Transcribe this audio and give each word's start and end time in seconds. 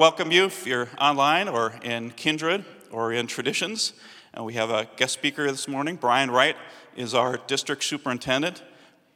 welcome 0.00 0.32
you 0.32 0.46
if 0.46 0.66
you're 0.66 0.88
online 0.98 1.46
or 1.46 1.74
in 1.82 2.08
Kindred 2.12 2.64
or 2.90 3.12
in 3.12 3.26
Traditions. 3.26 3.92
And 4.32 4.46
we 4.46 4.54
have 4.54 4.70
a 4.70 4.88
guest 4.96 5.12
speaker 5.12 5.44
this 5.50 5.68
morning. 5.68 5.96
Brian 5.96 6.30
Wright 6.30 6.56
is 6.96 7.12
our 7.12 7.36
district 7.46 7.84
superintendent. 7.84 8.62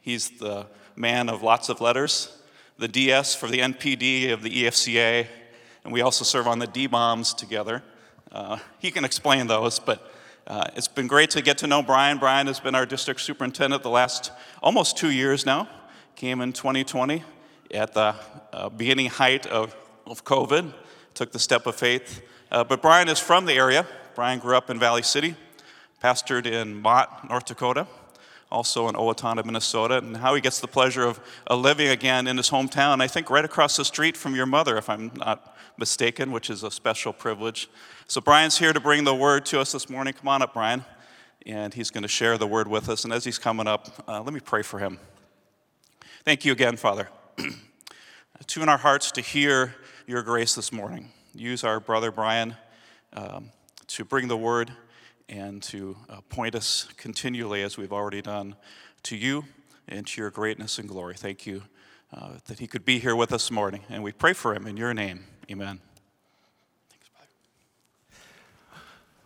He's 0.03 0.29
the 0.29 0.67
man 0.95 1.31
of 1.31 1.43
lots 1.43 1.71
of 1.71 1.81
letters, 1.81 2.37
the 2.77 2.87
DS 2.87 3.35
for 3.35 3.49
the 3.49 3.61
NPD 3.61 4.31
of 4.31 4.43
the 4.43 4.51
EFCA, 4.51 5.27
and 5.85 5.93
we 5.95 6.03
also 6.03 6.23
serve 6.23 6.47
on 6.47 6.59
the 6.59 6.67
DBOMs 6.67 7.35
together. 7.35 7.83
Uh, 8.31 8.59
he 8.79 8.91
can 8.91 9.07
explain 9.07 9.47
those, 9.47 9.79
but 9.79 10.13
uh, 10.47 10.67
it's 10.77 10.87
been 10.87 11.07
great 11.07 11.31
to 11.31 11.41
get 11.41 11.57
to 11.57 11.67
know 11.67 11.83
Brian. 11.83 12.19
Brian 12.19 12.47
has 12.47 12.61
been 12.61 12.75
our 12.75 12.85
district 12.85 13.23
superintendent 13.23 13.83
the 13.83 13.89
last 13.89 14.33
almost 14.63 14.99
two 14.99 15.11
years 15.11 15.47
now. 15.47 15.67
Came 16.15 16.43
in 16.43 16.53
2020 16.53 17.25
at 17.71 17.95
the 17.95 18.15
uh, 18.53 18.69
beginning 18.69 19.07
height 19.07 19.47
of, 19.47 19.75
of 20.07 20.25
COVID, 20.25 20.73
took 21.15 21.33
the 21.33 21.39
step 21.39 21.67
of 21.67 21.75
faith. 21.75 22.23
Uh, 22.51 22.65
but 22.65 22.83
Brian 22.83 23.09
is 23.09 23.19
from 23.19 23.47
the 23.47 23.55
area. 23.55 23.87
Brian 24.15 24.39
grew 24.39 24.57
up 24.57 24.71
in 24.71 24.79
Valley 24.79 25.03
City, 25.03 25.35
pastored 26.03 26.47
in 26.47 26.81
Mott, 26.81 27.29
North 27.29 27.47
Dakota, 27.47 27.87
also 28.51 28.89
in 28.89 28.95
Owatonna, 28.95 29.45
Minnesota, 29.45 29.99
and 29.99 30.17
how 30.17 30.35
he 30.35 30.41
gets 30.41 30.61
the 30.61 30.69
pleasure 30.69 31.03
of 31.03 31.21
uh, 31.51 31.57
living 31.57 31.89
again 31.89 32.27
in 32.27 32.37
his 32.37 32.51
hometown, 32.51 33.01
I 33.01 33.09
think 33.09 33.31
right 33.31 33.45
across 33.45 33.77
the 33.77 33.85
street 33.85 34.17
from 34.17 34.35
your 34.37 34.47
mother, 34.47 34.77
if 34.77 34.89
I'm 34.89 35.11
not 35.17 35.57
mistaken, 35.77 36.31
which 36.31 36.51
is 36.51 36.63
a 36.63 36.71
special 36.71 37.13
privilege. 37.13 37.69
So 38.07 38.21
Brian's 38.21 38.59
here 38.59 38.73
to 38.73 38.81
bring 38.81 39.05
the 39.05 39.15
word 39.15 39.47
to 39.47 39.61
us 39.61 39.73
this 39.73 39.91
morning. 39.91 40.15
Come 40.15 40.29
on 40.29 40.43
up, 40.43 40.55
Brian. 40.55 40.85
And 41.47 41.75
he's 41.75 41.91
going 41.91 42.03
to 42.03 42.09
share 42.09 42.39
the 42.39 42.47
word 42.47 42.69
with 42.69 42.89
us. 42.89 43.05
And 43.05 43.13
as 43.13 43.25
he's 43.25 43.39
coming 43.39 43.67
up, 43.67 44.05
uh, 44.09 44.23
let 44.23 44.33
me 44.33 44.41
pray 44.41 44.63
for 44.63 44.79
him. 44.79 44.99
Thank 46.25 46.45
you 46.45 46.53
again, 46.53 46.77
Father. 46.77 47.09
Tune 48.47 48.69
our 48.69 48.79
hearts 48.79 49.11
to 49.13 49.21
hear 49.21 49.75
your 50.07 50.23
grace 50.23 50.55
this 50.55 50.73
morning. 50.73 51.11
Use 51.35 51.65
our 51.65 51.81
brother 51.81 52.11
Brian 52.11 52.57
um, 53.15 53.51
to 53.87 54.05
bring 54.05 54.29
the 54.29 54.37
word 54.37 54.71
and 55.29 55.63
to 55.63 55.97
uh, 56.11 56.21
point 56.29 56.55
us 56.55 56.89
continually, 56.97 57.63
as 57.63 57.79
we've 57.79 57.93
already 57.93 58.21
done, 58.21 58.55
to 59.05 59.17
you 59.17 59.45
and 59.89 60.07
to 60.07 60.21
your 60.21 60.31
greatness 60.31 60.79
and 60.79 60.89
glory. 60.89 61.15
Thank 61.15 61.47
you 61.47 61.63
uh, 62.13 62.33
that 62.47 62.59
he 62.59 62.67
could 62.67 62.85
be 62.85 62.99
here 62.99 63.17
with 63.17 63.33
us 63.33 63.45
this 63.45 63.51
morning. 63.51 63.83
And 63.89 64.03
we 64.03 64.13
pray 64.13 64.35
for 64.35 64.55
him 64.55 64.67
in 64.67 64.77
your 64.77 64.93
name. 64.93 65.25
Amen. 65.51 65.81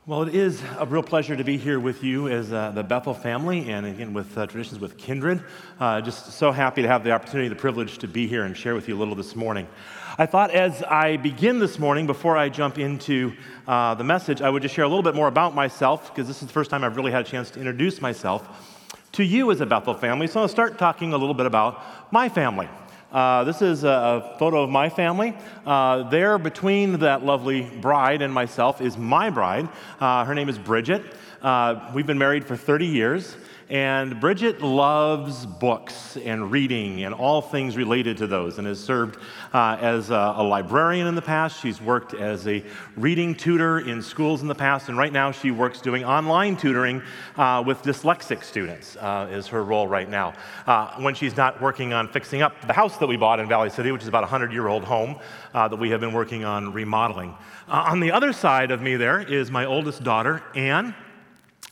Well, 0.08 0.22
it 0.22 0.34
is 0.34 0.62
a 0.78 0.86
real 0.86 1.02
pleasure 1.02 1.36
to 1.36 1.44
be 1.44 1.58
here 1.58 1.78
with 1.78 2.02
you 2.02 2.28
as 2.28 2.50
uh, 2.50 2.70
the 2.70 2.82
Bethel 2.82 3.12
family 3.12 3.68
and 3.68 3.84
again 3.84 4.14
with 4.14 4.38
uh, 4.38 4.46
Traditions 4.46 4.80
with 4.80 4.96
Kindred. 4.96 5.42
Uh, 5.78 6.00
just 6.00 6.32
so 6.32 6.50
happy 6.50 6.80
to 6.80 6.88
have 6.88 7.04
the 7.04 7.10
opportunity, 7.10 7.46
the 7.50 7.54
privilege 7.54 7.98
to 7.98 8.08
be 8.08 8.26
here 8.26 8.44
and 8.44 8.56
share 8.56 8.74
with 8.74 8.88
you 8.88 8.96
a 8.96 8.98
little 8.98 9.14
this 9.14 9.36
morning. 9.36 9.68
I 10.16 10.24
thought 10.24 10.50
as 10.50 10.82
I 10.82 11.18
begin 11.18 11.58
this 11.58 11.78
morning, 11.78 12.06
before 12.06 12.38
I 12.38 12.48
jump 12.48 12.78
into 12.78 13.34
uh, 13.66 13.96
the 13.96 14.04
message, 14.04 14.40
I 14.40 14.48
would 14.48 14.62
just 14.62 14.74
share 14.74 14.86
a 14.86 14.88
little 14.88 15.02
bit 15.02 15.14
more 15.14 15.28
about 15.28 15.54
myself 15.54 16.08
because 16.08 16.26
this 16.26 16.40
is 16.40 16.48
the 16.48 16.54
first 16.54 16.70
time 16.70 16.84
I've 16.84 16.96
really 16.96 17.12
had 17.12 17.26
a 17.26 17.28
chance 17.28 17.50
to 17.50 17.58
introduce 17.58 18.00
myself 18.00 18.88
to 19.12 19.22
you 19.22 19.50
as 19.50 19.60
a 19.60 19.66
Bethel 19.66 19.92
family. 19.92 20.26
So 20.26 20.40
I'll 20.40 20.48
start 20.48 20.78
talking 20.78 21.12
a 21.12 21.18
little 21.18 21.34
bit 21.34 21.44
about 21.44 21.82
my 22.14 22.30
family. 22.30 22.70
Uh, 23.10 23.42
this 23.44 23.62
is 23.62 23.84
a, 23.84 24.36
photo 24.38 24.62
of 24.62 24.70
my 24.70 24.88
family. 24.88 25.34
Uh, 25.64 26.08
there, 26.10 26.36
between 26.38 26.98
that 26.98 27.24
lovely 27.24 27.62
bride 27.62 28.20
and 28.20 28.32
myself, 28.32 28.80
is 28.82 28.98
my 28.98 29.30
bride. 29.30 29.68
Uh, 29.98 30.24
her 30.24 30.34
name 30.34 30.48
is 30.48 30.58
Bridget. 30.58 31.02
Uh, 31.40 31.90
we've 31.94 32.06
been 32.06 32.18
married 32.18 32.44
for 32.44 32.56
30 32.56 32.86
years. 32.86 33.36
And 33.70 34.18
Bridget 34.18 34.62
loves 34.62 35.44
books 35.44 36.16
and 36.16 36.50
reading 36.50 37.04
and 37.04 37.14
all 37.14 37.42
things 37.42 37.76
related 37.76 38.16
to 38.16 38.26
those 38.26 38.56
and 38.56 38.66
has 38.66 38.82
served 38.82 39.18
uh, 39.52 39.76
as 39.78 40.08
a, 40.08 40.34
a, 40.36 40.42
librarian 40.42 41.06
in 41.06 41.14
the 41.14 41.20
past. 41.20 41.60
She's 41.60 41.78
worked 41.78 42.14
as 42.14 42.48
a 42.48 42.64
reading 42.96 43.34
tutor 43.34 43.80
in 43.80 44.00
schools 44.00 44.40
in 44.40 44.48
the 44.48 44.54
past. 44.54 44.88
And 44.88 44.96
right 44.96 45.12
now 45.12 45.32
she 45.32 45.50
works 45.50 45.82
doing 45.82 46.02
online 46.02 46.56
tutoring 46.56 47.02
uh, 47.36 47.62
with 47.66 47.82
dyslexic 47.82 48.42
students, 48.42 48.96
uh, 48.96 49.28
is 49.30 49.46
her 49.48 49.62
role 49.62 49.86
right 49.86 50.08
now. 50.08 50.32
Uh, 50.66 50.94
when 51.02 51.14
she's 51.14 51.36
not 51.36 51.60
working 51.60 51.92
on 51.92 52.08
fixing 52.08 52.40
up 52.40 52.54
the 52.66 52.72
house 52.72 52.96
that 52.96 53.06
we 53.06 53.18
bought 53.18 53.38
in 53.38 53.46
Valley 53.48 53.68
City, 53.68 53.92
which 53.92 54.02
is 54.02 54.08
about 54.08 54.22
a 54.22 54.32
100 54.32 54.50
year 54.50 54.68
old 54.68 54.84
home 54.84 55.18
uh, 55.52 55.68
that 55.68 55.76
we 55.76 55.90
have 55.90 56.00
been 56.00 56.14
working 56.14 56.42
on 56.42 56.72
remodeling. 56.72 57.36
Uh, 57.68 57.84
on 57.88 58.00
the 58.00 58.12
other 58.12 58.32
side 58.32 58.70
of 58.70 58.80
me 58.80 58.96
there 58.96 59.20
is 59.20 59.50
my 59.50 59.66
oldest 59.66 60.02
daughter, 60.02 60.42
Anne. 60.54 60.94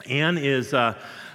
Anne 0.05 0.37
is 0.37 0.75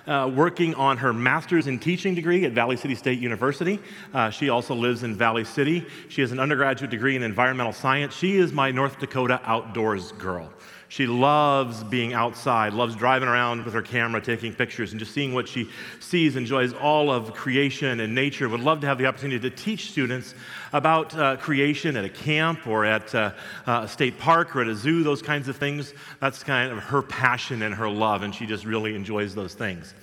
uh, 0.07 0.31
working 0.33 0.73
on 0.75 0.97
her 0.97 1.13
master's 1.13 1.67
in 1.67 1.79
teaching 1.79 2.15
degree 2.15 2.45
at 2.45 2.53
Valley 2.53 2.77
City 2.77 2.95
State 2.95 3.19
University. 3.19 3.79
Uh, 4.13 4.29
she 4.29 4.49
also 4.49 4.73
lives 4.73 5.03
in 5.03 5.15
Valley 5.15 5.43
City. 5.43 5.85
She 6.09 6.21
has 6.21 6.31
an 6.31 6.39
undergraduate 6.39 6.91
degree 6.91 7.15
in 7.15 7.23
environmental 7.23 7.73
science. 7.73 8.13
She 8.15 8.37
is 8.37 8.51
my 8.51 8.71
North 8.71 8.99
Dakota 8.99 9.39
outdoors 9.43 10.11
girl. 10.13 10.51
She 10.91 11.07
loves 11.07 11.85
being 11.85 12.11
outside, 12.11 12.73
loves 12.73 12.97
driving 12.97 13.29
around 13.29 13.63
with 13.63 13.73
her 13.73 13.81
camera, 13.81 14.19
taking 14.19 14.53
pictures, 14.53 14.91
and 14.91 14.99
just 14.99 15.13
seeing 15.13 15.33
what 15.33 15.47
she 15.47 15.69
sees, 16.01 16.35
enjoys 16.35 16.73
all 16.73 17.09
of 17.09 17.33
creation 17.33 18.01
and 18.01 18.13
nature. 18.13 18.49
Would 18.49 18.59
love 18.59 18.81
to 18.81 18.87
have 18.87 18.97
the 18.97 19.05
opportunity 19.05 19.39
to 19.49 19.55
teach 19.55 19.91
students 19.91 20.35
about 20.73 21.17
uh, 21.17 21.37
creation 21.37 21.95
at 21.95 22.03
a 22.03 22.09
camp 22.09 22.67
or 22.67 22.83
at 22.83 23.15
uh, 23.15 23.31
uh, 23.65 23.83
a 23.85 23.87
state 23.87 24.19
park 24.19 24.53
or 24.53 24.63
at 24.63 24.67
a 24.67 24.75
zoo, 24.75 25.01
those 25.01 25.21
kinds 25.21 25.47
of 25.47 25.55
things. 25.55 25.93
That's 26.19 26.43
kind 26.43 26.73
of 26.73 26.79
her 26.79 27.01
passion 27.01 27.61
and 27.61 27.73
her 27.73 27.87
love, 27.87 28.23
and 28.23 28.35
she 28.35 28.45
just 28.45 28.65
really 28.65 28.93
enjoys 28.93 29.33
those 29.33 29.53
things. 29.53 29.93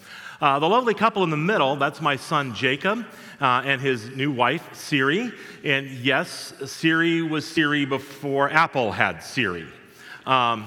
Uh, 0.41 0.59
the 0.59 0.69
lovely 0.71 0.94
couple 0.94 1.22
in 1.22 1.28
the 1.28 1.37
middle, 1.37 1.77
that's 1.77 2.00
my 2.00 2.16
son 2.16 2.54
Jacob 2.54 3.04
uh, 3.43 3.60
and 3.62 3.82
his 3.82 4.09
new 4.16 4.32
wife, 4.32 4.66
Siri. 4.75 5.34
And 5.65 5.87
yes, 5.87 6.54
Siri 6.65 7.21
was 7.21 7.47
Siri 7.47 7.84
before 7.84 8.48
Apple 8.50 8.91
had 8.91 9.22
Siri. 9.22 9.66
Um, 10.25 10.66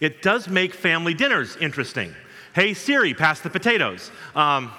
it 0.00 0.22
does 0.22 0.48
make 0.48 0.74
family 0.74 1.14
dinners 1.14 1.56
interesting. 1.56 2.14
Hey, 2.54 2.74
Siri, 2.74 3.14
pass 3.14 3.40
the 3.40 3.50
potatoes. 3.50 4.10
Um, 4.34 4.70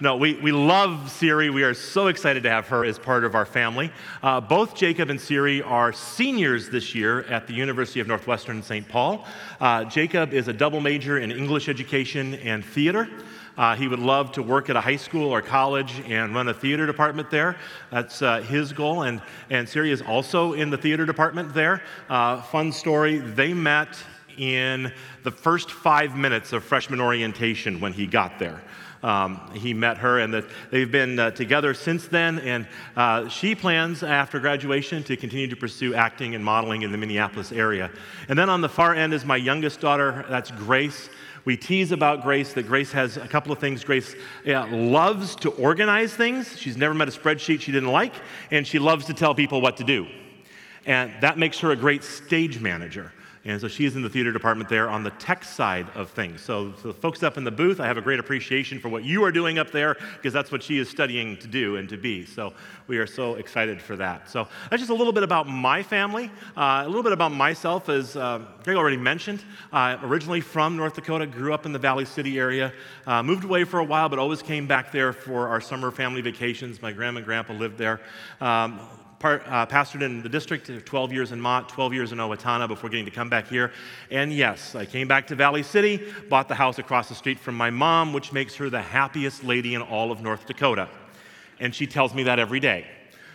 no, 0.00 0.16
we, 0.16 0.34
we 0.34 0.50
love 0.50 1.10
Siri. 1.10 1.50
We 1.50 1.62
are 1.62 1.72
so 1.72 2.08
excited 2.08 2.42
to 2.42 2.50
have 2.50 2.66
her 2.68 2.84
as 2.84 2.98
part 2.98 3.22
of 3.22 3.36
our 3.36 3.46
family. 3.46 3.92
Uh, 4.22 4.40
both 4.40 4.74
Jacob 4.74 5.08
and 5.08 5.20
Siri 5.20 5.62
are 5.62 5.92
seniors 5.92 6.68
this 6.68 6.94
year 6.94 7.22
at 7.22 7.46
the 7.46 7.54
University 7.54 8.00
of 8.00 8.08
Northwestern 8.08 8.60
St. 8.60 8.88
Paul. 8.88 9.24
Uh, 9.60 9.84
Jacob 9.84 10.34
is 10.34 10.48
a 10.48 10.52
double 10.52 10.80
major 10.80 11.18
in 11.18 11.30
English 11.30 11.68
education 11.68 12.34
and 12.34 12.64
theater. 12.64 13.08
Uh, 13.56 13.76
he 13.76 13.86
would 13.86 14.00
love 14.00 14.32
to 14.32 14.42
work 14.42 14.68
at 14.68 14.74
a 14.74 14.80
high 14.80 14.96
school 14.96 15.30
or 15.30 15.40
college 15.40 16.02
and 16.08 16.34
run 16.34 16.48
a 16.48 16.54
theater 16.54 16.86
department 16.86 17.30
there. 17.30 17.56
That's 17.92 18.20
uh, 18.20 18.40
his 18.40 18.72
goal. 18.72 19.02
And, 19.02 19.22
and 19.48 19.68
Siri 19.68 19.92
is 19.92 20.02
also 20.02 20.54
in 20.54 20.70
the 20.70 20.76
theater 20.76 21.06
department 21.06 21.54
there. 21.54 21.82
Uh, 22.08 22.42
fun 22.42 22.72
story 22.72 23.18
they 23.18 23.54
met 23.54 23.96
in 24.38 24.92
the 25.22 25.30
first 25.30 25.70
five 25.70 26.16
minutes 26.16 26.52
of 26.52 26.64
freshman 26.64 27.00
orientation 27.00 27.80
when 27.80 27.92
he 27.92 28.06
got 28.06 28.38
there. 28.38 28.62
Um, 29.04 29.38
he 29.52 29.74
met 29.74 29.98
her, 29.98 30.20
and 30.20 30.32
that 30.32 30.46
they've 30.70 30.90
been 30.90 31.18
uh, 31.18 31.30
together 31.30 31.74
since 31.74 32.06
then. 32.06 32.38
And 32.38 32.66
uh, 32.96 33.28
she 33.28 33.54
plans 33.54 34.02
after 34.02 34.40
graduation 34.40 35.04
to 35.04 35.16
continue 35.16 35.46
to 35.46 35.56
pursue 35.56 35.94
acting 35.94 36.34
and 36.34 36.42
modeling 36.42 36.82
in 36.82 36.90
the 36.90 36.96
Minneapolis 36.96 37.52
area. 37.52 37.90
And 38.28 38.38
then 38.38 38.48
on 38.48 38.62
the 38.62 38.68
far 38.68 38.94
end 38.94 39.12
is 39.12 39.26
my 39.26 39.36
youngest 39.36 39.80
daughter, 39.80 40.24
that's 40.30 40.50
Grace. 40.50 41.10
We 41.44 41.58
tease 41.58 41.92
about 41.92 42.22
Grace 42.22 42.54
that 42.54 42.66
Grace 42.66 42.92
has 42.92 43.18
a 43.18 43.28
couple 43.28 43.52
of 43.52 43.58
things. 43.58 43.84
Grace 43.84 44.16
yeah, 44.42 44.66
loves 44.70 45.36
to 45.36 45.50
organize 45.50 46.14
things. 46.14 46.58
She's 46.58 46.78
never 46.78 46.94
met 46.94 47.06
a 47.06 47.10
spreadsheet 47.10 47.60
she 47.60 47.72
didn't 47.72 47.92
like, 47.92 48.14
and 48.50 48.66
she 48.66 48.78
loves 48.78 49.04
to 49.06 49.12
tell 49.12 49.34
people 49.34 49.60
what 49.60 49.76
to 49.76 49.84
do. 49.84 50.06
And 50.86 51.12
that 51.20 51.36
makes 51.36 51.58
her 51.60 51.72
a 51.72 51.76
great 51.76 52.02
stage 52.02 52.58
manager. 52.58 53.12
And 53.46 53.60
so 53.60 53.68
she's 53.68 53.94
in 53.94 54.02
the 54.02 54.08
theater 54.08 54.32
department 54.32 54.70
there 54.70 54.88
on 54.88 55.02
the 55.02 55.10
tech 55.10 55.44
side 55.44 55.86
of 55.94 56.10
things. 56.10 56.40
So, 56.40 56.70
the 56.70 56.94
folks 56.94 57.22
up 57.22 57.36
in 57.36 57.44
the 57.44 57.50
booth, 57.50 57.78
I 57.78 57.86
have 57.86 57.98
a 57.98 58.02
great 58.02 58.18
appreciation 58.18 58.78
for 58.78 58.88
what 58.88 59.04
you 59.04 59.22
are 59.24 59.32
doing 59.32 59.58
up 59.58 59.70
there 59.70 59.96
because 60.16 60.32
that's 60.32 60.50
what 60.50 60.62
she 60.62 60.78
is 60.78 60.88
studying 60.88 61.36
to 61.38 61.46
do 61.46 61.76
and 61.76 61.88
to 61.90 61.96
be. 61.96 62.24
So 62.24 62.54
we 62.86 62.98
are 62.98 63.06
so 63.06 63.34
excited 63.34 63.80
for 63.82 63.96
that. 63.96 64.30
So 64.30 64.48
that's 64.70 64.80
just 64.80 64.90
a 64.90 64.94
little 64.94 65.12
bit 65.12 65.22
about 65.22 65.46
my 65.46 65.82
family, 65.82 66.30
uh, 66.56 66.82
a 66.84 66.86
little 66.86 67.02
bit 67.02 67.12
about 67.12 67.32
myself, 67.32 67.88
as 67.88 68.16
uh, 68.16 68.40
Greg 68.62 68.76
already 68.76 68.96
mentioned. 68.96 69.44
Uh, 69.72 69.98
originally 70.02 70.40
from 70.40 70.76
North 70.76 70.94
Dakota, 70.94 71.26
grew 71.26 71.52
up 71.52 71.66
in 71.66 71.72
the 71.72 71.78
Valley 71.78 72.04
City 72.04 72.38
area, 72.38 72.72
uh, 73.06 73.22
moved 73.22 73.44
away 73.44 73.64
for 73.64 73.80
a 73.80 73.84
while, 73.84 74.08
but 74.08 74.18
always 74.18 74.42
came 74.42 74.66
back 74.66 74.90
there 74.90 75.12
for 75.12 75.48
our 75.48 75.60
summer 75.60 75.90
family 75.90 76.20
vacations. 76.20 76.80
My 76.80 76.92
grandma 76.92 77.18
and 77.18 77.26
grandpa 77.26 77.52
lived 77.52 77.78
there. 77.78 78.00
Um, 78.40 78.80
part, 79.24 79.42
uh, 79.46 79.64
pastored 79.64 80.02
in 80.02 80.22
the 80.22 80.28
district, 80.28 80.70
12 80.84 81.10
years 81.10 81.32
in 81.32 81.40
Mott, 81.40 81.70
12 81.70 81.94
years 81.94 82.12
in 82.12 82.18
Owatonna 82.18 82.68
before 82.68 82.90
getting 82.90 83.06
to 83.06 83.10
come 83.10 83.30
back 83.30 83.48
here. 83.48 83.72
And 84.10 84.30
yes, 84.30 84.74
I 84.74 84.84
came 84.84 85.08
back 85.08 85.26
to 85.28 85.34
Valley 85.34 85.62
City, 85.62 86.12
bought 86.28 86.46
the 86.46 86.54
house 86.54 86.78
across 86.78 87.08
the 87.08 87.14
street 87.14 87.38
from 87.38 87.54
my 87.54 87.70
mom, 87.70 88.12
which 88.12 88.34
makes 88.34 88.54
her 88.56 88.68
the 88.68 88.82
happiest 88.82 89.42
lady 89.42 89.74
in 89.74 89.80
all 89.80 90.12
of 90.12 90.20
North 90.20 90.44
Dakota. 90.44 90.90
And 91.58 91.74
she 91.74 91.86
tells 91.86 92.12
me 92.12 92.24
that 92.24 92.38
every 92.38 92.60
day. 92.60 92.86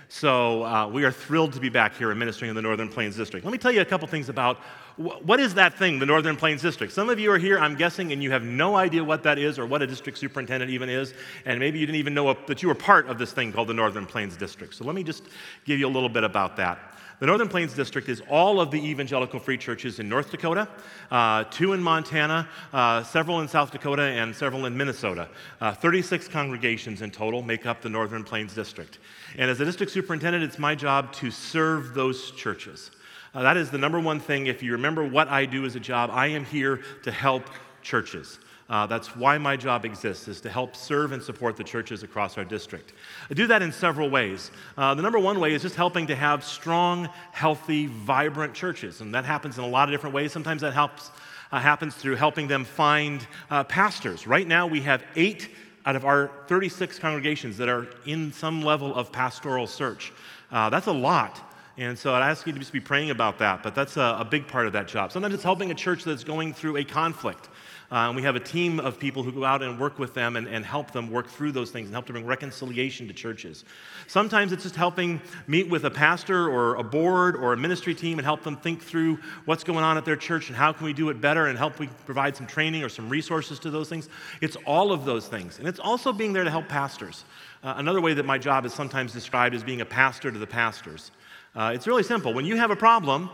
So 0.09 0.63
uh, 0.63 0.87
we 0.87 1.05
are 1.05 1.11
thrilled 1.11 1.53
to 1.53 1.59
be 1.59 1.69
back 1.69 1.95
here 1.95 2.11
and 2.11 2.19
ministering 2.19 2.49
in 2.49 2.55
the 2.55 2.61
Northern 2.61 2.89
Plains 2.89 3.15
District. 3.15 3.43
Let 3.43 3.51
me 3.51 3.57
tell 3.57 3.71
you 3.71 3.81
a 3.81 3.85
couple 3.85 4.07
things 4.07 4.29
about 4.29 4.59
what 4.99 5.39
is 5.39 5.53
that 5.53 5.75
thing, 5.75 5.97
the 5.97 6.05
Northern 6.05 6.35
Plains 6.35 6.61
District. 6.61 6.91
Some 6.91 7.09
of 7.09 7.17
you 7.21 7.31
are 7.31 7.37
here, 7.37 7.57
I'm 7.57 7.75
guessing, 7.75 8.11
and 8.11 8.21
you 8.21 8.31
have 8.31 8.43
no 8.43 8.75
idea 8.75 9.01
what 9.01 9.23
that 9.23 9.39
is 9.39 9.57
or 9.57 9.65
what 9.65 9.81
a 9.81 9.87
district 9.87 10.17
superintendent 10.17 10.69
even 10.69 10.89
is, 10.89 11.13
and 11.45 11.57
maybe 11.57 11.79
you 11.79 11.85
didn't 11.85 11.99
even 11.99 12.13
know 12.13 12.35
that 12.47 12.61
you 12.61 12.67
were 12.67 12.75
part 12.75 13.07
of 13.07 13.17
this 13.17 13.31
thing 13.31 13.53
called 13.53 13.69
the 13.69 13.73
Northern 13.73 14.05
Plains 14.05 14.35
District. 14.35 14.73
So 14.73 14.83
let 14.83 14.95
me 14.95 15.03
just 15.03 15.23
give 15.63 15.79
you 15.79 15.87
a 15.87 15.89
little 15.89 16.09
bit 16.09 16.25
about 16.25 16.57
that. 16.57 16.97
The 17.21 17.27
Northern 17.27 17.47
Plains 17.47 17.73
District 17.73 18.09
is 18.09 18.21
all 18.29 18.59
of 18.59 18.71
the 18.71 18.85
evangelical 18.85 19.39
free 19.39 19.57
churches 19.57 19.99
in 19.99 20.09
North 20.09 20.31
Dakota, 20.31 20.67
uh, 21.11 21.45
two 21.45 21.71
in 21.71 21.81
Montana, 21.81 22.49
uh, 22.73 23.01
several 23.03 23.39
in 23.39 23.47
South 23.47 23.71
Dakota, 23.71 24.03
and 24.03 24.35
several 24.35 24.65
in 24.65 24.75
Minnesota. 24.75 25.29
Uh, 25.61 25.73
36 25.73 26.27
congregations 26.27 27.01
in 27.01 27.09
total 27.09 27.41
make 27.41 27.65
up 27.65 27.81
the 27.81 27.89
Northern 27.89 28.25
Plains 28.25 28.53
District. 28.53 28.99
And 29.37 29.49
as 29.49 29.61
a 29.61 29.65
district 29.65 29.93
superintendent, 29.93 30.43
it's 30.43 30.59
my 30.59 30.75
job 30.75 31.13
to 31.13 31.31
serve 31.31 31.93
those 31.93 32.31
churches. 32.31 32.91
Uh, 33.33 33.43
that 33.43 33.57
is 33.57 33.69
the 33.69 33.77
number 33.77 33.99
one 33.99 34.19
thing. 34.19 34.47
If 34.47 34.63
you 34.63 34.71
remember 34.71 35.03
what 35.07 35.27
I 35.27 35.45
do 35.45 35.65
as 35.65 35.75
a 35.75 35.79
job, 35.79 36.09
I 36.11 36.27
am 36.27 36.45
here 36.45 36.81
to 37.03 37.11
help 37.11 37.43
churches. 37.81 38.39
Uh, 38.69 38.85
that's 38.85 39.15
why 39.15 39.37
my 39.37 39.57
job 39.57 39.83
exists, 39.83 40.27
is 40.27 40.39
to 40.41 40.49
help 40.49 40.75
serve 40.75 41.11
and 41.11 41.21
support 41.21 41.57
the 41.57 41.63
churches 41.63 42.03
across 42.03 42.37
our 42.37 42.45
district. 42.45 42.93
I 43.29 43.33
do 43.33 43.47
that 43.47 43.63
in 43.63 43.71
several 43.71 44.09
ways. 44.11 44.51
Uh, 44.77 44.93
the 44.93 45.01
number 45.01 45.17
one 45.17 45.39
way 45.39 45.53
is 45.53 45.63
just 45.63 45.75
helping 45.75 46.05
to 46.07 46.15
have 46.15 46.43
strong, 46.43 47.09
healthy, 47.31 47.87
vibrant 47.87 48.53
churches. 48.53 49.01
And 49.01 49.13
that 49.15 49.25
happens 49.25 49.57
in 49.57 49.63
a 49.63 49.67
lot 49.67 49.89
of 49.89 49.93
different 49.93 50.13
ways. 50.13 50.31
Sometimes 50.31 50.61
that 50.61 50.73
helps, 50.73 51.09
uh, 51.51 51.59
happens 51.59 51.95
through 51.95 52.15
helping 52.15 52.47
them 52.47 52.63
find 52.63 53.25
uh, 53.49 53.63
pastors. 53.63 54.27
Right 54.27 54.47
now, 54.47 54.67
we 54.67 54.81
have 54.81 55.03
eight 55.15 55.49
out 55.87 55.95
of 55.95 56.05
our 56.05 56.29
36 56.47 56.99
congregations 56.99 57.57
that 57.57 57.69
are 57.69 57.87
in 58.05 58.31
some 58.31 58.61
level 58.61 58.93
of 58.93 59.11
pastoral 59.11 59.65
search. 59.65 60.13
Uh, 60.51 60.69
that's 60.69 60.87
a 60.87 60.91
lot. 60.91 61.48
And 61.79 61.97
so 61.97 62.13
I'd 62.13 62.29
ask 62.29 62.45
you 62.45 62.51
to 62.51 62.59
just 62.59 62.73
be 62.73 62.81
praying 62.81 63.09
about 63.09 63.39
that, 63.39 63.63
but 63.63 63.73
that's 63.73 63.95
a, 63.95 64.17
a, 64.19 64.25
big 64.25 64.49
part 64.49 64.67
of 64.67 64.73
that 64.73 64.85
job. 64.85 65.13
Sometimes 65.13 65.33
it's 65.33 65.43
helping 65.43 65.71
a 65.71 65.73
church 65.73 66.03
that's 66.03 66.25
going 66.25 66.53
through 66.53 66.75
a 66.75 66.83
conflict. 66.83 67.47
Uh, 67.89 68.07
and 68.07 68.17
we 68.17 68.21
have 68.21 68.35
a 68.35 68.39
team 68.39 68.81
of 68.81 68.99
people 68.99 69.23
who 69.23 69.31
go 69.31 69.45
out 69.45 69.63
and 69.63 69.79
work 69.79 69.97
with 69.97 70.13
them 70.13 70.35
and, 70.35 70.45
and 70.45 70.65
help 70.65 70.91
them 70.91 71.09
work 71.09 71.29
through 71.29 71.53
those 71.53 71.71
things 71.71 71.85
and 71.85 71.95
help 71.95 72.05
to 72.05 72.11
bring 72.11 72.25
reconciliation 72.25 73.07
to 73.07 73.13
churches. 73.13 73.63
Sometimes 74.07 74.51
it's 74.51 74.63
just 74.63 74.75
helping 74.75 75.21
meet 75.47 75.69
with 75.69 75.85
a 75.85 75.89
pastor 75.89 76.49
or 76.49 76.75
a 76.75 76.83
board 76.83 77.37
or 77.37 77.53
a 77.53 77.57
ministry 77.57 77.95
team 77.95 78.19
and 78.19 78.25
help 78.25 78.43
them 78.43 78.57
think 78.57 78.83
through 78.83 79.17
what's 79.45 79.63
going 79.63 79.83
on 79.85 79.97
at 79.97 80.03
their 80.03 80.17
church 80.17 80.49
and 80.49 80.57
how 80.57 80.73
can 80.73 80.85
we 80.85 80.91
do 80.91 81.09
it 81.09 81.21
better 81.21 81.47
and 81.47 81.57
help 81.57 81.79
we 81.79 81.87
provide 82.05 82.35
some 82.35 82.45
training 82.45 82.83
or 82.83 82.89
some 82.89 83.07
resources 83.07 83.57
to 83.57 83.71
those 83.71 83.87
things. 83.87 84.09
It's 84.41 84.57
all 84.67 84.91
of 84.91 85.05
those 85.05 85.29
things. 85.29 85.59
And 85.59 85.67
it's 85.67 85.79
also 85.79 86.11
being 86.11 86.33
there 86.33 86.43
to 86.43 86.51
help 86.51 86.67
pastors. 86.67 87.23
Uh, 87.63 87.75
another 87.77 88.01
way 88.01 88.13
that 88.13 88.25
my 88.25 88.37
job 88.37 88.65
is 88.65 88.73
sometimes 88.73 89.13
described 89.13 89.55
as 89.55 89.63
being 89.63 89.79
a 89.79 89.85
pastor 89.85 90.29
to 90.29 90.37
the 90.37 90.47
pastors. 90.47 91.11
Uh, 91.59 91.71
it's 91.73 91.85
really 91.85 92.03
simple. 92.03 92.33
When 92.33 92.45
you 92.45 92.55
have 92.55 92.71
a 92.71 92.75
problem, 92.77 93.29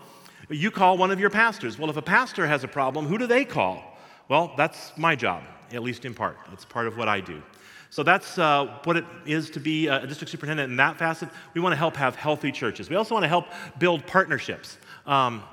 you 0.49 0.71
call 0.71 0.97
one 0.97 1.11
of 1.11 1.19
your 1.19 1.29
pastors. 1.29 1.77
Well, 1.77 1.91
if 1.91 1.97
a 1.97 2.01
pastor 2.01 2.47
has 2.47 2.63
a 2.63 2.67
problem, 2.67 3.05
who 3.05 3.19
do 3.19 3.27
they 3.27 3.45
call? 3.45 3.99
Well, 4.29 4.51
that's 4.57 4.91
my 4.97 5.15
job, 5.15 5.43
at 5.71 5.83
least 5.83 6.05
in 6.05 6.15
part. 6.15 6.35
It's 6.51 6.65
part 6.65 6.87
of 6.87 6.97
what 6.97 7.07
I 7.07 7.19
do. 7.19 7.43
So 7.91 8.01
that's 8.01 8.39
uh, 8.39 8.79
what 8.83 8.97
it 8.97 9.05
is 9.27 9.51
to 9.51 9.59
be 9.59 9.85
a 9.85 10.07
district 10.07 10.31
superintendent 10.31 10.71
in 10.71 10.77
that 10.77 10.97
facet. 10.97 11.29
We 11.53 11.61
want 11.61 11.73
to 11.73 11.77
help 11.77 11.95
have 11.97 12.15
healthy 12.15 12.51
churches. 12.51 12.89
We 12.89 12.95
also 12.95 13.13
want 13.13 13.25
to 13.25 13.29
help 13.29 13.45
build 13.77 14.07
partnerships. 14.07 14.79
Um, 15.05 15.43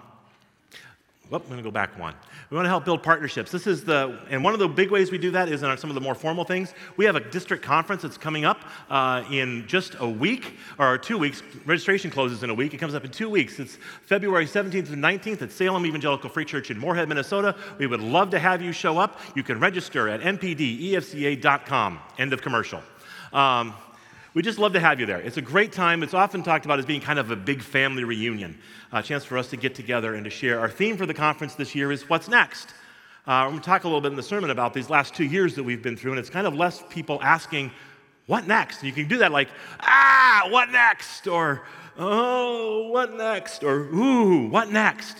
well, 1.32 1.40
I'm 1.40 1.48
going 1.48 1.56
to 1.56 1.64
go 1.64 1.70
back 1.70 1.98
one. 1.98 2.14
We 2.50 2.56
want 2.56 2.66
to 2.66 2.68
help 2.68 2.84
build 2.84 3.02
partnerships. 3.02 3.50
This 3.50 3.66
is 3.66 3.84
the, 3.84 4.18
and 4.28 4.44
one 4.44 4.52
of 4.52 4.58
the 4.58 4.68
big 4.68 4.90
ways 4.90 5.10
we 5.10 5.16
do 5.16 5.30
that 5.30 5.48
is 5.48 5.62
in 5.62 5.78
some 5.78 5.88
of 5.88 5.94
the 5.94 6.00
more 6.02 6.14
formal 6.14 6.44
things. 6.44 6.74
We 6.98 7.06
have 7.06 7.16
a 7.16 7.20
district 7.20 7.64
conference 7.64 8.02
that's 8.02 8.18
coming 8.18 8.44
up 8.44 8.60
uh, 8.90 9.24
in 9.30 9.66
just 9.66 9.96
a 9.98 10.06
week, 10.06 10.58
or 10.78 10.98
two 10.98 11.16
weeks. 11.16 11.42
Registration 11.64 12.10
closes 12.10 12.42
in 12.42 12.50
a 12.50 12.54
week. 12.54 12.74
It 12.74 12.76
comes 12.76 12.94
up 12.94 13.06
in 13.06 13.10
two 13.10 13.30
weeks. 13.30 13.58
It's 13.58 13.78
February 14.02 14.44
17th 14.44 14.92
and 14.92 15.02
19th 15.02 15.40
at 15.40 15.52
Salem 15.52 15.86
Evangelical 15.86 16.28
Free 16.28 16.44
Church 16.44 16.70
in 16.70 16.78
Moorhead, 16.78 17.08
Minnesota. 17.08 17.56
We 17.78 17.86
would 17.86 18.02
love 18.02 18.28
to 18.32 18.38
have 18.38 18.60
you 18.60 18.72
show 18.72 18.98
up. 18.98 19.18
You 19.34 19.42
can 19.42 19.58
register 19.58 20.10
at 20.10 20.20
npdefca.com. 20.20 21.98
End 22.18 22.34
of 22.34 22.42
commercial. 22.42 22.82
Um, 23.32 23.72
we 24.34 24.42
just 24.42 24.58
love 24.58 24.72
to 24.72 24.80
have 24.80 24.98
you 24.98 25.06
there. 25.06 25.20
It's 25.20 25.36
a 25.36 25.42
great 25.42 25.72
time. 25.72 26.02
It's 26.02 26.14
often 26.14 26.42
talked 26.42 26.64
about 26.64 26.78
as 26.78 26.86
being 26.86 27.00
kind 27.00 27.18
of 27.18 27.30
a 27.30 27.36
big 27.36 27.62
family 27.62 28.04
reunion, 28.04 28.58
a 28.90 29.02
chance 29.02 29.24
for 29.24 29.36
us 29.36 29.50
to 29.50 29.56
get 29.56 29.74
together 29.74 30.14
and 30.14 30.24
to 30.24 30.30
share. 30.30 30.58
Our 30.58 30.70
theme 30.70 30.96
for 30.96 31.04
the 31.04 31.14
conference 31.14 31.54
this 31.54 31.74
year 31.74 31.92
is 31.92 32.08
What's 32.08 32.28
Next? 32.28 32.70
Uh, 33.26 33.32
I'm 33.32 33.50
going 33.50 33.60
to 33.60 33.66
talk 33.66 33.84
a 33.84 33.86
little 33.86 34.00
bit 34.00 34.10
in 34.10 34.16
the 34.16 34.22
sermon 34.22 34.50
about 34.50 34.74
these 34.74 34.90
last 34.90 35.14
two 35.14 35.24
years 35.24 35.54
that 35.54 35.62
we've 35.62 35.82
been 35.82 35.96
through, 35.96 36.12
and 36.12 36.18
it's 36.18 36.30
kind 36.30 36.46
of 36.46 36.54
less 36.54 36.82
people 36.88 37.20
asking, 37.22 37.70
What 38.26 38.46
next? 38.46 38.78
And 38.78 38.86
you 38.88 38.92
can 38.92 39.06
do 39.06 39.18
that 39.18 39.32
like, 39.32 39.48
Ah, 39.80 40.48
what 40.50 40.70
next? 40.70 41.26
Or, 41.26 41.62
Oh, 41.98 42.88
what 42.88 43.14
next? 43.14 43.62
Or, 43.62 43.80
Ooh, 43.94 44.48
what 44.48 44.70
next? 44.70 45.18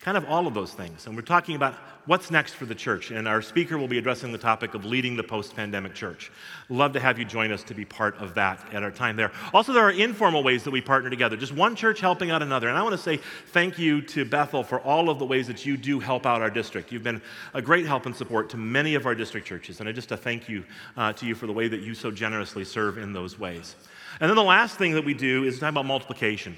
Kind 0.00 0.16
of 0.16 0.24
all 0.26 0.46
of 0.46 0.54
those 0.54 0.72
things. 0.72 1.06
And 1.06 1.16
we're 1.16 1.22
talking 1.22 1.54
about 1.56 1.74
what's 2.06 2.30
next 2.30 2.54
for 2.54 2.66
the 2.66 2.74
church. 2.74 3.10
And 3.10 3.28
our 3.28 3.42
speaker 3.42 3.78
will 3.78 3.88
be 3.88 3.98
addressing 3.98 4.32
the 4.32 4.38
topic 4.38 4.74
of 4.74 4.84
leading 4.84 5.16
the 5.16 5.22
post 5.22 5.54
pandemic 5.54 5.94
church. 5.94 6.32
Love 6.68 6.92
to 6.94 7.00
have 7.00 7.18
you 7.18 7.24
join 7.24 7.52
us 7.52 7.62
to 7.64 7.74
be 7.74 7.84
part 7.84 8.16
of 8.18 8.34
that 8.34 8.64
at 8.72 8.82
our 8.82 8.90
time 8.90 9.16
there. 9.16 9.30
Also, 9.54 9.72
there 9.72 9.84
are 9.84 9.90
informal 9.90 10.42
ways 10.42 10.64
that 10.64 10.70
we 10.70 10.80
partner 10.80 11.10
together, 11.10 11.36
just 11.36 11.52
one 11.52 11.76
church 11.76 12.00
helping 12.00 12.30
out 12.30 12.42
another. 12.42 12.68
And 12.68 12.76
I 12.76 12.82
want 12.82 12.94
to 12.94 13.02
say 13.02 13.18
thank 13.48 13.78
you 13.78 14.02
to 14.02 14.24
Bethel 14.24 14.62
for 14.62 14.80
all 14.80 15.10
of 15.10 15.18
the 15.18 15.26
ways 15.26 15.46
that 15.46 15.64
you 15.64 15.76
do 15.76 16.00
help 16.00 16.26
out 16.26 16.42
our 16.42 16.50
district. 16.50 16.90
You've 16.90 17.04
been 17.04 17.22
a 17.54 17.62
great 17.62 17.86
help 17.86 18.06
and 18.06 18.14
support 18.14 18.50
to 18.50 18.56
many 18.56 18.94
of 18.94 19.06
our 19.06 19.14
district 19.14 19.46
churches. 19.46 19.80
And 19.80 19.88
I 19.88 19.92
just 19.92 20.10
a 20.12 20.16
thank 20.16 20.48
you 20.48 20.64
uh, 20.96 21.12
to 21.14 21.26
you 21.26 21.34
for 21.34 21.46
the 21.46 21.52
way 21.52 21.68
that 21.68 21.80
you 21.80 21.94
so 21.94 22.10
generously 22.10 22.64
serve 22.64 22.98
in 22.98 23.12
those 23.12 23.38
ways. 23.38 23.76
And 24.20 24.28
then 24.28 24.36
the 24.36 24.42
last 24.42 24.76
thing 24.76 24.92
that 24.94 25.04
we 25.04 25.14
do 25.14 25.44
is 25.44 25.58
talk 25.58 25.70
about 25.70 25.86
multiplication. 25.86 26.56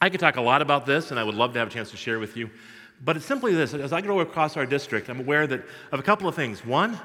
I 0.00 0.10
could 0.10 0.18
talk 0.18 0.36
a 0.36 0.40
lot 0.40 0.62
about 0.62 0.84
this, 0.84 1.12
and 1.12 1.20
I 1.20 1.22
would 1.22 1.36
love 1.36 1.52
to 1.52 1.60
have 1.60 1.68
a 1.68 1.70
chance 1.70 1.90
to 1.92 1.96
share 1.96 2.18
with 2.18 2.36
you. 2.36 2.50
But 3.04 3.16
it's 3.16 3.26
simply 3.26 3.52
this 3.52 3.74
as 3.74 3.92
I 3.92 4.00
go 4.00 4.20
across 4.20 4.56
our 4.56 4.66
district, 4.66 5.08
I'm 5.08 5.20
aware 5.20 5.46
that 5.46 5.64
of 5.90 5.98
a 5.98 6.02
couple 6.02 6.28
of 6.28 6.34
things. 6.34 6.64
One, 6.64 6.98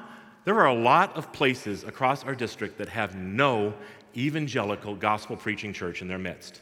there 0.44 0.58
are 0.58 0.66
a 0.66 0.74
lot 0.74 1.16
of 1.16 1.32
places 1.32 1.84
across 1.84 2.24
our 2.24 2.34
district 2.34 2.78
that 2.78 2.88
have 2.88 3.16
no 3.16 3.74
evangelical 4.16 4.94
gospel 4.94 5.36
preaching 5.36 5.72
church 5.72 6.00
in 6.00 6.08
their 6.08 6.18
midst. 6.18 6.60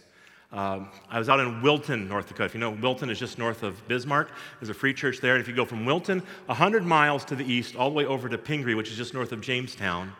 Um, 0.53 0.89
I 1.11 1.19
was 1.19 1.29
out 1.29 1.41
in 1.41 1.61
Wilton, 1.61 2.09
North 2.09 2.29
Dakota. 2.29 2.45
If 2.45 2.55
you 2.55 2.61
know, 2.61 2.71
Wilton 2.71 3.11
is 3.11 3.19
just 3.19 3.37
north 3.37 3.63
of 3.63 3.87
Bismarck. 3.89 4.31
There's 4.59 4.71
a 4.71 4.75
free 4.75 4.95
church 4.95 5.21
there. 5.21 5.35
And 5.35 5.43
if 5.43 5.49
you 5.49 5.55
go 5.55 5.65
from 5.65 5.85
Wilton 5.85 6.23
100 6.47 6.85
miles 6.85 7.25
to 7.27 7.37
the 7.37 7.45
east, 7.45 7.77
all 7.77 7.91
the 7.91 7.97
way 7.97 8.07
over 8.07 8.29
to 8.29 8.39
Pingree, 8.39 8.75
which 8.75 8.91
is 8.91 8.97
just 8.97 9.13
north 9.13 9.33
of 9.33 9.41
Jamestown, 9.41 10.13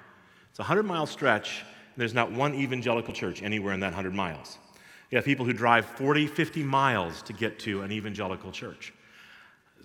it's 0.51 0.59
a 0.59 0.63
100 0.63 0.83
mile 0.83 1.07
stretch. 1.07 1.65
there's 1.97 2.13
not 2.13 2.31
one 2.33 2.55
evangelical 2.55 3.15
church 3.15 3.43
anywhere 3.43 3.73
in 3.73 3.81
that 3.81 3.95
100 3.95 4.15
miles. 4.15 4.59
You 5.11 5.17
have 5.17 5.25
people 5.25 5.47
who 5.47 5.53
drive 5.53 5.87
40, 5.87 6.27
50 6.27 6.63
miles 6.65 7.23
to 7.23 7.33
get 7.33 7.59
to 7.61 7.83
an 7.83 7.93
evangelical 7.93 8.51
church. 8.51 8.93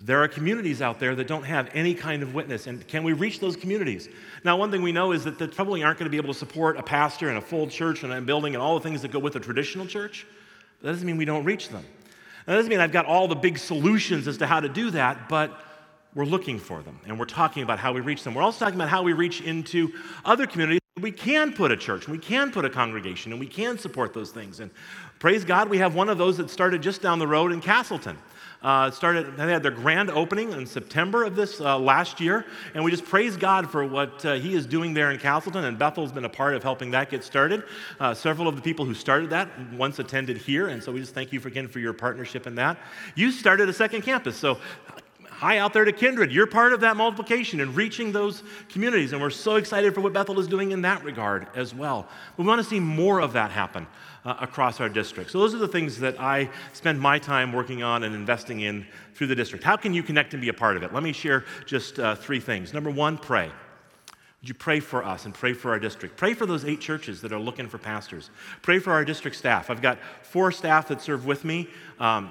There 0.04 0.20
are 0.20 0.26
communities 0.26 0.82
out 0.82 0.98
there 0.98 1.14
that 1.14 1.28
don't 1.28 1.44
have 1.44 1.70
any 1.74 1.94
kind 1.94 2.24
of 2.24 2.34
witness, 2.34 2.66
and 2.66 2.86
can 2.88 3.04
we 3.04 3.12
reach 3.12 3.38
those 3.38 3.54
communities? 3.54 4.08
Now, 4.42 4.56
one 4.56 4.72
thing 4.72 4.82
we 4.82 4.90
know 4.90 5.12
is 5.12 5.22
that 5.22 5.38
they 5.38 5.46
probably 5.46 5.84
aren't 5.84 5.98
going 6.00 6.06
to 6.06 6.10
be 6.10 6.16
able 6.16 6.32
to 6.32 6.38
support 6.38 6.76
a 6.76 6.82
pastor 6.82 7.28
and 7.28 7.38
a 7.38 7.40
full 7.40 7.68
church 7.68 8.02
and 8.02 8.12
a 8.12 8.20
building 8.20 8.54
and 8.54 8.62
all 8.62 8.74
the 8.74 8.82
things 8.82 9.02
that 9.02 9.12
go 9.12 9.20
with 9.20 9.36
a 9.36 9.40
traditional 9.40 9.86
church. 9.86 10.26
But 10.80 10.86
that 10.86 10.92
doesn't 10.94 11.06
mean 11.06 11.18
we 11.18 11.24
don't 11.24 11.44
reach 11.44 11.68
them. 11.68 11.84
That 12.46 12.56
doesn't 12.56 12.68
mean 12.68 12.80
I've 12.80 12.90
got 12.90 13.06
all 13.06 13.28
the 13.28 13.36
big 13.36 13.58
solutions 13.58 14.26
as 14.26 14.38
to 14.38 14.46
how 14.46 14.58
to 14.58 14.68
do 14.68 14.90
that, 14.90 15.28
but 15.28 15.56
we're 16.16 16.24
looking 16.24 16.58
for 16.58 16.82
them 16.82 16.98
and 17.06 17.16
we're 17.16 17.24
talking 17.24 17.62
about 17.62 17.78
how 17.78 17.92
we 17.92 18.00
reach 18.00 18.24
them. 18.24 18.34
We're 18.34 18.42
also 18.42 18.64
talking 18.64 18.74
about 18.74 18.88
how 18.88 19.04
we 19.04 19.12
reach 19.12 19.40
into 19.40 19.92
other 20.24 20.48
communities. 20.48 20.80
We 21.00 21.12
can 21.12 21.52
put 21.52 21.70
a 21.70 21.76
church, 21.76 22.08
we 22.08 22.18
can 22.18 22.50
put 22.50 22.64
a 22.64 22.70
congregation, 22.70 23.30
and 23.32 23.40
we 23.40 23.46
can 23.46 23.78
support 23.78 24.12
those 24.12 24.32
things. 24.32 24.58
And 24.58 24.72
praise 25.20 25.44
God, 25.44 25.70
we 25.70 25.78
have 25.78 25.94
one 25.94 26.08
of 26.08 26.18
those 26.18 26.36
that 26.38 26.50
started 26.50 26.82
just 26.82 27.00
down 27.00 27.20
the 27.20 27.26
road 27.26 27.52
in 27.52 27.60
Castleton. 27.60 28.18
Uh, 28.62 28.90
started, 28.90 29.36
they 29.36 29.50
had 29.50 29.62
their 29.62 29.72
grand 29.72 30.10
opening 30.10 30.52
in 30.52 30.66
September 30.66 31.24
of 31.24 31.34
this 31.34 31.60
uh, 31.60 31.78
last 31.78 32.20
year, 32.20 32.44
and 32.74 32.84
we 32.84 32.90
just 32.90 33.04
praise 33.04 33.36
God 33.36 33.70
for 33.70 33.84
what 33.84 34.24
uh, 34.24 34.34
He 34.34 34.54
is 34.54 34.66
doing 34.66 34.94
there 34.94 35.10
in 35.10 35.18
Castleton. 35.18 35.64
And 35.64 35.78
Bethel's 35.78 36.12
been 36.12 36.24
a 36.24 36.28
part 36.28 36.54
of 36.54 36.62
helping 36.62 36.90
that 36.92 37.10
get 37.10 37.24
started. 37.24 37.64
Uh, 37.98 38.14
several 38.14 38.48
of 38.48 38.56
the 38.56 38.62
people 38.62 38.84
who 38.84 38.94
started 38.94 39.30
that 39.30 39.48
once 39.72 39.98
attended 39.98 40.36
here, 40.36 40.68
and 40.68 40.82
so 40.82 40.92
we 40.92 41.00
just 41.00 41.14
thank 41.14 41.32
you 41.32 41.40
again 41.40 41.66
for 41.66 41.80
your 41.80 41.92
partnership 41.92 42.46
in 42.46 42.54
that. 42.54 42.78
You 43.14 43.32
started 43.32 43.68
a 43.68 43.72
second 43.72 44.02
campus, 44.02 44.36
so 44.36 44.58
Hi 45.42 45.58
out 45.58 45.72
there 45.72 45.84
to 45.84 45.90
Kindred. 45.90 46.30
You're 46.30 46.46
part 46.46 46.72
of 46.72 46.78
that 46.82 46.96
multiplication 46.96 47.60
and 47.60 47.74
reaching 47.74 48.12
those 48.12 48.44
communities. 48.68 49.12
And 49.12 49.20
we're 49.20 49.30
so 49.30 49.56
excited 49.56 49.92
for 49.92 50.00
what 50.00 50.12
Bethel 50.12 50.38
is 50.38 50.46
doing 50.46 50.70
in 50.70 50.82
that 50.82 51.02
regard 51.02 51.48
as 51.56 51.74
well. 51.74 52.06
We 52.36 52.44
want 52.44 52.60
to 52.60 52.64
see 52.64 52.78
more 52.78 53.20
of 53.20 53.32
that 53.32 53.50
happen 53.50 53.88
uh, 54.24 54.36
across 54.40 54.80
our 54.80 54.88
district. 54.88 55.30
So, 55.30 55.38
those 55.38 55.54
are 55.54 55.58
the 55.58 55.68
things 55.68 55.98
that 56.00 56.20
I 56.20 56.48
spend 56.72 57.00
my 57.00 57.18
time 57.18 57.52
working 57.52 57.82
on 57.82 58.04
and 58.04 58.14
investing 58.14 58.60
in 58.60 58.86
through 59.14 59.28
the 59.28 59.34
district. 59.34 59.64
How 59.64 59.76
can 59.76 59.92
you 59.94 60.02
connect 60.02 60.32
and 60.34 60.40
be 60.40 60.48
a 60.48 60.54
part 60.54 60.76
of 60.76 60.82
it? 60.82 60.92
Let 60.92 61.02
me 61.02 61.12
share 61.12 61.44
just 61.66 61.98
uh, 61.98 62.14
three 62.14 62.40
things. 62.40 62.72
Number 62.72 62.90
one, 62.90 63.18
pray. 63.18 63.50
Would 64.40 64.48
you 64.48 64.54
pray 64.54 64.80
for 64.80 65.04
us 65.04 65.24
and 65.24 65.32
pray 65.32 65.52
for 65.52 65.70
our 65.70 65.78
district? 65.78 66.16
Pray 66.16 66.34
for 66.34 66.46
those 66.46 66.64
eight 66.64 66.80
churches 66.80 67.20
that 67.20 67.32
are 67.32 67.38
looking 67.38 67.68
for 67.68 67.78
pastors. 67.78 68.30
Pray 68.60 68.80
for 68.80 68.92
our 68.92 69.04
district 69.04 69.36
staff. 69.36 69.70
I've 69.70 69.82
got 69.82 69.98
four 70.22 70.50
staff 70.50 70.88
that 70.88 71.00
serve 71.00 71.26
with 71.26 71.44
me. 71.44 71.68
Um, 72.00 72.30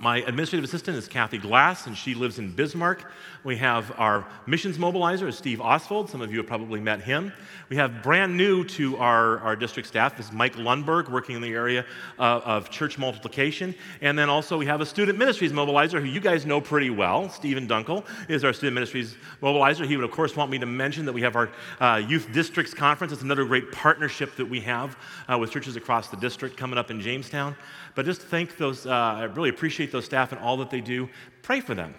My 0.00 0.18
administrative 0.18 0.64
assistant 0.64 0.96
is 0.96 1.08
Kathy 1.08 1.38
Glass, 1.38 1.88
and 1.88 1.96
she 1.96 2.14
lives 2.14 2.38
in 2.38 2.52
Bismarck. 2.52 3.10
We 3.44 3.56
have 3.56 3.92
our 3.98 4.26
missions 4.46 4.78
mobilizer, 4.78 5.32
Steve 5.32 5.60
Oswald. 5.60 6.10
Some 6.10 6.20
of 6.20 6.30
you 6.30 6.38
have 6.38 6.46
probably 6.46 6.80
met 6.80 7.00
him. 7.00 7.32
We 7.68 7.76
have 7.76 8.02
brand 8.02 8.36
new 8.36 8.64
to 8.64 8.96
our, 8.96 9.38
our 9.40 9.54
district 9.54 9.88
staff 9.88 10.16
this 10.16 10.26
is 10.26 10.32
Mike 10.32 10.56
Lundberg, 10.56 11.08
working 11.08 11.36
in 11.36 11.42
the 11.42 11.52
area 11.52 11.84
uh, 12.18 12.40
of 12.44 12.70
church 12.70 12.98
multiplication. 12.98 13.74
And 14.00 14.18
then 14.18 14.28
also 14.28 14.58
we 14.58 14.66
have 14.66 14.80
a 14.80 14.86
student 14.86 15.18
ministries 15.18 15.52
mobilizer 15.52 16.00
who 16.00 16.06
you 16.06 16.20
guys 16.20 16.44
know 16.44 16.60
pretty 16.60 16.90
well. 16.90 17.28
Stephen 17.28 17.68
Dunkel 17.68 18.04
is 18.28 18.42
our 18.42 18.52
student 18.52 18.74
ministries 18.74 19.16
mobilizer. 19.42 19.86
He 19.86 19.96
would, 19.96 20.04
of 20.04 20.10
course, 20.10 20.34
want 20.34 20.50
me 20.50 20.58
to 20.58 20.66
mention 20.66 21.04
that 21.04 21.12
we 21.12 21.20
have 21.22 21.36
our 21.36 21.50
uh, 21.80 22.02
youth 22.06 22.32
districts 22.32 22.74
conference. 22.74 23.12
It's 23.12 23.22
another 23.22 23.44
great 23.44 23.70
partnership 23.70 24.34
that 24.36 24.46
we 24.46 24.60
have 24.60 24.96
uh, 25.28 25.38
with 25.38 25.50
churches 25.50 25.76
across 25.76 26.08
the 26.08 26.16
district 26.16 26.56
coming 26.56 26.78
up 26.78 26.90
in 26.90 27.00
Jamestown. 27.00 27.54
But 27.94 28.04
just 28.04 28.22
thank 28.22 28.56
those, 28.56 28.86
uh, 28.86 28.90
I 28.90 29.24
really 29.24 29.50
appreciate 29.50 29.92
those 29.92 30.04
staff 30.04 30.32
and 30.32 30.40
all 30.40 30.56
that 30.58 30.70
they 30.70 30.80
do. 30.80 31.08
Pray 31.42 31.60
for 31.60 31.74
them. 31.74 31.94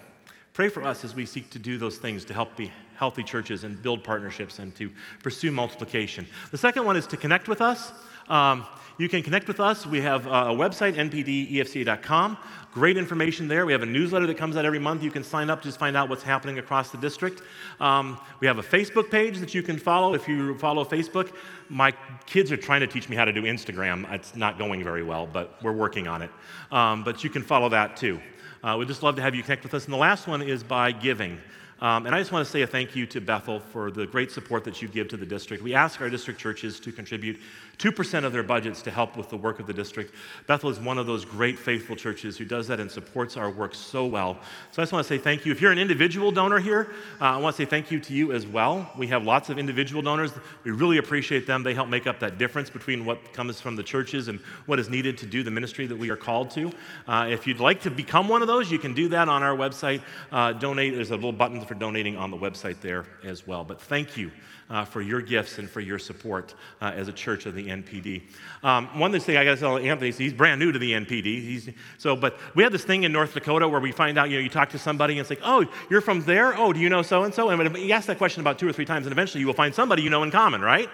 Pray 0.59 0.67
for 0.67 0.83
us 0.83 1.05
as 1.05 1.15
we 1.15 1.25
seek 1.25 1.49
to 1.51 1.57
do 1.57 1.77
those 1.77 1.99
things 1.99 2.25
to 2.25 2.33
help 2.33 2.57
be 2.57 2.69
healthy 2.97 3.23
churches 3.23 3.63
and 3.63 3.81
build 3.81 4.03
partnerships 4.03 4.59
and 4.59 4.75
to 4.75 4.91
pursue 5.23 5.53
multiplication. 5.53 6.27
The 6.51 6.57
second 6.57 6.83
one 6.83 6.97
is 6.97 7.07
to 7.07 7.15
connect 7.15 7.47
with 7.47 7.61
us. 7.61 7.93
Um, 8.27 8.65
you 8.97 9.07
can 9.07 9.23
connect 9.23 9.47
with 9.47 9.61
us. 9.61 9.87
We 9.87 10.01
have 10.01 10.25
a 10.25 10.51
website, 10.51 10.95
npdefca.com. 10.95 12.37
Great 12.73 12.97
information 12.97 13.47
there. 13.47 13.65
We 13.65 13.71
have 13.71 13.83
a 13.83 13.85
newsletter 13.85 14.27
that 14.27 14.35
comes 14.35 14.57
out 14.57 14.65
every 14.65 14.79
month. 14.79 15.01
You 15.01 15.11
can 15.11 15.23
sign 15.23 15.49
up, 15.49 15.61
to 15.61 15.69
just 15.69 15.79
find 15.79 15.95
out 15.95 16.09
what's 16.09 16.23
happening 16.23 16.59
across 16.59 16.89
the 16.89 16.97
district. 16.97 17.41
Um, 17.79 18.19
we 18.41 18.47
have 18.47 18.57
a 18.57 18.61
Facebook 18.61 19.09
page 19.09 19.37
that 19.37 19.53
you 19.53 19.63
can 19.63 19.77
follow 19.77 20.13
if 20.13 20.27
you 20.27 20.57
follow 20.57 20.83
Facebook. 20.83 21.31
My 21.69 21.93
kids 22.25 22.51
are 22.51 22.57
trying 22.57 22.81
to 22.81 22.87
teach 22.87 23.07
me 23.07 23.15
how 23.15 23.23
to 23.23 23.31
do 23.31 23.43
Instagram. 23.43 24.11
It's 24.11 24.35
not 24.35 24.57
going 24.57 24.83
very 24.83 25.03
well, 25.03 25.25
but 25.25 25.55
we're 25.63 25.71
working 25.71 26.09
on 26.09 26.21
it. 26.21 26.31
Um, 26.69 27.05
but 27.05 27.23
you 27.23 27.29
can 27.29 27.43
follow 27.43 27.69
that 27.69 27.95
too. 27.95 28.19
Uh, 28.63 28.75
we'd 28.77 28.87
just 28.87 29.03
love 29.03 29.15
to 29.15 29.21
have 29.21 29.35
you 29.35 29.43
connect 29.43 29.63
with 29.63 29.73
us. 29.73 29.85
And 29.85 29.93
the 29.93 29.97
last 29.97 30.27
one 30.27 30.41
is 30.41 30.63
by 30.63 30.91
giving. 30.91 31.39
Um, 31.81 32.05
and 32.05 32.13
I 32.13 32.19
just 32.19 32.31
want 32.31 32.45
to 32.45 32.51
say 32.51 32.61
a 32.61 32.67
thank 32.67 32.95
you 32.95 33.05
to 33.05 33.21
Bethel 33.21 33.59
for 33.59 33.89
the 33.89 34.05
great 34.05 34.31
support 34.31 34.65
that 34.65 34.81
you 34.81 34.89
give 34.89 35.07
to 35.09 35.17
the 35.17 35.25
district. 35.25 35.63
We 35.63 35.73
ask 35.73 36.01
our 36.01 36.09
district 36.09 36.39
churches 36.39 36.79
to 36.81 36.91
contribute 36.91 37.39
2% 37.77 38.25
of 38.25 38.33
their 38.33 38.43
budgets 38.43 38.81
to 38.81 38.91
help 38.91 39.15
with 39.15 39.29
the 39.29 39.37
work 39.37 39.61
of 39.61 39.65
the 39.65 39.73
district. 39.73 40.13
Bethel 40.45 40.69
is 40.69 40.79
one 40.79 40.97
of 40.97 41.07
those 41.07 41.23
great 41.23 41.57
faithful 41.57 41.95
churches 41.95 42.37
who 42.37 42.43
does 42.43 42.67
that 42.67 42.81
and 42.81 42.91
supports 42.91 43.37
our 43.37 43.49
work 43.49 43.73
so 43.73 44.05
well. 44.05 44.37
So 44.71 44.81
I 44.81 44.83
just 44.83 44.91
want 44.91 45.07
to 45.07 45.07
say 45.07 45.17
thank 45.17 45.45
you. 45.45 45.53
If 45.53 45.61
you're 45.61 45.71
an 45.71 45.79
individual 45.79 46.31
donor 46.31 46.59
here, 46.59 46.91
uh, 47.21 47.25
I 47.25 47.37
want 47.37 47.55
to 47.55 47.61
say 47.63 47.65
thank 47.65 47.89
you 47.89 48.01
to 48.01 48.13
you 48.13 48.33
as 48.33 48.45
well. 48.45 48.91
We 48.97 49.07
have 49.07 49.23
lots 49.23 49.49
of 49.49 49.57
individual 49.57 50.01
donors. 50.01 50.33
We 50.65 50.71
really 50.71 50.97
appreciate 50.97 51.47
them. 51.47 51.63
They 51.63 51.73
help 51.73 51.87
make 51.87 52.05
up 52.05 52.19
that 52.19 52.37
difference 52.37 52.69
between 52.69 53.05
what 53.05 53.31
comes 53.31 53.61
from 53.61 53.77
the 53.77 53.83
churches 53.83 54.27
and 54.27 54.39
what 54.65 54.79
is 54.79 54.89
needed 54.89 55.17
to 55.19 55.25
do 55.25 55.43
the 55.43 55.51
ministry 55.51 55.87
that 55.87 55.97
we 55.97 56.09
are 56.09 56.17
called 56.17 56.51
to. 56.51 56.73
Uh, 57.07 57.27
if 57.29 57.47
you'd 57.47 57.61
like 57.61 57.81
to 57.83 57.91
become 57.91 58.27
one 58.27 58.41
of 58.41 58.49
those, 58.49 58.69
you 58.69 58.79
can 58.79 58.93
do 58.93 59.07
that 59.07 59.29
on 59.29 59.41
our 59.41 59.55
website. 59.55 60.01
Uh, 60.33 60.51
donate, 60.51 60.95
there's 60.95 61.11
a 61.11 61.15
little 61.15 61.31
button 61.31 61.61
for 61.69 61.75
donating 61.75 62.17
on 62.17 62.31
the 62.31 62.37
website 62.37 62.81
there 62.81 63.05
as 63.23 63.45
well. 63.45 63.63
But 63.63 63.79
thank 63.79 64.17
you 64.17 64.31
uh, 64.71 64.85
for 64.85 65.01
your 65.01 65.21
gifts 65.21 65.59
and 65.59 65.69
for 65.69 65.81
your 65.81 65.99
support 65.99 66.55
uh, 66.81 66.91
as 66.95 67.07
a 67.07 67.13
church 67.13 67.45
of 67.45 67.53
the 67.53 67.67
NPD. 67.67 68.23
Um, 68.63 68.87
one 68.99 69.17
thing 69.19 69.37
I 69.37 69.45
got 69.45 69.53
to 69.53 69.59
tell 69.59 69.77
Anthony, 69.77 70.11
he's 70.11 70.33
brand 70.33 70.59
new 70.59 70.71
to 70.71 70.79
the 70.79 70.93
NPD. 70.93 71.23
He's, 71.23 71.69
so, 71.99 72.15
but 72.15 72.39
we 72.55 72.63
have 72.63 72.71
this 72.71 72.83
thing 72.83 73.03
in 73.03 73.11
North 73.11 73.35
Dakota 73.35 73.69
where 73.69 73.79
we 73.79 73.91
find 73.91 74.17
out, 74.17 74.31
you 74.31 74.37
know, 74.37 74.41
you 74.41 74.49
talk 74.49 74.71
to 74.71 74.79
somebody 74.79 75.13
and 75.13 75.21
it's 75.21 75.29
like, 75.29 75.41
oh, 75.43 75.63
you're 75.91 76.01
from 76.01 76.23
there? 76.23 76.57
Oh, 76.57 76.73
do 76.73 76.79
you 76.79 76.89
know 76.89 77.03
so 77.03 77.23
and 77.23 77.33
so? 77.33 77.49
And 77.51 77.77
you 77.77 77.93
ask 77.93 78.07
that 78.07 78.17
question 78.17 78.41
about 78.41 78.57
two 78.57 78.67
or 78.67 78.73
three 78.73 78.85
times, 78.85 79.05
and 79.05 79.13
eventually 79.13 79.41
you 79.41 79.47
will 79.47 79.53
find 79.53 79.73
somebody 79.73 80.01
you 80.01 80.09
know 80.09 80.23
in 80.23 80.31
common, 80.31 80.61
right? 80.61 80.89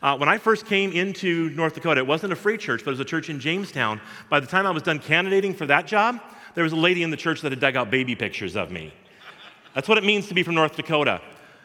Uh, 0.00 0.16
when 0.16 0.30
I 0.30 0.38
first 0.38 0.64
came 0.64 0.90
into 0.92 1.50
North 1.50 1.74
Dakota, 1.74 2.00
it 2.00 2.06
wasn't 2.06 2.32
a 2.32 2.36
free 2.36 2.56
church, 2.56 2.82
but 2.82 2.92
it 2.92 2.94
was 2.94 3.00
a 3.00 3.04
church 3.04 3.28
in 3.28 3.40
Jamestown. 3.40 4.00
By 4.30 4.40
the 4.40 4.46
time 4.46 4.66
I 4.66 4.70
was 4.70 4.82
done 4.82 5.00
candidating 5.00 5.52
for 5.52 5.66
that 5.66 5.86
job, 5.86 6.20
there 6.54 6.64
was 6.64 6.72
a 6.72 6.76
lady 6.76 7.02
in 7.02 7.10
the 7.10 7.16
church 7.16 7.42
that 7.42 7.52
had 7.52 7.60
dug 7.60 7.76
out 7.76 7.90
baby 7.90 8.14
pictures 8.14 8.56
of 8.56 8.70
me. 8.70 8.92
That's 9.78 9.88
what 9.88 9.96
it 9.96 10.02
means 10.02 10.26
to 10.26 10.34
be 10.34 10.42
from 10.42 10.56
North 10.56 10.74
Dakota. 10.74 11.20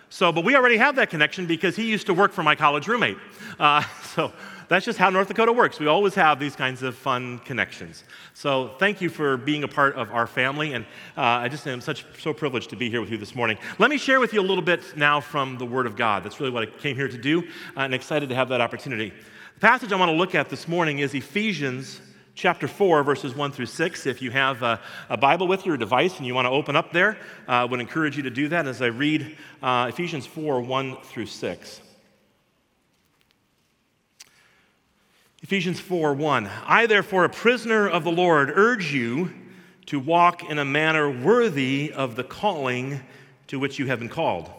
So, 0.09 0.31
but 0.31 0.45
we 0.45 0.55
already 0.55 0.77
have 0.77 0.97
that 0.97 1.09
connection 1.09 1.47
because 1.47 1.75
he 1.75 1.89
used 1.89 2.05
to 2.05 2.13
work 2.13 2.31
for 2.31 2.43
my 2.43 2.53
college 2.53 2.87
roommate. 2.87 3.17
Uh, 3.59 3.81
so 4.13 4.31
that's 4.67 4.85
just 4.85 4.99
how 4.99 5.09
North 5.09 5.29
Dakota 5.29 5.51
works. 5.51 5.79
We 5.79 5.87
always 5.87 6.13
have 6.13 6.39
these 6.39 6.55
kinds 6.55 6.83
of 6.83 6.95
fun 6.95 7.39
connections. 7.39 8.03
So 8.35 8.75
thank 8.77 9.01
you 9.01 9.09
for 9.09 9.35
being 9.35 9.63
a 9.63 9.67
part 9.67 9.95
of 9.95 10.11
our 10.11 10.27
family, 10.27 10.73
and 10.73 10.85
uh, 11.17 11.21
I 11.21 11.47
just 11.47 11.65
am 11.65 11.81
such 11.81 12.05
so 12.19 12.35
privileged 12.35 12.69
to 12.69 12.75
be 12.75 12.87
here 12.87 13.01
with 13.01 13.09
you 13.09 13.17
this 13.17 13.33
morning. 13.33 13.57
Let 13.79 13.89
me 13.89 13.97
share 13.97 14.19
with 14.19 14.31
you 14.31 14.41
a 14.41 14.45
little 14.45 14.63
bit 14.63 14.95
now 14.95 15.19
from 15.19 15.57
the 15.57 15.65
Word 15.65 15.87
of 15.87 15.95
God. 15.95 16.23
That's 16.23 16.39
really 16.39 16.51
what 16.51 16.61
I 16.61 16.65
came 16.67 16.95
here 16.95 17.07
to 17.07 17.17
do, 17.17 17.39
uh, 17.75 17.79
and 17.79 17.95
excited 17.95 18.29
to 18.29 18.35
have 18.35 18.47
that 18.49 18.61
opportunity. 18.61 19.11
The 19.55 19.59
passage 19.59 19.91
I 19.91 19.95
want 19.95 20.11
to 20.11 20.15
look 20.15 20.35
at 20.35 20.51
this 20.51 20.67
morning 20.67 20.99
is 20.99 21.15
Ephesians 21.15 21.99
chapter 22.35 22.67
4, 22.67 23.03
verses 23.03 23.35
1 23.35 23.51
through 23.51 23.67
6. 23.67 24.05
If 24.05 24.21
you 24.21 24.31
have 24.31 24.63
a, 24.63 24.79
a 25.09 25.17
Bible 25.17 25.47
with 25.47 25.65
you 25.65 25.73
or 25.73 25.77
device 25.77 26.17
and 26.17 26.25
you 26.25 26.33
want 26.33 26.45
to 26.45 26.49
open 26.49 26.75
up 26.75 26.91
there, 26.91 27.17
uh, 27.47 27.51
I 27.51 27.65
would 27.65 27.79
encourage 27.79 28.17
you 28.17 28.23
to 28.23 28.29
do 28.29 28.47
that 28.49 28.67
as 28.67 28.81
I 28.81 28.87
read 28.87 29.37
uh, 29.61 29.87
Ephesians 29.89 30.25
4, 30.25 30.61
1 30.61 30.97
through 31.03 31.27
6. 31.27 31.81
Ephesians 35.41 35.79
4, 35.79 36.13
1. 36.13 36.49
I, 36.65 36.87
therefore, 36.87 37.25
a 37.25 37.29
prisoner 37.29 37.87
of 37.87 38.03
the 38.03 38.11
Lord, 38.11 38.51
urge 38.55 38.93
you 38.93 39.33
to 39.87 39.99
walk 39.99 40.49
in 40.49 40.57
a 40.57 40.65
manner 40.65 41.11
worthy 41.11 41.91
of 41.91 42.15
the 42.15 42.23
calling 42.23 43.01
to 43.47 43.59
which 43.59 43.77
you 43.77 43.87
have 43.87 43.99
been 43.99 44.09
called, 44.09 44.49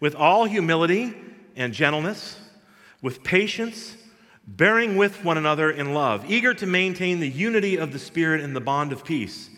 with 0.00 0.14
all 0.14 0.46
humility 0.46 1.14
and 1.54 1.74
gentleness, 1.74 2.40
with 3.02 3.22
patience 3.22 3.96
bearing 4.46 4.96
with 4.96 5.24
one 5.24 5.38
another 5.38 5.70
in 5.70 5.92
love, 5.92 6.30
eager 6.30 6.54
to 6.54 6.66
maintain 6.66 7.20
the 7.20 7.28
unity 7.28 7.76
of 7.76 7.92
the 7.92 7.98
Spirit 7.98 8.40
in 8.40 8.54
the 8.54 8.60
bond 8.60 8.92
of 8.92 9.04
peace. 9.04 9.50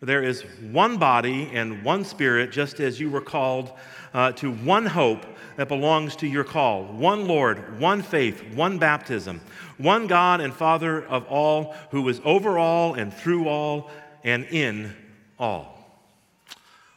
There 0.00 0.22
is 0.22 0.42
one 0.60 0.98
body 0.98 1.50
and 1.54 1.82
one 1.82 2.04
Spirit, 2.04 2.52
just 2.52 2.80
as 2.80 3.00
you 3.00 3.10
were 3.10 3.22
called 3.22 3.72
uh, 4.12 4.32
to 4.32 4.52
one 4.52 4.84
hope 4.84 5.24
that 5.56 5.68
belongs 5.68 6.16
to 6.16 6.26
your 6.26 6.44
call 6.44 6.84
one 6.84 7.26
Lord, 7.26 7.80
one 7.80 8.02
faith, 8.02 8.42
one 8.54 8.78
baptism, 8.78 9.40
one 9.78 10.06
God 10.06 10.40
and 10.40 10.52
Father 10.52 11.04
of 11.06 11.24
all, 11.26 11.74
who 11.90 12.06
is 12.08 12.20
over 12.24 12.58
all 12.58 12.94
and 12.94 13.12
through 13.12 13.48
all 13.48 13.90
and 14.22 14.44
in 14.44 14.94
all. 15.38 15.72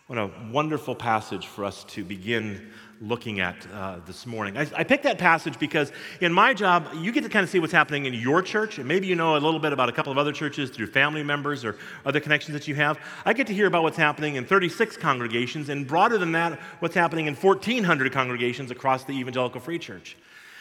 What 0.08 0.20
a 0.20 0.32
wonderful 0.52 0.96
passage 0.96 1.48
for 1.48 1.64
us 1.64 1.84
to 1.86 2.04
begin 2.04 2.72
looking 3.02 3.40
at 3.40 3.56
uh, 3.74 4.00
this 4.06 4.26
morning. 4.26 4.58
I, 4.58 4.68
I, 4.76 4.84
picked 4.84 5.04
that 5.04 5.18
passage 5.18 5.58
because 5.58 5.92
in 6.20 6.34
my 6.34 6.54
job, 6.54 6.90
you 6.96 7.12
get 7.12 7.24
to 7.24 7.30
kind 7.30 7.44
of 7.44 7.50
see 7.50 7.60
what's 7.60 7.72
happening 7.72 8.06
in 8.06 8.14
your 8.14 8.42
church, 8.42 8.78
and 8.78 8.88
maybe 8.88 9.08
you 9.08 9.16
know 9.16 9.38
a 9.38 9.40
little 9.40 9.60
bit 9.60 9.72
about 9.72 9.88
a 9.88 9.92
couple 9.92 10.12
of 10.12 10.18
other 10.18 10.34
churches 10.34 10.70
through 10.70 10.88
family 10.88 11.24
members 11.24 11.64
or 11.64 11.78
other 12.06 12.20
connections 12.20 12.54
that 12.54 12.68
you 12.68 12.76
have. 12.76 13.00
I 13.26 13.34
get 13.34 13.48
to 13.48 13.54
hear 13.54 13.68
about 13.68 13.84
what's 13.84 13.98
happening 13.98 14.36
in 14.36 14.46
36 14.46 14.98
congregations, 14.98 15.70
and 15.70 15.88
broader 15.88 16.18
than 16.18 16.34
that, 16.34 16.60
what's 16.80 16.96
happening 16.96 17.28
in 17.28 17.36
1,400 17.36 18.12
congregations 18.12 18.70
across 18.70 19.06
the 19.06 19.14
Evangelical 19.14 19.62
Free 19.62 19.80
Church. 19.80 20.18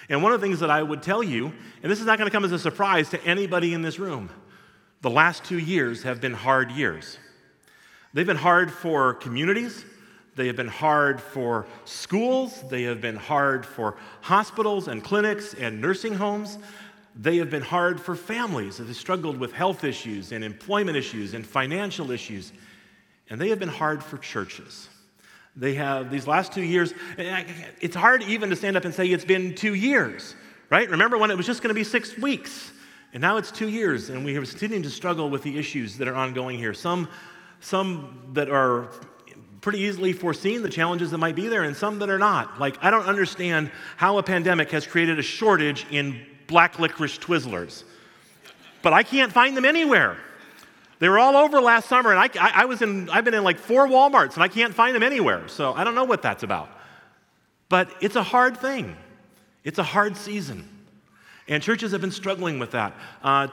And 0.08 0.22
one 0.22 0.32
of 0.32 0.40
the 0.40 0.46
things 0.46 0.60
that 0.60 0.70
I 0.70 0.82
would 0.82 1.02
tell 1.02 1.22
you, 1.22 1.52
and 1.82 1.90
this 1.90 2.00
is 2.00 2.06
not 2.06 2.18
going 2.18 2.30
to 2.30 2.32
come 2.34 2.44
as 2.44 2.52
a 2.52 2.58
surprise 2.58 3.10
to 3.10 3.22
anybody 3.24 3.74
in 3.74 3.82
this 3.82 3.98
room, 3.98 4.30
the 5.00 5.10
last 5.10 5.44
two 5.44 5.58
years 5.58 6.04
have 6.04 6.20
been 6.20 6.34
hard 6.34 6.70
years. 6.70 7.18
They've 8.14 8.26
been 8.26 8.36
hard 8.36 8.72
for 8.72 9.14
communities, 9.14 9.84
they 10.38 10.46
have 10.46 10.54
been 10.54 10.68
hard 10.68 11.20
for 11.20 11.66
schools. 11.84 12.62
They 12.70 12.84
have 12.84 13.00
been 13.00 13.16
hard 13.16 13.66
for 13.66 13.96
hospitals 14.20 14.86
and 14.86 15.02
clinics 15.02 15.52
and 15.54 15.80
nursing 15.80 16.14
homes. 16.14 16.58
They 17.16 17.38
have 17.38 17.50
been 17.50 17.62
hard 17.62 18.00
for 18.00 18.14
families 18.14 18.76
that 18.76 18.86
have 18.86 18.94
struggled 18.94 19.36
with 19.36 19.52
health 19.52 19.82
issues 19.82 20.30
and 20.30 20.44
employment 20.44 20.96
issues 20.96 21.34
and 21.34 21.44
financial 21.44 22.12
issues. 22.12 22.52
And 23.28 23.40
they 23.40 23.48
have 23.48 23.58
been 23.58 23.68
hard 23.68 24.00
for 24.00 24.16
churches. 24.16 24.88
They 25.56 25.74
have, 25.74 26.08
these 26.08 26.28
last 26.28 26.52
two 26.52 26.62
years, 26.62 26.94
it's 27.16 27.96
hard 27.96 28.22
even 28.22 28.48
to 28.50 28.54
stand 28.54 28.76
up 28.76 28.84
and 28.84 28.94
say 28.94 29.08
it's 29.08 29.24
been 29.24 29.56
two 29.56 29.74
years, 29.74 30.36
right? 30.70 30.88
Remember 30.88 31.18
when 31.18 31.32
it 31.32 31.36
was 31.36 31.46
just 31.46 31.62
going 31.62 31.70
to 31.70 31.74
be 31.74 31.82
six 31.82 32.16
weeks? 32.16 32.70
And 33.12 33.20
now 33.20 33.38
it's 33.38 33.50
two 33.50 33.68
years, 33.68 34.08
and 34.08 34.24
we 34.24 34.36
are 34.36 34.46
continuing 34.46 34.84
to 34.84 34.90
struggle 34.90 35.30
with 35.30 35.42
the 35.42 35.58
issues 35.58 35.98
that 35.98 36.06
are 36.06 36.14
ongoing 36.14 36.58
here. 36.58 36.74
Some, 36.74 37.08
some 37.58 38.30
that 38.34 38.48
are 38.48 38.88
pretty 39.60 39.80
easily 39.80 40.12
foreseen 40.12 40.62
the 40.62 40.68
challenges 40.68 41.10
that 41.10 41.18
might 41.18 41.34
be 41.34 41.48
there 41.48 41.62
and 41.62 41.76
some 41.76 41.98
that 41.98 42.10
are 42.10 42.18
not. 42.18 42.60
Like, 42.60 42.76
I 42.82 42.90
don't 42.90 43.06
understand 43.06 43.70
how 43.96 44.18
a 44.18 44.22
pandemic 44.22 44.70
has 44.70 44.86
created 44.86 45.18
a 45.18 45.22
shortage 45.22 45.86
in 45.90 46.20
black 46.46 46.78
licorice 46.78 47.18
Twizzlers, 47.18 47.84
but 48.82 48.92
I 48.92 49.02
can't 49.02 49.32
find 49.32 49.56
them 49.56 49.64
anywhere. 49.64 50.16
They 51.00 51.08
were 51.08 51.18
all 51.18 51.36
over 51.36 51.60
last 51.60 51.88
summer, 51.88 52.10
and 52.10 52.18
I, 52.18 52.28
I, 52.40 52.62
I 52.62 52.64
was 52.64 52.82
in, 52.82 53.08
I've 53.10 53.24
been 53.24 53.34
in 53.34 53.44
like 53.44 53.58
four 53.58 53.86
Walmarts, 53.86 54.34
and 54.34 54.42
I 54.42 54.48
can't 54.48 54.74
find 54.74 54.94
them 54.94 55.02
anywhere. 55.02 55.46
So 55.48 55.72
I 55.72 55.84
don't 55.84 55.94
know 55.94 56.04
what 56.04 56.22
that's 56.22 56.42
about. 56.42 56.68
But 57.68 57.90
it's 58.00 58.16
a 58.16 58.22
hard 58.22 58.56
thing. 58.56 58.96
It's 59.62 59.78
a 59.78 59.84
hard 59.84 60.16
season. 60.16 60.68
And 61.46 61.62
churches 61.62 61.92
have 61.92 62.00
been 62.00 62.10
struggling 62.10 62.58
with 62.58 62.72
that. 62.72 62.94
Uh, 63.22 63.48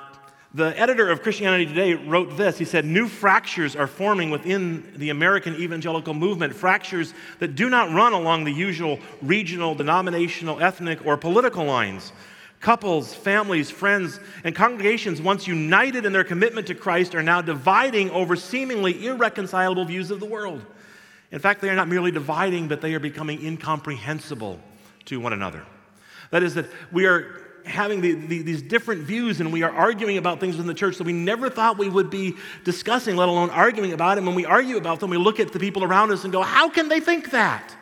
the 0.55 0.79
editor 0.79 1.09
of 1.09 1.21
Christianity 1.21 1.65
Today 1.65 1.95
wrote 1.95 2.37
this. 2.37 2.57
He 2.57 2.63
said, 2.63 2.85
New 2.85 3.09
fractures 3.09 3.75
are 3.75 3.87
forming 3.87 4.29
within 4.29 4.89
the 4.95 5.09
American 5.09 5.53
evangelical 5.55 6.13
movement, 6.13 6.55
fractures 6.55 7.13
that 7.39 7.55
do 7.55 7.69
not 7.69 7.91
run 7.91 8.13
along 8.13 8.45
the 8.45 8.53
usual 8.53 8.99
regional, 9.21 9.75
denominational, 9.75 10.61
ethnic, 10.61 11.05
or 11.05 11.17
political 11.17 11.65
lines. 11.65 12.13
Couples, 12.61 13.13
families, 13.13 13.69
friends, 13.69 14.21
and 14.45 14.55
congregations, 14.55 15.21
once 15.21 15.45
united 15.45 16.05
in 16.05 16.13
their 16.13 16.23
commitment 16.23 16.67
to 16.67 16.73
Christ, 16.73 17.15
are 17.15 17.23
now 17.23 17.41
dividing 17.41 18.09
over 18.11 18.37
seemingly 18.37 19.05
irreconcilable 19.05 19.83
views 19.83 20.09
of 20.09 20.21
the 20.21 20.25
world. 20.25 20.65
In 21.33 21.39
fact, 21.39 21.59
they 21.59 21.69
are 21.69 21.75
not 21.75 21.89
merely 21.89 22.11
dividing, 22.11 22.69
but 22.69 22.79
they 22.79 22.93
are 22.93 22.99
becoming 23.01 23.45
incomprehensible 23.45 24.61
to 25.03 25.19
one 25.19 25.33
another. 25.33 25.65
That 26.31 26.43
is, 26.43 26.53
that 26.53 26.67
we 26.93 27.07
are 27.07 27.44
having 27.65 28.01
the, 28.01 28.13
the, 28.13 28.41
these 28.41 28.61
different 28.61 29.01
views 29.01 29.39
and 29.39 29.51
we 29.51 29.63
are 29.63 29.71
arguing 29.71 30.17
about 30.17 30.39
things 30.39 30.59
in 30.59 30.67
the 30.67 30.73
church 30.73 30.97
that 30.97 31.03
we 31.03 31.13
never 31.13 31.49
thought 31.49 31.77
we 31.77 31.89
would 31.89 32.09
be 32.09 32.35
discussing, 32.63 33.15
let 33.15 33.29
alone 33.29 33.49
arguing 33.49 33.93
about. 33.93 34.17
And 34.17 34.25
when 34.25 34.35
we 34.35 34.45
argue 34.45 34.77
about 34.77 34.99
them, 34.99 35.09
we 35.09 35.17
look 35.17 35.39
at 35.39 35.51
the 35.51 35.59
people 35.59 35.83
around 35.83 36.11
us 36.11 36.23
and 36.23 36.33
go, 36.33 36.41
How 36.41 36.69
can 36.69 36.89
they 36.89 36.99
think 36.99 37.31
that? 37.31 37.75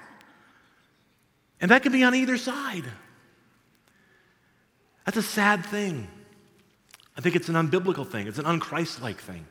And 1.62 1.72
that 1.72 1.84
can 1.84 1.92
be 1.92 2.04
on 2.04 2.16
either 2.16 2.38
side. 2.38 2.86
That's 5.06 5.18
a 5.18 5.24
sad 5.24 5.66
thing. 5.66 6.08
I 7.18 7.22
think 7.22 7.36
it's 7.36 7.50
an 7.50 7.56
unbiblical 7.56 8.08
thing, 8.08 8.28
it's 8.28 8.40
an 8.40 8.46
unchristlike 8.46 9.18
thing. 9.18 9.46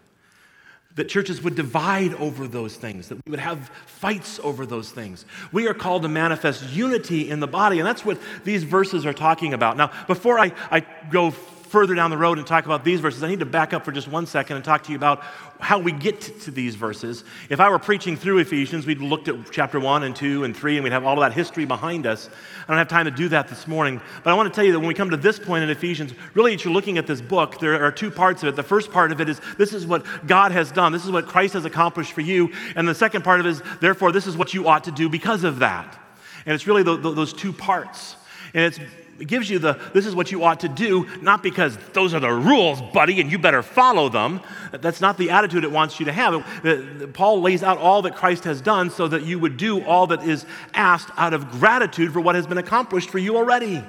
That 0.96 1.08
churches 1.08 1.42
would 1.42 1.54
divide 1.54 2.12
over 2.14 2.46
those 2.46 2.76
things, 2.76 3.08
that 3.08 3.18
we 3.25 3.30
would 3.30 3.40
have 3.40 3.70
fights 3.87 4.38
over 4.42 4.66
those 4.66 4.90
things. 4.90 5.25
We 5.50 5.66
are 5.66 5.75
called 5.75 6.02
to 6.02 6.08
manifest 6.08 6.68
unity 6.70 7.30
in 7.30 7.40
the 7.40 7.46
body, 7.46 7.78
and 7.78 7.87
that's 7.87 8.04
what 8.04 8.18
these 8.44 8.62
verses 8.62 9.06
are 9.06 9.14
talking 9.14 9.54
about. 9.54 9.76
Now, 9.78 9.90
before 10.06 10.38
I, 10.38 10.52
I 10.70 10.80
go 11.11 11.30
further 11.72 11.94
down 11.94 12.10
the 12.10 12.18
road 12.18 12.36
and 12.36 12.46
talk 12.46 12.66
about 12.66 12.84
these 12.84 13.00
verses, 13.00 13.22
I 13.22 13.28
need 13.28 13.40
to 13.40 13.46
back 13.46 13.72
up 13.72 13.82
for 13.82 13.92
just 13.92 14.06
one 14.06 14.26
second 14.26 14.56
and 14.56 14.64
talk 14.64 14.84
to 14.84 14.90
you 14.92 14.96
about 14.96 15.22
how 15.58 15.78
we 15.78 15.90
get 15.90 16.20
to 16.20 16.50
these 16.50 16.74
verses. 16.74 17.24
If 17.48 17.60
I 17.60 17.70
were 17.70 17.78
preaching 17.78 18.14
through 18.14 18.38
Ephesians, 18.38 18.84
we'd 18.84 19.00
looked 19.00 19.28
at 19.28 19.36
chapter 19.50 19.80
1 19.80 20.02
and 20.02 20.14
2 20.14 20.44
and 20.44 20.54
3, 20.54 20.76
and 20.76 20.84
we'd 20.84 20.92
have 20.92 21.04
all 21.04 21.14
of 21.14 21.20
that 21.20 21.32
history 21.32 21.64
behind 21.64 22.06
us. 22.06 22.28
I 22.28 22.66
don't 22.68 22.76
have 22.76 22.88
time 22.88 23.06
to 23.06 23.10
do 23.10 23.28
that 23.30 23.48
this 23.48 23.66
morning, 23.66 24.02
but 24.22 24.30
I 24.30 24.34
want 24.34 24.52
to 24.52 24.54
tell 24.54 24.64
you 24.64 24.72
that 24.72 24.80
when 24.80 24.88
we 24.88 24.92
come 24.92 25.08
to 25.10 25.16
this 25.16 25.38
point 25.38 25.64
in 25.64 25.70
Ephesians, 25.70 26.12
really, 26.34 26.52
as 26.52 26.62
you're 26.62 26.74
looking 26.74 26.98
at 26.98 27.06
this 27.06 27.22
book, 27.22 27.58
there 27.58 27.82
are 27.82 27.90
two 27.90 28.10
parts 28.10 28.42
of 28.42 28.50
it. 28.50 28.56
The 28.56 28.62
first 28.62 28.92
part 28.92 29.10
of 29.10 29.22
it 29.22 29.30
is 29.30 29.40
this 29.56 29.72
is 29.72 29.86
what 29.86 30.04
God 30.26 30.52
has 30.52 30.70
done, 30.70 30.92
this 30.92 31.06
is 31.06 31.10
what 31.10 31.26
Christ 31.26 31.54
has 31.54 31.64
accomplished 31.64 32.12
for 32.12 32.20
you. 32.20 32.52
And 32.76 32.86
the 32.86 32.94
second 32.94 33.24
part 33.24 33.40
of 33.40 33.46
it 33.46 33.50
is, 33.50 33.62
therefore, 33.80 34.12
this 34.12 34.26
is 34.26 34.36
what 34.36 34.52
you 34.52 34.68
ought 34.68 34.84
to 34.84 34.92
do 34.92 35.08
because 35.08 35.42
of 35.42 35.60
that. 35.60 35.98
And 36.44 36.54
it's 36.54 36.66
really 36.66 36.82
the, 36.82 36.98
the, 36.98 37.12
those 37.12 37.32
two 37.32 37.52
parts. 37.52 38.16
And 38.52 38.64
it's 38.64 38.78
it 39.22 39.28
gives 39.28 39.48
you 39.48 39.60
the 39.60 39.78
this 39.92 40.04
is 40.04 40.16
what 40.16 40.32
you 40.32 40.42
ought 40.42 40.58
to 40.60 40.68
do, 40.68 41.06
not 41.20 41.44
because 41.44 41.78
those 41.92 42.12
are 42.12 42.18
the 42.18 42.32
rules, 42.32 42.82
buddy, 42.82 43.20
and 43.20 43.30
you 43.30 43.38
better 43.38 43.62
follow 43.62 44.08
them. 44.08 44.40
That's 44.72 45.00
not 45.00 45.16
the 45.16 45.30
attitude 45.30 45.62
it 45.62 45.70
wants 45.70 46.00
you 46.00 46.06
to 46.06 46.12
have. 46.12 46.34
Uh, 46.66 47.06
Paul 47.12 47.40
lays 47.40 47.62
out 47.62 47.78
all 47.78 48.02
that 48.02 48.16
Christ 48.16 48.42
has 48.42 48.60
done 48.60 48.90
so 48.90 49.06
that 49.06 49.22
you 49.22 49.38
would 49.38 49.56
do 49.56 49.80
all 49.84 50.08
that 50.08 50.24
is 50.24 50.44
asked 50.74 51.10
out 51.16 51.34
of 51.34 51.52
gratitude 51.52 52.12
for 52.12 52.20
what 52.20 52.34
has 52.34 52.48
been 52.48 52.58
accomplished 52.58 53.10
for 53.10 53.18
you 53.18 53.36
already. 53.36 53.84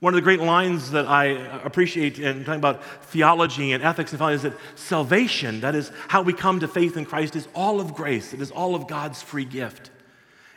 One 0.00 0.12
of 0.12 0.16
the 0.16 0.22
great 0.22 0.40
lines 0.40 0.90
that 0.90 1.06
I 1.06 1.24
appreciate 1.64 2.18
in 2.18 2.44
talking 2.44 2.60
about 2.60 2.84
theology 3.06 3.72
and 3.72 3.82
ethics 3.82 4.12
and 4.12 4.32
is 4.34 4.42
that 4.42 4.52
salvation, 4.74 5.62
that 5.62 5.74
is 5.74 5.90
how 6.08 6.20
we 6.20 6.34
come 6.34 6.60
to 6.60 6.68
faith 6.68 6.98
in 6.98 7.06
Christ, 7.06 7.34
is 7.34 7.48
all 7.54 7.80
of 7.80 7.94
grace. 7.94 8.34
It 8.34 8.42
is 8.42 8.50
all 8.50 8.74
of 8.74 8.88
God's 8.88 9.22
free 9.22 9.46
gift. 9.46 9.90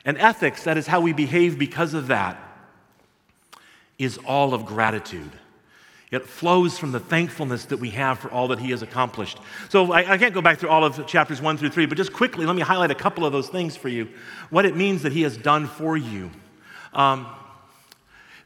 And 0.03 0.17
ethics, 0.17 0.65
that 0.65 0.75
is 0.75 0.87
how 0.87 0.99
we 0.99 1.13
behave 1.13 1.57
because 1.57 1.93
of 1.93 2.07
that 2.07 2.50
is 4.03 4.17
all 4.25 4.53
of 4.53 4.65
gratitude. 4.65 5.31
It 6.12 6.25
flows 6.25 6.77
from 6.77 6.91
the 6.91 7.00
thankfulness 7.00 7.65
that 7.65 7.77
we 7.77 7.91
have 7.91 8.20
for 8.20 8.29
all 8.29 8.50
that 8.50 8.60
He 8.60 8.72
has 8.72 8.81
accomplished. 8.81 9.38
So 9.70 9.93
I, 9.93 10.13
I, 10.13 10.17
can't 10.17 10.34
go 10.34 10.41
back 10.41 10.60
through 10.60 10.70
all 10.70 10.84
of 10.84 11.08
chapters 11.08 11.41
one 11.41 11.58
through 11.58 11.70
three, 11.70 11.86
but 11.86 11.98
just 11.98 12.12
quickly, 12.12 12.46
let 12.46 12.55
me 12.55 12.62
highlight 12.62 12.91
a 12.91 12.96
couple 12.96 13.25
of 13.25 13.31
those 13.31 13.48
things 13.48 13.77
for 13.77 13.88
you. 13.88 14.10
What 14.50 14.65
it 14.65 14.75
means 14.75 15.03
that 15.03 15.13
He 15.13 15.22
has 15.22 15.38
done 15.38 15.67
for 15.67 15.96
you. 15.96 16.29
Um, 16.93 17.27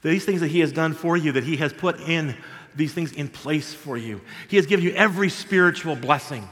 these 0.03 0.25
things 0.25 0.41
that 0.41 0.49
He 0.49 0.59
has 0.59 0.71
done 0.71 0.93
for 0.93 1.17
you, 1.17 1.31
that 1.31 1.43
He 1.43 1.57
has 1.57 1.73
put 1.73 1.99
in 2.01 2.35
these 2.75 2.93
things 2.93 3.11
in 3.13 3.29
place 3.29 3.73
for 3.73 3.97
you. 3.97 4.21
He 4.47 4.57
has 4.57 4.67
given 4.67 4.85
you 4.85 4.91
every 4.91 5.29
spiritual 5.29 5.95
blessing. 5.95 6.47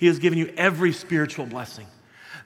He 0.00 0.06
has 0.06 0.18
given 0.18 0.38
you 0.38 0.52
every 0.56 0.92
spiritual 0.92 1.46
blessing. 1.46 1.86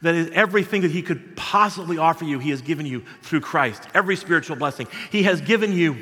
That 0.05 0.15
is 0.15 0.31
everything 0.33 0.83
that 0.83 0.91
He 0.91 1.01
could 1.01 1.35
possibly 1.35 1.97
offer 1.97 2.27
you, 2.27 2.39
He 2.39 2.51
has 2.51 2.61
given 2.61 2.85
you 2.85 3.05
through 3.23 3.41
Christ. 3.41 3.83
Every 3.95 4.17
spiritual 4.17 4.57
blessing. 4.57 4.87
He 5.11 5.23
has 5.23 5.41
given 5.41 5.73
you 5.73 5.97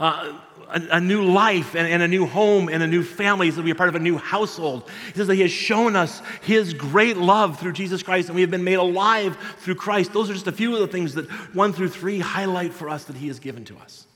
uh, 0.00 0.36
a, 0.68 0.82
a, 0.96 1.00
new 1.00 1.22
life 1.22 1.76
and, 1.76 1.86
and, 1.86 2.02
a 2.02 2.08
new 2.08 2.26
home 2.26 2.68
and 2.68 2.82
a 2.82 2.88
new 2.88 3.04
family, 3.04 3.52
so 3.52 3.62
we 3.62 3.70
are 3.70 3.76
part 3.76 3.90
of 3.90 3.94
a 3.94 4.00
new 4.00 4.18
household. 4.18 4.90
He 5.06 5.12
says 5.12 5.28
that 5.28 5.36
He 5.36 5.42
has 5.42 5.52
shown 5.52 5.94
us 5.94 6.20
His 6.42 6.74
great 6.74 7.16
love 7.16 7.60
through 7.60 7.74
Jesus 7.74 8.02
Christ, 8.02 8.28
and 8.28 8.34
we 8.34 8.40
have 8.40 8.50
been 8.50 8.64
made 8.64 8.74
alive 8.74 9.36
through 9.58 9.76
Christ. 9.76 10.12
Those 10.12 10.28
are 10.28 10.34
just 10.34 10.48
a 10.48 10.52
few 10.52 10.74
of 10.74 10.80
the 10.80 10.88
things 10.88 11.14
that 11.14 11.30
one 11.54 11.72
through 11.72 11.90
three 11.90 12.18
highlight 12.18 12.72
for 12.72 12.88
us 12.88 13.04
that 13.04 13.14
He 13.14 13.28
has 13.28 13.38
given 13.38 13.64
to 13.66 13.78
us. 13.78 14.08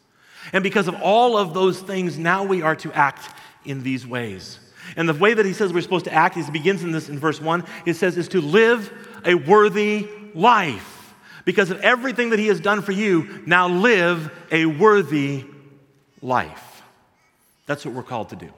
And 0.53 0.65
because 0.65 0.89
of 0.89 1.01
all 1.01 1.37
of 1.37 1.55
those 1.55 1.79
things, 1.81 2.19
now 2.19 2.43
we 2.43 2.61
are 2.61 2.75
to 2.75 2.93
act 2.93 3.31
in 3.65 3.85
these 3.85 4.05
ways. 4.05 4.59
And 4.97 5.09
the 5.09 5.15
way 5.15 5.35
that 5.35 5.47
he 5.47 5.53
says 5.53 5.73
we're 5.73 5.83
supposed 5.83 6.05
to 6.07 6.13
act, 6.13 6.37
he 6.37 6.51
begins 6.51 6.83
in 6.83 6.93
this 6.93 7.09
in 7.09 7.19
verse 7.19 7.41
1, 7.41 7.65
it 7.87 7.95
says, 7.95 8.17
is 8.17 8.29
to 8.29 8.41
live 8.41 8.93
a 9.25 9.35
worthy 9.35 10.09
life. 10.35 11.15
Because 11.45 11.71
of 11.71 11.81
everything 11.81 12.31
that 12.31 12.39
he 12.39 12.47
has 12.47 12.61
done 12.61 12.83
for 12.83 12.93
you, 12.93 13.43
now 13.47 13.69
live 13.69 14.33
a 14.51 14.67
worthy 14.67 15.45
life. 16.23 16.83
That's 17.67 17.85
what 17.85 17.95
we're 17.95 18.03
called 18.03 18.31
to 18.31 18.37
do. 18.37 18.51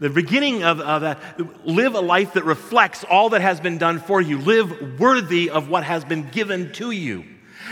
The 0.00 0.10
beginning 0.10 0.64
of, 0.64 0.80
of 0.80 1.02
that, 1.02 1.66
live 1.66 1.94
a 1.94 2.00
life 2.00 2.32
that 2.32 2.44
reflects 2.44 3.04
all 3.04 3.30
that 3.30 3.40
has 3.40 3.60
been 3.60 3.78
done 3.78 4.00
for 4.00 4.20
you. 4.20 4.38
Live 4.38 4.98
worthy 4.98 5.50
of 5.50 5.68
what 5.68 5.84
has 5.84 6.04
been 6.04 6.28
given 6.30 6.72
to 6.72 6.90
you. 6.90 7.24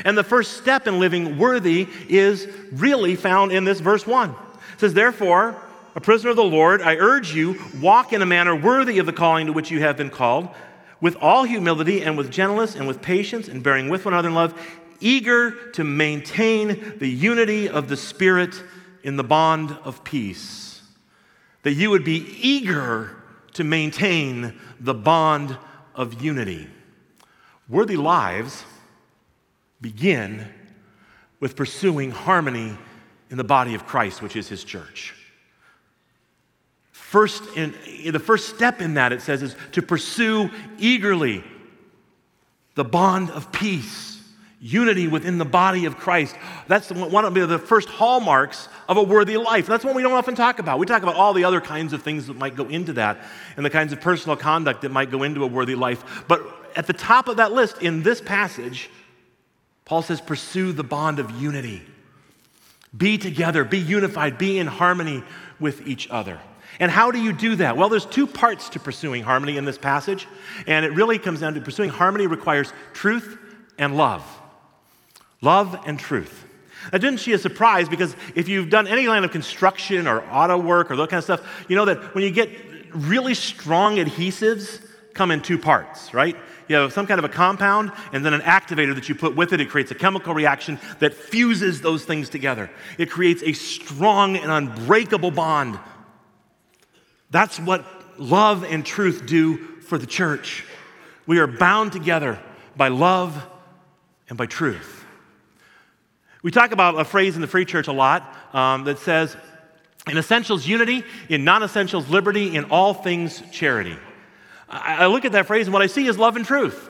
And 0.05 0.17
the 0.17 0.23
first 0.23 0.57
step 0.57 0.87
in 0.87 1.01
living 1.01 1.39
worthy 1.39 1.89
is 2.09 2.47
really 2.73 3.17
found 3.17 3.51
in 3.51 3.65
this 3.65 3.81
verse 3.81 4.07
1. 4.07 4.31
It 4.31 4.37
says, 4.79 4.95
Therefore, 4.95 5.61
a 6.01 6.03
prisoner 6.03 6.31
of 6.31 6.37
the 6.37 6.43
Lord, 6.43 6.81
I 6.81 6.97
urge 6.97 7.35
you, 7.35 7.63
walk 7.79 8.15
in 8.15 8.23
a 8.23 8.27
manner 8.27 8.57
worthy 8.57 8.99
of 9.01 9.05
the 9.05 9.13
calling 9.13 9.49
to 9.49 9.53
which 9.53 9.71
you 9.71 9.81
have 9.81 9.99
been 9.99 10.09
called, 10.09 10.49
with 10.99 11.15
all 11.17 11.45
humility 11.45 12.03
and 12.03 12.17
with 12.17 12.31
gentleness 12.31 12.75
and 12.75 12.89
with 12.89 13.03
patience 13.03 13.49
and 13.49 13.63
bearing 13.63 13.91
with 13.91 14.07
one 14.07 14.15
another 14.15 14.29
in 14.29 14.35
love, 14.35 14.59
eager 15.01 15.51
to 15.73 15.85
maintain 15.85 16.95
the 16.99 17.07
unity 17.07 17.69
of 17.69 17.89
the 17.89 17.99
Spirit 17.99 18.63
in 19.03 19.17
the 19.17 19.25
bond 19.25 19.77
of 19.85 20.03
peace. 20.03 20.81
That 21.65 21.73
you 21.73 21.91
would 21.91 22.05
be 22.05 22.35
eager 22.41 23.15
to 23.53 23.63
maintain 23.63 24.59
the 24.81 24.95
bond 24.95 25.59
of 25.95 26.23
unity. 26.23 26.67
Worthy 27.69 27.99
lives 27.99 28.65
begin 29.83 30.49
with 31.41 31.57
pursuing 31.57 32.11
harmony 32.11 32.79
in 33.29 33.37
the 33.37 33.45
body 33.45 33.75
of 33.75 33.87
Christ, 33.87 34.23
which 34.23 34.35
is 34.35 34.49
his 34.49 34.65
church. 34.65 35.15
First, 37.11 37.43
in, 37.57 37.75
the 38.13 38.21
first 38.21 38.55
step 38.55 38.81
in 38.81 38.95
that, 38.95 39.13
it 39.13 39.21
says, 39.21 39.43
is 39.43 39.57
to 39.73 39.83
pursue 39.83 40.49
eagerly 40.79 41.43
the 42.77 42.85
bond 42.85 43.31
of 43.31 43.51
peace, 43.51 44.23
unity 44.61 45.09
within 45.09 45.37
the 45.37 45.45
body 45.45 45.87
of 45.87 45.97
Christ. 45.97 46.37
That's 46.69 46.89
one 46.93 47.25
of 47.25 47.35
the 47.35 47.59
first 47.59 47.89
hallmarks 47.89 48.69
of 48.89 48.97
a 48.97 49.03
worthy 49.03 49.39
life. 49.39 49.67
That's 49.67 49.85
one 49.85 49.97
we 49.97 50.03
don't 50.03 50.13
often 50.13 50.37
talk 50.37 50.61
about. 50.61 50.79
We 50.79 50.87
talk 50.87 51.03
about 51.03 51.17
all 51.17 51.33
the 51.33 51.43
other 51.43 51.61
kinds 51.61 51.93
of 51.93 52.01
things 52.05 52.29
that 52.29 52.37
might 52.37 52.55
go 52.55 52.69
into 52.69 52.93
that 52.93 53.19
and 53.57 53.67
the 53.67 53.71
kinds 53.71 53.93
of 53.93 54.01
personal 54.01 54.37
conduct 54.37 54.83
that 54.83 54.93
might 54.93 55.11
go 55.11 55.25
into 55.25 55.43
a 55.43 55.49
worthy 55.49 55.75
life. 55.75 56.23
But 56.29 56.47
at 56.77 56.87
the 56.87 56.93
top 56.93 57.27
of 57.27 57.39
that 57.39 57.51
list 57.51 57.83
in 57.83 58.05
this 58.05 58.21
passage, 58.21 58.89
Paul 59.85 60.03
says, 60.03 60.21
pursue 60.21 60.71
the 60.71 60.85
bond 60.85 61.19
of 61.19 61.29
unity. 61.43 61.83
Be 62.97 63.19
together, 63.19 63.65
be 63.65 63.81
unified, 63.81 64.39
be 64.39 64.59
in 64.59 64.69
harmony 64.69 65.25
with 65.59 65.89
each 65.89 66.09
other. 66.09 66.39
And 66.81 66.91
how 66.91 67.11
do 67.11 67.21
you 67.21 67.33
do 67.33 67.57
that? 67.57 67.77
Well, 67.77 67.91
there's 67.91 68.07
two 68.07 68.27
parts 68.27 68.71
to 68.71 68.81
pursuing 68.81 69.23
harmony 69.23 69.59
in 69.59 69.67
this 69.67 69.79
passage, 69.79 70.27
and 70.67 70.85
it 70.85 70.93
really 70.93 71.19
comes 71.19 71.41
down 71.41 71.55
to 71.55 71.61
pursuing 71.61 71.91
harmony 71.91 72.27
requires 72.27 72.73
truth 72.95 73.39
and 73.79 73.97
love. 73.97 74.25
Love 75.43 75.79
and 75.87 75.99
truth. 76.01 76.47
Now, 76.91 76.99
didn't 76.99 77.21
she 77.21 77.33
a 77.35 77.39
surprise 77.39 77.89
because 77.89 78.17
if 78.35 78.49
you've 78.49 78.71
done 78.71 78.89
any 78.89 79.05
kind 79.05 79.25
of 79.25 79.31
construction 79.31 80.07
or 80.07 80.23
auto 80.33 80.57
work 80.57 80.91
or 80.91 80.97
that 80.97 81.11
kind 81.11 81.19
of 81.19 81.25
stuff, 81.25 81.65
you 81.69 81.77
know 81.77 81.85
that 81.85 82.15
when 82.15 82.25
you 82.25 82.31
get 82.31 82.51
really 82.95 83.35
strong 83.35 83.97
adhesives, 83.97 84.83
come 85.13 85.31
in 85.31 85.43
two 85.43 85.59
parts, 85.59 86.15
right? 86.15 86.37
You 86.69 86.77
have 86.77 86.93
some 86.93 87.07
kind 87.07 87.19
of 87.19 87.25
a 87.25 87.29
compound 87.29 87.93
and 88.13 88.25
then 88.25 88.33
an 88.33 88.41
activator 88.41 88.95
that 88.95 89.09
you 89.09 89.15
put 89.15 89.37
with 89.37 89.53
it. 89.53 89.61
It 89.61 89.69
creates 89.69 89.91
a 89.91 89.95
chemical 89.95 90.33
reaction 90.33 90.79
that 91.01 91.13
fuses 91.13 91.83
those 91.83 92.05
things 92.05 92.31
together. 92.31 92.71
It 92.97 93.11
creates 93.11 93.43
a 93.43 93.53
strong 93.53 94.37
and 94.37 94.51
unbreakable 94.51 95.33
bond 95.33 95.79
that's 97.31 97.59
what 97.59 97.85
love 98.19 98.65
and 98.65 98.85
truth 98.85 99.25
do 99.27 99.57
for 99.81 99.99
the 99.99 100.07
church. 100.07 100.65
We 101.27 101.39
are 101.39 101.47
bound 101.47 101.93
together 101.93 102.39
by 102.77 102.89
love 102.89 103.47
and 104.29 104.37
by 104.37 104.47
truth. 104.47 105.05
We 106.43 106.51
talk 106.51 106.73
about 106.73 106.99
a 106.99 107.05
phrase 107.05 107.35
in 107.35 107.43
the 107.43 107.47
Free 107.47 107.65
Church 107.65 107.87
a 107.89 107.93
lot 107.93 108.37
um, 108.55 108.85
that 108.85 108.99
says, 108.99 109.37
in 110.09 110.17
essentials, 110.17 110.67
unity, 110.67 111.05
in 111.29 111.45
non 111.45 111.63
essentials, 111.63 112.09
liberty, 112.09 112.57
in 112.57 112.65
all 112.65 112.95
things, 112.95 113.43
charity. 113.53 113.97
I, 114.69 115.05
I 115.05 115.07
look 115.07 115.25
at 115.25 115.33
that 115.33 115.47
phrase 115.47 115.67
and 115.67 115.75
what 115.75 115.83
I 115.83 115.87
see 115.87 116.07
is 116.07 116.19
love 116.19 116.37
and 116.37 116.45
truth. 116.45 116.89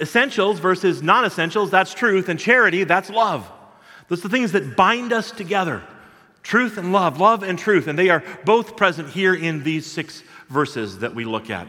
Essentials 0.00 0.60
versus 0.60 1.02
non 1.02 1.24
essentials, 1.24 1.70
that's 1.70 1.92
truth, 1.92 2.28
and 2.28 2.38
charity, 2.38 2.84
that's 2.84 3.10
love. 3.10 3.50
Those 4.08 4.20
are 4.20 4.28
the 4.28 4.28
things 4.28 4.52
that 4.52 4.76
bind 4.76 5.12
us 5.12 5.32
together 5.32 5.82
truth 6.44 6.78
and 6.78 6.92
love, 6.92 7.18
love 7.18 7.42
and 7.42 7.58
truth. 7.58 7.88
And 7.88 7.98
they 7.98 8.10
are 8.10 8.22
both 8.44 8.76
present 8.76 9.10
here 9.10 9.34
in 9.34 9.64
these 9.64 9.84
six 9.90 10.22
verses 10.48 11.00
that 11.00 11.16
we 11.16 11.24
look 11.24 11.50
at. 11.50 11.66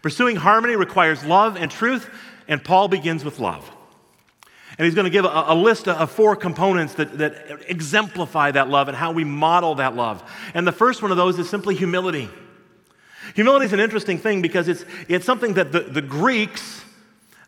Pursuing 0.00 0.36
harmony 0.36 0.76
requires 0.76 1.22
love 1.24 1.56
and 1.56 1.70
truth, 1.70 2.08
and 2.48 2.64
Paul 2.64 2.88
begins 2.88 3.24
with 3.24 3.38
love. 3.38 3.70
And 4.78 4.84
he's 4.84 4.94
going 4.94 5.04
to 5.04 5.10
give 5.10 5.24
a, 5.24 5.44
a, 5.48 5.54
list 5.54 5.86
of 5.86 6.10
four 6.10 6.34
components 6.34 6.94
that, 6.94 7.18
that 7.18 7.62
exemplify 7.68 8.50
that 8.52 8.68
love 8.68 8.88
and 8.88 8.96
how 8.96 9.12
we 9.12 9.22
model 9.22 9.76
that 9.76 9.94
love. 9.94 10.28
And 10.52 10.66
the 10.66 10.72
first 10.72 11.00
one 11.00 11.10
of 11.10 11.16
those 11.16 11.38
is 11.38 11.48
simply 11.48 11.76
humility. 11.76 12.28
Humility 13.34 13.66
is 13.66 13.72
an 13.72 13.80
interesting 13.80 14.18
thing 14.18 14.42
because 14.42 14.68
it's, 14.68 14.84
it's 15.08 15.24
something 15.24 15.54
that 15.54 15.70
the, 15.70 15.80
the 15.80 16.02
Greeks 16.02 16.84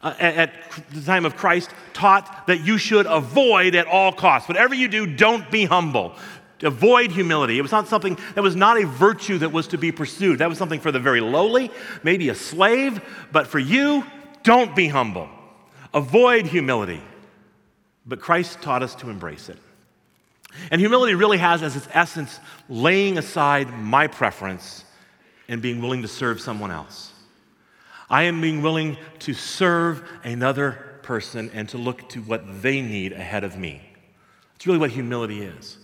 uh, 0.03 0.15
at, 0.19 0.37
at 0.37 0.53
the 0.93 1.03
time 1.03 1.25
of 1.25 1.37
Christ 1.37 1.71
taught 1.93 2.47
that 2.47 2.61
you 2.61 2.79
should 2.79 3.07
avoid 3.07 3.75
at 3.75 3.87
all 3.87 4.13
costs. 4.13 4.49
Whatever 4.49 4.75
you 4.75 4.89
do, 4.89 5.07
don't 5.07 5.51
be 5.51 5.65
humble. 5.65 6.15
Avoid 6.63 7.13
humility. 7.13 7.59
It 7.59 7.63
was 7.63 7.73
not 7.73 7.87
something 7.87 8.19
that 8.35 8.43
was 8.43 8.57
not 8.57 8.81
a 8.81 8.87
virtue 8.87 9.39
that 9.39 9.53
was 9.53 9.69
to 9.69 9.79
be 9.79 9.93
pursued. 9.93 10.39
That 10.39 10.49
was 10.49 10.57
something 10.57 10.81
for 10.81 10.91
the 10.91 10.99
very 10.99 11.21
lowly, 11.21 11.71
maybe 12.03 12.31
a 12.31 12.35
slave, 12.35 13.01
but 13.31 13.47
for 13.47 13.59
you, 13.59 14.05
don't 14.43 14.75
be 14.75 14.89
humble. 14.89 15.29
Avoid 15.93 16.47
humility. 16.47 17.03
But 18.07 18.21
Christ 18.21 18.63
taught 18.63 18.83
us 18.83 18.95
to 18.97 19.11
embrace 19.11 19.49
it. 19.49 19.59
And 20.71 20.81
humility 20.81 21.15
really 21.15 21.39
has 21.39 21.63
as 21.63 21.77
its 21.77 21.89
essence 21.93 22.41
laying 22.69 23.19
aside 23.19 23.71
my 23.79 24.07
preference 24.07 24.85
and 25.49 25.61
being 25.61 25.83
willing 25.83 26.03
to 26.03 26.09
serve 26.09 26.41
someone 26.41 26.71
else. 26.71 27.13
I 28.09 28.25
am 28.25 28.41
being 28.41 28.63
willing 28.63 28.97
to 29.21 29.35
serve 29.35 30.09
another 30.25 30.99
person 31.03 31.51
and 31.53 31.69
to 31.71 31.79
look 31.79 32.09
to 32.11 32.21
what 32.23 32.63
they 32.63 32.81
need 32.81 33.13
ahead 33.13 33.45
of 33.45 33.59
me. 33.59 33.83
It's 34.55 34.67
really 34.67 34.79
what 34.79 34.91
humility 34.91 35.43
is. 35.43 35.77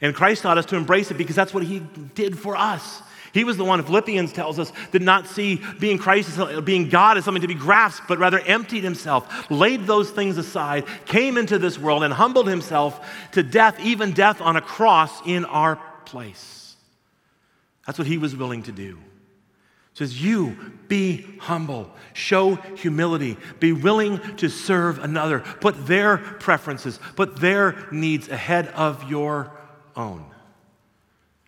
And 0.00 0.14
Christ 0.14 0.42
taught 0.42 0.58
us 0.58 0.66
to 0.66 0.76
embrace 0.76 1.10
it 1.10 1.18
because 1.18 1.36
that's 1.36 1.52
what 1.52 1.62
he 1.62 1.80
did 2.14 2.38
for 2.38 2.56
us. 2.56 3.02
He 3.32 3.44
was 3.44 3.56
the 3.56 3.64
one, 3.64 3.82
Philippians 3.82 4.32
tells 4.32 4.58
us, 4.58 4.72
did 4.90 5.02
not 5.02 5.26
see 5.26 5.60
being 5.78 5.98
Christ, 5.98 6.38
uh, 6.38 6.60
being 6.60 6.88
God 6.88 7.18
as 7.18 7.24
something 7.24 7.42
to 7.42 7.48
be 7.48 7.54
grasped, 7.54 8.08
but 8.08 8.18
rather 8.18 8.40
emptied 8.40 8.84
himself, 8.84 9.50
laid 9.50 9.86
those 9.86 10.10
things 10.10 10.38
aside, 10.38 10.86
came 11.04 11.36
into 11.36 11.58
this 11.58 11.78
world, 11.78 12.04
and 12.04 12.12
humbled 12.12 12.48
himself 12.48 13.06
to 13.32 13.42
death, 13.42 13.78
even 13.80 14.12
death 14.12 14.40
on 14.40 14.56
a 14.56 14.62
cross 14.62 15.20
in 15.26 15.44
our 15.44 15.76
place. 16.06 16.76
That's 17.86 17.98
what 17.98 18.06
he 18.06 18.18
was 18.18 18.34
willing 18.34 18.62
to 18.64 18.72
do 18.72 18.98
says, 19.98 20.22
You 20.22 20.56
be 20.86 21.26
humble, 21.40 21.90
show 22.12 22.54
humility, 22.54 23.36
be 23.58 23.72
willing 23.72 24.20
to 24.36 24.48
serve 24.48 25.00
another, 25.00 25.40
put 25.40 25.88
their 25.88 26.18
preferences, 26.18 27.00
put 27.16 27.36
their 27.40 27.88
needs 27.90 28.28
ahead 28.28 28.68
of 28.68 29.10
your 29.10 29.50
own. 29.98 30.24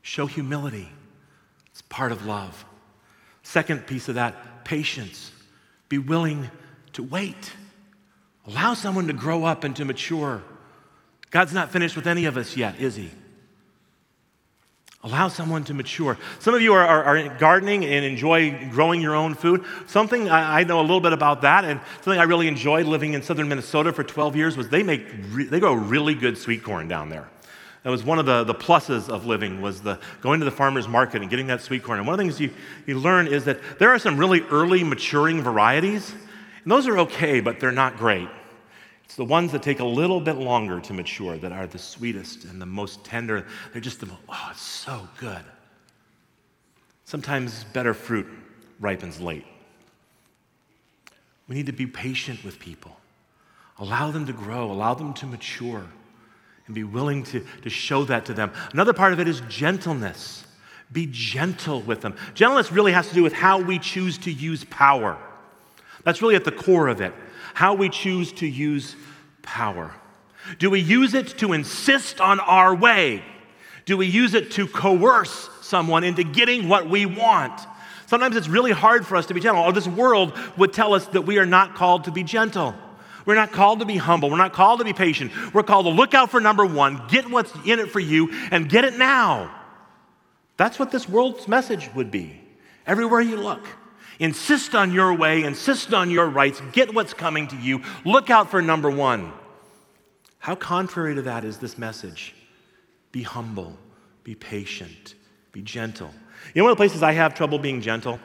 Show 0.03 0.27
humility. 0.27 0.89
It's 1.71 1.83
part 1.83 2.13
of 2.13 2.27
love. 2.27 2.65
Second 3.43 3.87
piece 3.87 4.09
of 4.09 4.17
that, 4.17 4.65
patience. 4.65 5.33
Be 5.89 5.99
willing 5.99 6.51
to 6.95 7.03
wait. 7.03 7.53
Allow 8.47 8.75
someone 8.75 9.07
to 9.07 9.13
grow 9.13 9.45
up 9.45 9.65
and 9.65 9.75
to 9.77 9.85
mature. 9.85 10.43
God's 11.31 11.53
not 11.53 11.71
finished 11.71 11.97
with 11.97 12.07
any 12.07 12.25
of 12.25 12.37
us 12.37 12.57
yet, 12.57 12.81
is 12.81 12.97
He? 12.97 13.11
Allow 15.03 15.29
someone 15.29 15.65
to 15.65 15.75
mature. 15.75 16.19
Some 16.41 16.55
of 16.55 16.61
you 16.61 16.75
are, 16.75 16.85
are, 16.85 17.05
are, 17.05 17.39
gardening 17.39 17.87
and 17.87 18.05
enjoy 18.05 18.69
growing 18.71 19.01
your 19.01 19.15
own 19.15 19.35
food. 19.35 19.65
Something 19.87 20.29
I, 20.29 20.61
I, 20.61 20.65
know 20.65 20.79
a 20.79 20.83
little 20.83 21.01
bit 21.01 21.15
about 21.15 21.41
that, 21.41 21.65
and 21.65 21.81
something 22.03 22.21
I 22.21 22.25
really 22.25 22.49
enjoyed 22.49 22.85
living 22.85 23.15
in 23.15 23.23
southern 23.23 23.49
Minnesota 23.49 23.95
for 23.95 24.05
12 24.05 24.37
years 24.37 24.57
was 24.59 24.69
they 24.69 24.83
make 24.83 25.07
re- 25.31 25.47
they 25.47 25.59
grow 25.59 25.73
really 25.73 26.15
good 26.15 26.37
sweet 26.37 26.63
corn 26.63 26.87
down 26.87 27.09
there. 27.09 27.31
That 27.83 27.91
was 27.91 28.05
one 28.05 28.19
of 28.19 28.27
the, 28.27 28.45
the 28.45 28.55
pluses 28.55 29.09
of 29.09 29.25
living 29.25 29.63
was 29.63 29.81
the 29.81 29.99
going 30.21 30.41
to 30.41 30.45
the 30.45 30.51
farmer's 30.51 30.87
market 30.87 31.23
and 31.23 31.31
getting 31.31 31.47
that 31.47 31.63
sweet 31.63 31.83
corn. 31.83 31.99
And 31.99 32.07
one 32.07 32.13
of 32.13 32.19
the 32.19 32.25
things 32.25 32.41
you, 32.41 32.51
you 32.87 32.99
learn 32.99 33.27
is 33.27 33.45
that 33.45 33.59
there 33.79 33.91
are 33.91 33.99
some 33.99 34.19
really 34.19 34.43
early 34.43 34.85
maturing 34.85 35.43
varieties, 35.43 36.13
and 36.63 36.71
those 36.71 36.87
are 36.87 36.99
okay, 36.99 37.41
but 37.41 37.59
they're 37.59 37.73
not 37.73 37.97
great. 37.97 38.29
It's 39.05 39.17
the 39.17 39.25
ones 39.25 39.51
that 39.53 39.63
take 39.63 39.81
a 39.81 39.85
little 39.85 40.21
bit 40.21 40.37
longer 40.37 40.79
to 40.81 40.93
mature 40.93 41.37
that 41.39 41.53
are 41.53 41.67
the 41.67 41.79
sweetest 41.79 42.45
and 42.45 42.61
the 42.61 42.67
most 42.67 43.03
tender. 43.03 43.47
They're 43.73 43.81
just 43.81 44.01
the, 44.01 44.09
oh, 44.29 44.49
it's 44.53 44.61
so 44.61 45.09
good. 45.19 45.43
Sometimes 47.07 47.65
better 47.73 47.93
fruit 47.95 48.27
ripens 48.79 49.21
late. 49.21 49.45
We 51.49 51.57
need 51.57 51.67
to 51.67 51.73
be 51.73 51.87
patient 51.87 52.45
with 52.45 52.61
people, 52.61 52.97
allow 53.79 54.13
them 54.13 54.27
to 54.27 54.33
grow, 54.33 54.71
allow 54.71 54.95
them 54.95 55.13
to 55.15 55.27
mature, 55.27 55.87
and 56.71 56.75
be 56.77 56.85
willing 56.85 57.25
to, 57.25 57.45
to 57.63 57.69
show 57.69 58.05
that 58.05 58.27
to 58.27 58.33
them. 58.33 58.53
Another 58.73 58.93
part 58.93 59.13
of 59.13 59.19
it 59.19 59.27
is 59.27 59.41
gentleness. 59.49 60.45
Be 60.93 61.09
gentle 61.11 61.83
with 61.83 62.01
them. 62.01 62.15
Gentleness 62.35 62.71
really 62.71 62.93
has 62.93 63.09
to 63.09 63.15
do 63.15 63.25
with 63.25 63.33
how 63.33 63.61
we 63.61 63.81
choose 63.81 64.19
to 64.19 64.31
use 64.31 64.63
power. 64.71 65.19
That's 66.05 66.23
really 66.23 66.37
at 66.37 66.45
the 66.45 66.53
core 66.53 66.87
of 66.87 67.01
it 67.01 67.13
how 67.55 67.75
we 67.75 67.89
choose 67.89 68.33
to 68.35 68.47
use 68.47 68.95
power. 69.43 69.93
Do 70.61 70.71
we 70.71 70.79
use 70.79 71.15
it 71.15 71.39
to 71.39 71.53
insist 71.53 72.21
on 72.21 72.39
our 72.39 72.73
way? 72.73 73.25
Do 73.85 73.97
we 73.97 74.07
use 74.07 74.35
it 74.35 74.53
to 74.53 74.69
coerce 74.69 75.51
someone 75.61 76.05
into 76.05 76.23
getting 76.23 76.69
what 76.69 76.89
we 76.89 77.05
want? 77.05 77.61
Sometimes 78.07 78.37
it's 78.37 78.49
really 78.49 78.71
hard 78.71 79.05
for 79.05 79.17
us 79.17 79.27
to 79.27 79.35
be 79.35 79.41
gentle. 79.41 79.65
Or 79.65 79.73
this 79.73 79.89
world 79.89 80.39
would 80.57 80.73
tell 80.73 80.95
us 80.95 81.09
that 81.09 81.23
we 81.23 81.39
are 81.39 81.47
not 81.47 81.75
called 81.75 82.05
to 82.05 82.13
be 82.13 82.23
gentle. 82.23 82.77
We're 83.27 83.35
not 83.35 83.53
called 83.53 83.81
to 83.81 83.85
be 83.85 83.97
humble. 83.97 84.31
We're 84.31 84.37
not 84.37 84.53
called 84.53 84.81
to 84.81 84.85
be 84.85 84.93
patient. 84.93 85.33
We're 85.55 85.63
called 85.63 85.87
to 85.87 85.91
look 85.91 86.15
out 86.15 86.31
for 86.31 86.41
number 86.41 86.65
one, 86.65 87.03
get 87.09 87.31
what's 87.31 87.53
in 87.65 87.79
it 87.79 87.91
for 87.91 88.01
you, 88.01 88.33
and 88.51 88.69
get 88.69 88.85
it 88.85 88.97
now. 88.97 89.55
That's 90.57 90.79
what 90.79 90.91
this 90.91 91.09
world's 91.09 91.49
message 91.49 91.91
would 91.95 92.11
be 92.11 92.41
everywhere 92.87 93.21
you 93.21 93.37
look. 93.37 93.67
Insist 94.19 94.75
on 94.75 94.93
your 94.93 95.15
way, 95.15 95.45
insist 95.45 95.95
on 95.95 96.11
your 96.11 96.29
rights, 96.29 96.61
get 96.73 96.95
what's 96.95 97.15
coming 97.15 97.49
to 97.49 97.57
you, 97.57 97.83
look 98.05 98.29
out 98.29 98.51
for 98.51 98.61
number 98.61 98.91
one. 98.91 99.33
How 100.39 100.55
contrary 100.55 101.15
to 101.15 101.23
that 101.23 101.45
is 101.45 101.59
this 101.59 101.79
message? 101.79 102.35
Be 103.13 103.23
humble, 103.23 103.77
be 104.25 104.35
patient, 104.35 105.15
be 105.53 105.63
gentle. 105.63 106.11
You 106.55 106.61
know, 106.61 106.65
one 106.65 106.73
of 106.73 106.77
the 106.77 106.81
places 106.81 107.03
I 107.03 107.13
have 107.13 107.35
trouble 107.35 107.59
being 107.59 107.81
gentle 107.81 108.21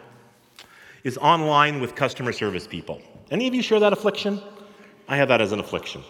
is 1.05 1.17
online 1.17 1.79
with 1.79 1.95
customer 1.95 2.33
service 2.33 2.67
people. 2.67 3.01
Any 3.31 3.47
of 3.47 3.55
you 3.55 3.61
share 3.61 3.79
that 3.79 3.93
affliction? 3.93 4.41
I 5.07 5.17
have 5.17 5.27
that 5.27 5.41
as 5.41 5.51
an 5.51 5.59
affliction. 5.59 6.03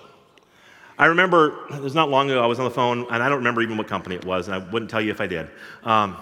I 0.97 1.07
remember, 1.07 1.67
it 1.71 1.81
was 1.81 1.93
not 1.93 2.09
long 2.09 2.29
ago, 2.29 2.41
I 2.41 2.45
was 2.45 2.59
on 2.59 2.65
the 2.65 2.71
phone, 2.71 3.05
and 3.11 3.21
I 3.21 3.27
don't 3.27 3.39
remember 3.39 3.61
even 3.61 3.77
what 3.77 3.87
company 3.87 4.15
it 4.15 4.23
was, 4.23 4.47
and 4.47 4.55
I 4.55 4.59
wouldn't 4.59 4.89
tell 4.89 5.01
you 5.01 5.11
if 5.11 5.19
I 5.19 5.27
did. 5.27 5.49
Um, 5.83 6.15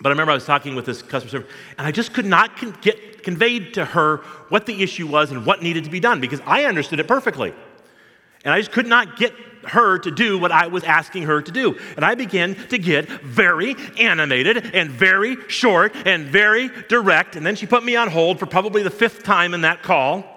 but 0.00 0.10
I 0.10 0.10
remember 0.10 0.32
I 0.32 0.34
was 0.34 0.44
talking 0.44 0.74
with 0.74 0.84
this 0.84 1.00
customer 1.00 1.30
service, 1.30 1.50
and 1.78 1.86
I 1.86 1.92
just 1.92 2.12
could 2.12 2.26
not 2.26 2.56
con- 2.58 2.76
get 2.82 3.22
conveyed 3.22 3.74
to 3.74 3.84
her 3.84 4.18
what 4.50 4.66
the 4.66 4.82
issue 4.82 5.06
was 5.06 5.30
and 5.30 5.46
what 5.46 5.62
needed 5.62 5.84
to 5.84 5.90
be 5.90 6.00
done 6.00 6.20
because 6.20 6.40
I 6.44 6.64
understood 6.64 7.00
it 7.00 7.08
perfectly. 7.08 7.54
And 8.44 8.52
I 8.52 8.60
just 8.60 8.70
could 8.70 8.86
not 8.86 9.16
get 9.16 9.32
her 9.64 9.98
to 9.98 10.10
do 10.10 10.38
what 10.38 10.52
I 10.52 10.68
was 10.68 10.84
asking 10.84 11.24
her 11.24 11.42
to 11.42 11.50
do. 11.50 11.76
And 11.96 12.04
I 12.04 12.14
began 12.14 12.54
to 12.68 12.78
get 12.78 13.08
very 13.08 13.74
animated 13.98 14.74
and 14.74 14.90
very 14.90 15.36
short 15.48 15.96
and 16.06 16.26
very 16.26 16.70
direct. 16.88 17.34
And 17.34 17.44
then 17.44 17.56
she 17.56 17.66
put 17.66 17.82
me 17.82 17.96
on 17.96 18.08
hold 18.08 18.38
for 18.38 18.46
probably 18.46 18.84
the 18.84 18.90
fifth 18.90 19.24
time 19.24 19.54
in 19.54 19.62
that 19.62 19.82
call. 19.82 20.35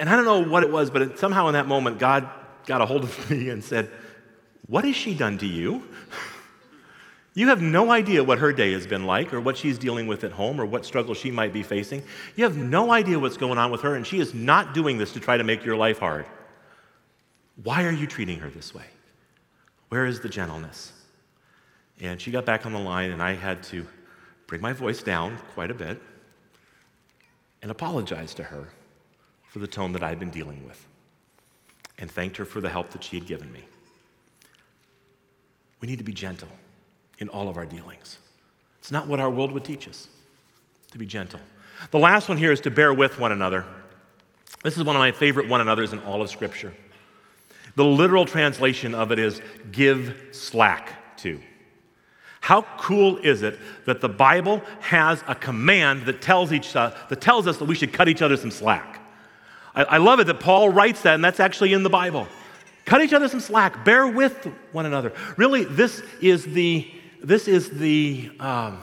And 0.00 0.08
I 0.08 0.16
don't 0.16 0.24
know 0.24 0.42
what 0.42 0.62
it 0.62 0.72
was, 0.72 0.90
but 0.90 1.02
it, 1.02 1.18
somehow 1.18 1.46
in 1.48 1.52
that 1.52 1.68
moment, 1.68 1.98
God 1.98 2.26
got 2.66 2.80
a 2.80 2.86
hold 2.86 3.04
of 3.04 3.30
me 3.30 3.50
and 3.50 3.62
said, 3.62 3.90
What 4.66 4.84
has 4.86 4.96
she 4.96 5.14
done 5.14 5.36
to 5.38 5.46
you? 5.46 5.86
You 7.34 7.48
have 7.48 7.62
no 7.62 7.92
idea 7.92 8.24
what 8.24 8.38
her 8.38 8.52
day 8.52 8.72
has 8.72 8.86
been 8.86 9.04
like, 9.04 9.32
or 9.32 9.40
what 9.40 9.56
she's 9.56 9.78
dealing 9.78 10.08
with 10.08 10.24
at 10.24 10.32
home, 10.32 10.60
or 10.60 10.66
what 10.66 10.84
struggle 10.84 11.14
she 11.14 11.30
might 11.30 11.52
be 11.52 11.62
facing. 11.62 12.02
You 12.34 12.44
have 12.44 12.56
no 12.56 12.90
idea 12.90 13.20
what's 13.20 13.36
going 13.36 13.56
on 13.56 13.70
with 13.70 13.82
her, 13.82 13.94
and 13.94 14.04
she 14.04 14.18
is 14.18 14.34
not 14.34 14.74
doing 14.74 14.98
this 14.98 15.12
to 15.12 15.20
try 15.20 15.36
to 15.36 15.44
make 15.44 15.64
your 15.64 15.76
life 15.76 16.00
hard. 16.00 16.26
Why 17.62 17.84
are 17.84 17.92
you 17.92 18.06
treating 18.08 18.40
her 18.40 18.50
this 18.50 18.74
way? 18.74 18.86
Where 19.90 20.06
is 20.06 20.20
the 20.20 20.28
gentleness? 20.28 20.92
And 22.00 22.20
she 22.20 22.30
got 22.30 22.44
back 22.46 22.66
on 22.66 22.72
the 22.72 22.80
line, 22.80 23.12
and 23.12 23.22
I 23.22 23.34
had 23.34 23.62
to 23.64 23.86
bring 24.46 24.62
my 24.62 24.72
voice 24.72 25.02
down 25.02 25.36
quite 25.54 25.70
a 25.70 25.74
bit 25.74 26.02
and 27.62 27.70
apologize 27.70 28.34
to 28.34 28.42
her 28.42 28.70
for 29.50 29.58
the 29.58 29.66
tone 29.66 29.92
that 29.92 30.02
I 30.02 30.08
had 30.08 30.20
been 30.20 30.30
dealing 30.30 30.64
with, 30.64 30.86
and 31.98 32.08
thanked 32.08 32.36
her 32.36 32.44
for 32.44 32.60
the 32.60 32.68
help 32.68 32.90
that 32.90 33.02
she 33.02 33.16
had 33.16 33.26
given 33.26 33.52
me. 33.52 33.64
We 35.80 35.88
need 35.88 35.98
to 35.98 36.04
be 36.04 36.12
gentle 36.12 36.48
in 37.18 37.28
all 37.28 37.48
of 37.48 37.56
our 37.56 37.66
dealings. 37.66 38.18
It's 38.78 38.92
not 38.92 39.08
what 39.08 39.18
our 39.18 39.28
world 39.28 39.50
would 39.52 39.64
teach 39.64 39.88
us 39.88 40.06
to 40.92 40.98
be 40.98 41.04
gentle. 41.04 41.40
The 41.90 41.98
last 41.98 42.28
one 42.28 42.38
here 42.38 42.52
is 42.52 42.60
to 42.60 42.70
bear 42.70 42.94
with 42.94 43.18
one 43.18 43.32
another. 43.32 43.64
This 44.62 44.76
is 44.76 44.84
one 44.84 44.94
of 44.94 45.00
my 45.00 45.10
favorite 45.10 45.48
one 45.48 45.60
another's 45.60 45.92
in 45.92 45.98
all 46.00 46.22
of 46.22 46.30
Scripture. 46.30 46.72
The 47.74 47.84
literal 47.84 48.26
translation 48.26 48.94
of 48.94 49.10
it 49.10 49.18
is 49.18 49.40
give 49.72 50.16
slack 50.30 51.16
to. 51.18 51.40
How 52.40 52.62
cool 52.78 53.18
is 53.18 53.42
it 53.42 53.58
that 53.86 54.00
the 54.00 54.08
Bible 54.08 54.62
has 54.80 55.24
a 55.26 55.34
command 55.34 56.06
that 56.06 56.22
tells, 56.22 56.52
each, 56.52 56.74
uh, 56.76 56.94
that 57.08 57.20
tells 57.20 57.46
us 57.46 57.56
that 57.58 57.64
we 57.64 57.74
should 57.74 57.92
cut 57.92 58.08
each 58.08 58.22
other 58.22 58.36
some 58.36 58.50
slack? 58.50 58.99
I, 59.74 59.84
I 59.84 59.96
love 59.98 60.20
it 60.20 60.26
that 60.26 60.40
Paul 60.40 60.68
writes 60.70 61.02
that, 61.02 61.14
and 61.14 61.24
that's 61.24 61.40
actually 61.40 61.72
in 61.72 61.82
the 61.82 61.90
Bible. 61.90 62.26
Cut 62.84 63.02
each 63.02 63.12
other 63.12 63.28
some 63.28 63.40
slack. 63.40 63.84
Bear 63.84 64.06
with 64.06 64.46
one 64.72 64.86
another. 64.86 65.12
Really, 65.36 65.64
this 65.64 66.02
is 66.20 66.44
the, 66.44 66.90
this 67.22 67.46
is 67.46 67.70
the, 67.70 68.30
um, 68.40 68.80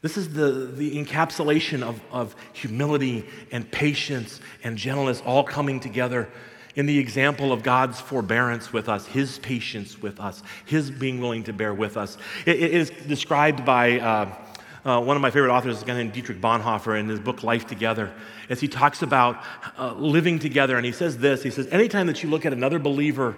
this 0.00 0.16
is 0.16 0.32
the, 0.32 0.50
the 0.50 1.02
encapsulation 1.02 1.82
of, 1.82 2.00
of 2.10 2.34
humility 2.52 3.26
and 3.50 3.70
patience 3.70 4.40
and 4.64 4.76
gentleness 4.76 5.22
all 5.24 5.44
coming 5.44 5.80
together 5.80 6.28
in 6.74 6.86
the 6.86 6.98
example 6.98 7.52
of 7.52 7.62
God's 7.62 8.00
forbearance 8.00 8.72
with 8.72 8.88
us, 8.88 9.06
His 9.06 9.38
patience 9.38 10.00
with 10.00 10.18
us, 10.18 10.42
His 10.64 10.90
being 10.90 11.20
willing 11.20 11.44
to 11.44 11.52
bear 11.52 11.74
with 11.74 11.96
us. 11.96 12.16
it, 12.46 12.56
it 12.56 12.74
is 12.74 12.90
described 12.90 13.64
by 13.64 14.00
uh, 14.00 14.34
uh, 14.84 15.00
one 15.00 15.16
of 15.16 15.22
my 15.22 15.30
favorite 15.30 15.52
authors, 15.52 15.76
is 15.76 15.82
a 15.82 15.86
guy 15.86 15.94
named 15.94 16.12
Dietrich 16.12 16.40
Bonhoeffer, 16.40 16.98
in 16.98 17.08
his 17.08 17.20
book 17.20 17.42
Life 17.42 17.66
Together, 17.66 18.12
as 18.48 18.60
he 18.60 18.68
talks 18.68 19.02
about 19.02 19.42
uh, 19.78 19.94
living 19.94 20.38
together. 20.38 20.76
And 20.76 20.84
he 20.84 20.92
says 20.92 21.18
this 21.18 21.42
He 21.42 21.50
says, 21.50 21.66
Anytime 21.68 22.08
that 22.08 22.22
you 22.22 22.30
look 22.30 22.44
at 22.44 22.52
another 22.52 22.78
believer 22.78 23.36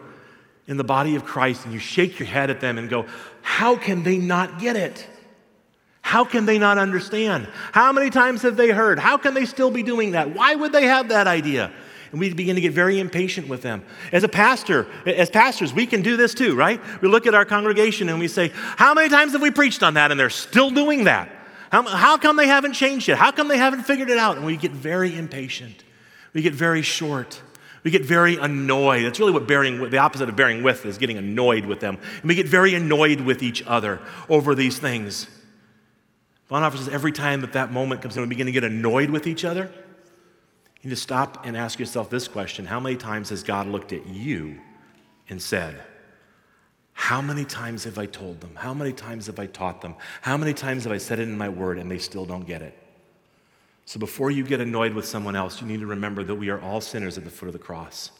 in 0.67 0.77
the 0.77 0.85
body 0.85 1.17
of 1.17 1.25
Christ 1.25 1.65
and 1.65 1.75
you 1.75 1.79
shake 1.79 2.19
your 2.19 2.29
head 2.29 2.51
at 2.51 2.61
them 2.61 2.79
and 2.79 2.89
go, 2.89 3.07
How 3.43 3.77
can 3.77 4.03
they 4.03 4.17
not 4.17 4.59
get 4.59 4.77
it? 4.77 5.07
How 6.01 6.25
can 6.25 6.47
they 6.47 6.59
not 6.59 6.79
understand? 6.79 7.49
How 7.73 7.91
many 7.93 8.11
times 8.11 8.43
have 8.43 8.57
they 8.57 8.71
heard? 8.71 8.99
How 8.99 9.17
can 9.17 9.35
they 9.35 9.47
still 9.47 9.71
be 9.71 9.83
doing 9.83 10.13
that? 10.13 10.35
Why 10.35 10.55
would 10.55 10.71
they 10.71 10.85
have 10.85 11.09
that 11.09 11.27
idea? 11.27 11.73
And 12.13 12.21
we 12.21 12.33
begin 12.33 12.55
to 12.55 12.61
get 12.61 12.73
very 12.73 13.01
impatient 13.01 13.49
with 13.49 13.63
them. 13.63 13.83
As 14.13 14.23
a 14.23 14.29
pastor, 14.29 14.87
as 15.05 15.31
pastors, 15.31 15.73
we 15.73 15.87
can 15.87 16.03
do 16.03 16.17
this 16.17 16.33
too, 16.33 16.55
right? 16.55 16.81
We 17.01 17.09
look 17.09 17.27
at 17.27 17.35
our 17.35 17.45
congregation 17.45 18.09
and 18.09 18.21
we 18.21 18.29
say, 18.29 18.53
How 18.55 18.95
many 18.95 19.09
times 19.09 19.33
have 19.33 19.43
we 19.43 19.51
preached 19.51 19.83
on 19.83 19.95
that? 19.95 20.11
And 20.11 20.21
they're 20.21 20.31
still 20.31 20.71
doing 20.71 21.05
that. 21.05 21.29
How, 21.75 21.83
how 21.83 22.19
come 22.19 22.37
they 22.37 22.47
haven't 22.47 22.75
changed 22.75 23.09
it? 23.09 23.19
How 23.19 23.33
come 23.33 23.49
they 23.49 23.59
haven't 23.59 23.83
figured 23.83 24.09
it 24.09 24.17
out? 24.17 24.37
And 24.37 24.47
we 24.47 24.57
get 24.57 24.71
very 24.71 25.19
impatient. 25.19 25.83
We 26.33 26.41
get 26.41 26.55
very 26.55 26.83
short. 26.83 27.43
We 27.83 27.91
get 27.91 28.05
very 28.05 28.37
annoyed. 28.37 29.05
That's 29.05 29.19
really 29.19 29.33
what 29.33 29.49
bearing 29.49 29.91
the 29.91 29.99
opposite 29.99 30.29
of 30.29 30.37
bearing 30.37 30.63
with 30.63 30.87
is 30.87 30.99
getting 30.99 31.19
annoyed 31.19 31.67
with 31.67 31.81
them. 31.81 31.99
And 32.21 32.29
we 32.29 32.37
get 32.37 32.47
very 32.47 32.77
annoyed 32.77 33.23
with 33.23 33.43
each 33.43 33.61
other 33.67 34.01
over 34.29 34.55
these 34.55 34.79
things. 34.79 35.27
Bonhoeffer 36.49 36.77
says 36.77 36.89
every 36.91 37.11
time 37.11 37.41
that 37.41 37.55
that 37.55 37.73
moment 37.73 38.03
comes 38.03 38.17
in, 38.17 38.23
we 38.23 38.29
begin 38.29 38.47
to 38.47 38.53
get 38.53 38.63
annoyed 38.63 39.11
with 39.11 39.27
each 39.27 39.45
other. 39.45 39.65
You 40.81 40.91
need 40.91 40.91
to 40.91 40.97
stop 40.97 41.45
and 41.45 41.57
ask 41.57 41.81
yourself 41.81 42.09
this 42.09 42.29
question 42.29 42.67
How 42.67 42.79
many 42.79 42.95
times 42.95 43.31
has 43.31 43.43
God 43.43 43.67
looked 43.67 43.93
at 43.93 44.07
you 44.07 44.61
and 45.29 45.43
said, 45.43 45.83
How 46.95 47.21
many 47.21 47.45
times 47.45 47.85
have 47.85 47.99
I 47.99 48.07
told 48.07 48.41
them? 48.41 48.55
How 48.55 48.73
many 48.73 48.93
times 48.93 49.27
have 49.27 49.39
I 49.39 49.47
taught 49.47 49.83
them? 49.83 49.95
How 50.23 50.37
many 50.37 50.55
times 50.55 50.85
have 50.85 50.93
I 50.93 50.99
said 50.99 51.19
it 51.19 51.25
in 51.25 51.37
my 51.37 51.49
word 51.49 51.79
and 51.79 51.91
they 51.91 51.99
still 51.99 52.25
don't 52.25 52.47
get 52.47 52.63
it? 52.63 52.79
So 53.85 54.01
before 54.01 54.31
you 54.31 54.45
get 54.45 54.61
annoyed 54.61 54.95
with 54.95 55.05
someone 55.05 55.37
else, 55.37 55.61
you 55.61 55.67
need 55.67 55.81
to 55.81 55.87
remember 55.87 56.25
that 56.25 56.35
we 56.35 56.49
are 56.49 56.61
all 56.61 56.81
sinners 56.81 57.19
at 57.19 57.25
the 57.25 57.31
foot 57.31 57.47
of 57.47 57.53
the 57.53 57.59
cross. 57.59 58.11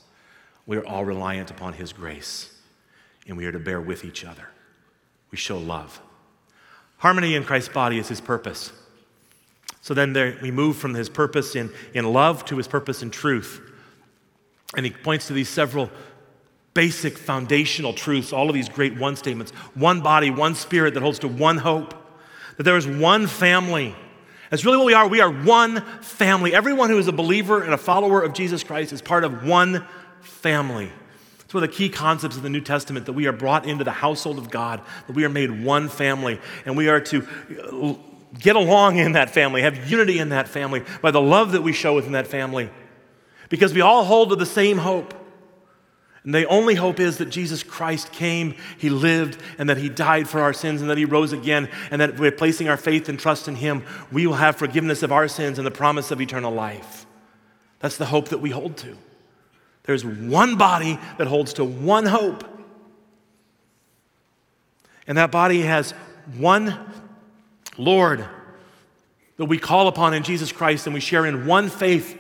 We 0.67 0.77
are 0.77 0.87
all 0.87 1.05
reliant 1.05 1.51
upon 1.51 1.75
His 1.75 1.93
grace, 1.93 2.53
and 3.27 3.37
we 3.37 3.47
are 3.47 3.53
to 3.53 3.59
bear 3.59 3.81
with 3.81 4.05
each 4.05 4.25
other. 4.25 4.49
We 5.31 5.39
show 5.39 5.57
love. 5.57 6.01
Harmony 6.99 7.35
in 7.35 7.45
Christ's 7.45 7.73
body 7.73 7.99
is 7.99 8.09
his 8.09 8.21
purpose. 8.21 8.73
So 9.81 9.93
then 9.93 10.13
there, 10.13 10.39
we 10.41 10.51
move 10.51 10.77
from 10.77 10.95
his 10.95 11.09
purpose 11.09 11.55
in, 11.55 11.71
in 11.93 12.11
love 12.13 12.45
to 12.47 12.57
his 12.57 12.67
purpose 12.67 13.03
in 13.03 13.11
truth. 13.11 13.61
And 14.77 14.87
he 14.87 14.93
points 14.93 15.27
to 15.27 15.35
these 15.35 15.49
several 15.49 15.91
basic 16.75 17.17
foundational 17.17 17.93
truths, 17.93 18.33
all 18.33 18.49
of 18.49 18.55
these 18.55 18.69
great 18.69 18.99
one 18.99 19.17
statements 19.17 19.53
one 19.75 20.01
body, 20.01 20.31
one 20.31 20.55
spirit 20.55 20.95
that 20.95 21.03
holds 21.03 21.21
to 21.21 21.29
one 21.29 21.59
hope, 21.59 21.95
that 22.57 22.65
there 22.65 22.77
is 22.77 22.87
one 22.87 23.27
family. 23.27 23.95
That's 24.51 24.65
really 24.65 24.77
what 24.77 24.87
we 24.87 24.95
are. 24.95 25.09
We 25.09 25.21
are 25.21 25.31
one 25.31 25.81
family. 26.01 26.55
Everyone 26.55 26.91
who 26.91 26.99
is 26.99 27.09
a 27.09 27.13
believer 27.13 27.63
and 27.63 27.73
a 27.73 27.79
follower 27.79 28.23
of 28.23 28.35
Jesus 28.35 28.63
Christ 28.63 28.93
is 28.93 29.01
part 29.01 29.25
of 29.25 29.45
one 29.45 29.85
family. 30.21 30.91
It's 31.41 31.55
one 31.55 31.65
of 31.65 31.71
the 31.71 31.77
key 31.77 31.89
concepts 31.89 32.37
of 32.37 32.43
the 32.43 32.51
New 32.51 32.61
Testament 32.61 33.07
that 33.07 33.15
we 33.15 33.27
are 33.27 33.33
brought 33.33 33.67
into 33.67 33.85
the 33.85 33.91
household 33.91 34.39
of 34.39 34.51
God, 34.51 34.81
that 35.07 35.17
we 35.17 35.25
are 35.25 35.29
made 35.29 35.65
one 35.65 35.89
family, 35.89 36.41
and 36.67 36.77
we 36.77 36.89
are 36.89 37.01
to 37.01 37.27
uh, 37.73 37.95
get 38.39 38.57
along 38.57 38.99
in 38.99 39.13
that 39.13 39.31
family, 39.31 39.63
have 39.63 39.91
unity 39.91 40.19
in 40.19 40.31
that 40.31 40.49
family 40.49 40.83
by 41.01 41.11
the 41.11 41.21
love 41.21 41.53
that 41.53 41.63
we 41.63 41.73
show 41.73 41.95
within 41.95 42.13
that 42.13 42.27
family. 42.27 42.71
Because 43.49 43.73
we 43.73 43.81
all 43.81 44.05
hold 44.05 44.31
to 44.31 44.37
the 44.37 44.47
same 44.47 44.79
hope. 44.79 45.15
And 46.25 46.35
the 46.35 46.47
only 46.47 46.75
hope 46.75 47.01
is 47.01 47.19
that 47.19 47.29
Jesus 47.29 47.63
Christ 47.63 48.11
came, 48.11 48.55
He 48.79 48.89
lived, 48.89 49.41
and 49.59 49.69
that 49.69 49.77
He 49.77 49.91
died 49.91 50.27
for 50.27 50.41
our 50.41 50.55
sins, 50.55 50.81
and 50.81 50.89
that 50.91 50.97
He 50.97 51.05
rose 51.05 51.33
again, 51.33 51.69
and 51.91 52.01
that 52.01 52.19
we're 52.19 52.33
placing 52.33 52.69
our 52.69 52.79
faith 52.79 53.09
and 53.09 53.19
trust 53.19 53.47
in 53.47 53.57
Him, 53.57 53.85
we 54.11 54.27
will 54.27 54.35
have 54.35 54.57
forgiveness 54.57 55.03
of 55.03 55.13
our 55.13 55.29
sins 55.29 55.59
and 55.59 55.67
the 55.67 55.71
promise 55.71 56.11
of 56.11 56.21
eternal 56.21 56.53
life. 56.53 57.07
That's 57.81 57.99
the 57.99 58.07
hope 58.07 58.31
that 58.31 58.39
we 58.39 58.51
hold 58.51 58.79
to. 58.79 58.97
There's 59.83 60.05
one 60.05 60.57
body 60.57 60.99
that 61.19 61.27
holds 61.27 61.53
to 61.55 61.65
one 61.65 62.07
hope. 62.07 62.45
And 65.07 65.19
that 65.19 65.31
body 65.31 65.61
has 65.61 65.93
one 66.39 66.79
Lord 67.77 68.25
that 69.37 69.45
we 69.45 69.59
call 69.59 69.89
upon 69.89 70.15
in 70.15 70.23
Jesus 70.23 70.53
Christ 70.53 70.87
and 70.87 70.95
we 70.95 71.01
share 71.01 71.27
in 71.27 71.47
one 71.47 71.69
faith. 71.69 72.19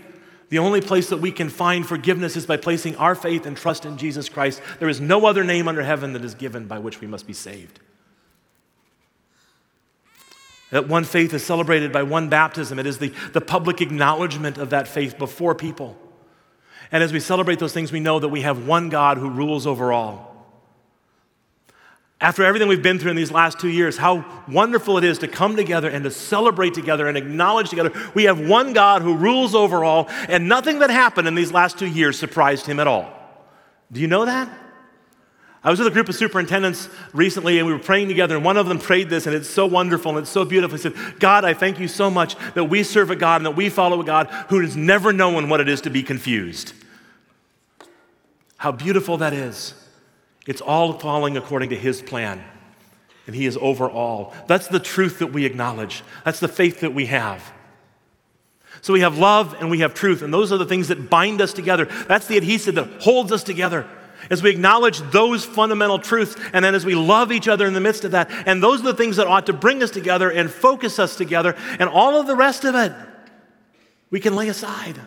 The 0.55 0.61
only 0.61 0.81
place 0.81 1.09
that 1.09 1.17
we 1.17 1.33
can 1.33 1.49
find 1.49 1.85
forgiveness 1.85 2.37
is 2.37 2.47
by 2.47 2.59
placing 2.59 2.95
our 2.95 3.17
faith 3.17 3.45
and 3.45 3.57
trust 3.57 3.85
in 3.85 3.97
Jesus 3.99 4.29
Christ. 4.29 4.63
There 4.79 4.89
is 4.89 5.01
no 5.01 5.27
other 5.27 5.43
name 5.43 5.67
under 5.67 5.83
heaven 5.83 6.13
that 6.13 6.25
is 6.25 6.37
given 6.37 6.69
by 6.69 6.79
which 6.79 7.01
we 7.01 7.09
must 7.09 7.27
be 7.27 7.33
saved. 7.33 7.81
That 10.71 10.87
one 10.87 11.03
faith 11.03 11.35
is 11.35 11.45
celebrated 11.45 11.91
by 11.91 12.05
one 12.05 12.29
baptism. 12.29 12.79
It 12.79 12.87
is 12.87 12.99
the, 12.99 13.13
the 13.33 13.41
public 13.41 13.81
acknowledgement 13.81 14.57
of 14.57 14.71
that 14.71 14.87
faith 14.87 15.19
before 15.19 15.57
people. 15.57 15.99
And 16.93 17.03
as 17.03 17.13
we 17.13 17.19
celebrate 17.19 17.59
those 17.59 17.73
things, 17.73 17.91
we 17.91 17.99
know 17.99 18.21
that 18.21 18.29
we 18.29 18.43
have 18.43 18.65
one 18.65 18.91
God 18.91 19.19
who 19.19 19.31
rules 19.31 19.67
over 19.67 19.93
all. 19.93 20.34
After 22.25 22.43
everything 22.43 22.69
we've 22.69 22.83
been 22.83 22.99
through 22.99 23.11
in 23.11 23.19
these 23.19 23.31
last 23.31 23.61
two 23.61 23.69
years, 23.69 23.99
how 23.99 24.25
wonderful 24.49 24.97
it 24.97 25.05
is 25.05 25.19
to 25.19 25.29
come 25.29 25.57
together 25.57 25.91
and 25.91 26.03
to 26.05 26.11
celebrate 26.11 26.73
together 26.73 27.07
and 27.07 27.19
acknowledge 27.19 27.69
together 27.69 27.93
we 28.15 28.25
have 28.25 28.41
one 28.41 28.73
God 28.73 29.03
who 29.03 29.15
rules 29.15 29.55
over 29.55 29.85
all, 29.85 30.07
and 30.31 30.49
nothing 30.49 30.79
that 30.79 30.89
happened 30.89 31.29
in 31.29 31.35
these 31.35 31.53
last 31.53 31.79
two 31.79 31.87
years 31.87 32.19
surprised 32.19 32.65
him 32.65 32.81
at 32.81 32.87
all. 32.87 33.13
Do 33.93 34.01
you 34.01 34.07
know 34.07 34.25
that? 34.25 34.49
I 35.63 35.69
was 35.69 35.79
with 35.79 35.87
a 35.87 35.91
group 35.91 36.09
of 36.09 36.15
superintendents 36.15 36.89
recently 37.13 37.59
and 37.59 37.67
we 37.67 37.75
were 37.75 37.79
praying 37.79 38.09
together, 38.09 38.37
and 38.37 38.45
one 38.45 38.57
of 38.57 38.69
them 38.69 38.79
prayed 38.79 39.11
this, 39.11 39.27
and 39.27 39.37
it's 39.37 39.51
so 39.51 39.67
wonderful 39.67 40.13
and 40.13 40.21
it's 40.21 40.31
so 40.31 40.47
beautiful. 40.47 40.79
He 40.79 40.83
said, 40.83 40.95
God, 41.21 41.45
I 41.45 41.53
thank 41.53 41.79
you 41.79 41.89
so 41.89 42.11
much 42.11 42.37
that 42.55 42.65
we 42.65 42.85
serve 42.85 43.11
a 43.11 43.17
God 43.17 43.43
and 43.43 43.47
that 43.47 43.57
we 43.57 43.69
follow 43.69 44.01
a 44.01 44.05
God 44.05 44.29
who 44.49 44.61
has 44.61 44.75
never 44.75 45.13
known 45.13 45.51
what 45.51 45.61
it 45.61 45.69
is 45.69 45.83
to 45.83 45.91
be 45.91 46.03
confused. 46.03 46.73
How 48.57 48.73
beautiful 48.73 49.19
that 49.19 49.35
is. 49.35 49.75
It's 50.47 50.61
all 50.61 50.93
falling 50.95 51.37
according 51.37 51.71
to 51.71 51.77
His 51.77 52.03
plan, 52.03 52.45
and 53.27 53.35
He 53.35 53.47
is 53.47 53.57
over 53.61 53.89
all. 53.89 54.35
That's 54.47 54.69
the 54.69 54.81
truth 54.81 55.21
that 55.21 55.33
we 55.33 55.45
acknowledge, 55.45 56.03
that's 56.25 56.41
the 56.41 56.49
faith 56.49 56.81
that 56.81 56.95
we 56.95 57.07
have. 57.07 57.53
So 58.83 58.93
we 58.93 59.01
have 59.01 59.17
love 59.17 59.57
and 59.61 59.71
we 59.71 59.79
have 59.79 59.95
truth, 59.95 60.21
and 60.21 60.35
those 60.35 60.53
are 60.53 60.59
the 60.59 60.67
things 60.67 60.89
that 60.89 61.09
bind 61.09 61.41
us 61.41 61.55
together. 61.55 61.87
That's 62.07 62.27
the 62.27 62.37
adhesive 62.37 62.75
that 62.75 63.03
holds 63.03 63.33
us 63.33 63.43
together. 63.43 63.89
As 64.31 64.43
we 64.43 64.51
acknowledge 64.51 65.01
those 65.11 65.45
fundamental 65.45 65.99
truths, 65.99 66.37
and 66.53 66.65
then 66.65 66.75
as 66.75 66.85
we 66.85 66.95
love 66.95 67.33
each 67.33 67.49
other 67.49 67.67
in 67.67 67.75
the 67.75 67.81
midst 67.81 68.05
of 68.05 68.11
that, 68.13 68.31
and 68.47 68.63
those 68.63 68.81
are 68.81 68.85
the 68.85 68.95
things 68.95 69.17
that 69.17 69.27
ought 69.27 69.47
to 69.47 69.53
bring 69.53 69.83
us 69.83 69.91
together 69.91 70.31
and 70.31 70.51
focus 70.51 70.99
us 70.99 71.17
together, 71.17 71.57
and 71.79 71.89
all 71.89 72.19
of 72.19 72.27
the 72.27 72.37
rest 72.37 72.65
of 72.65 72.75
it 72.75 72.93
we 74.11 74.21
can 74.21 74.37
lay 74.37 74.49
aside 74.49 75.01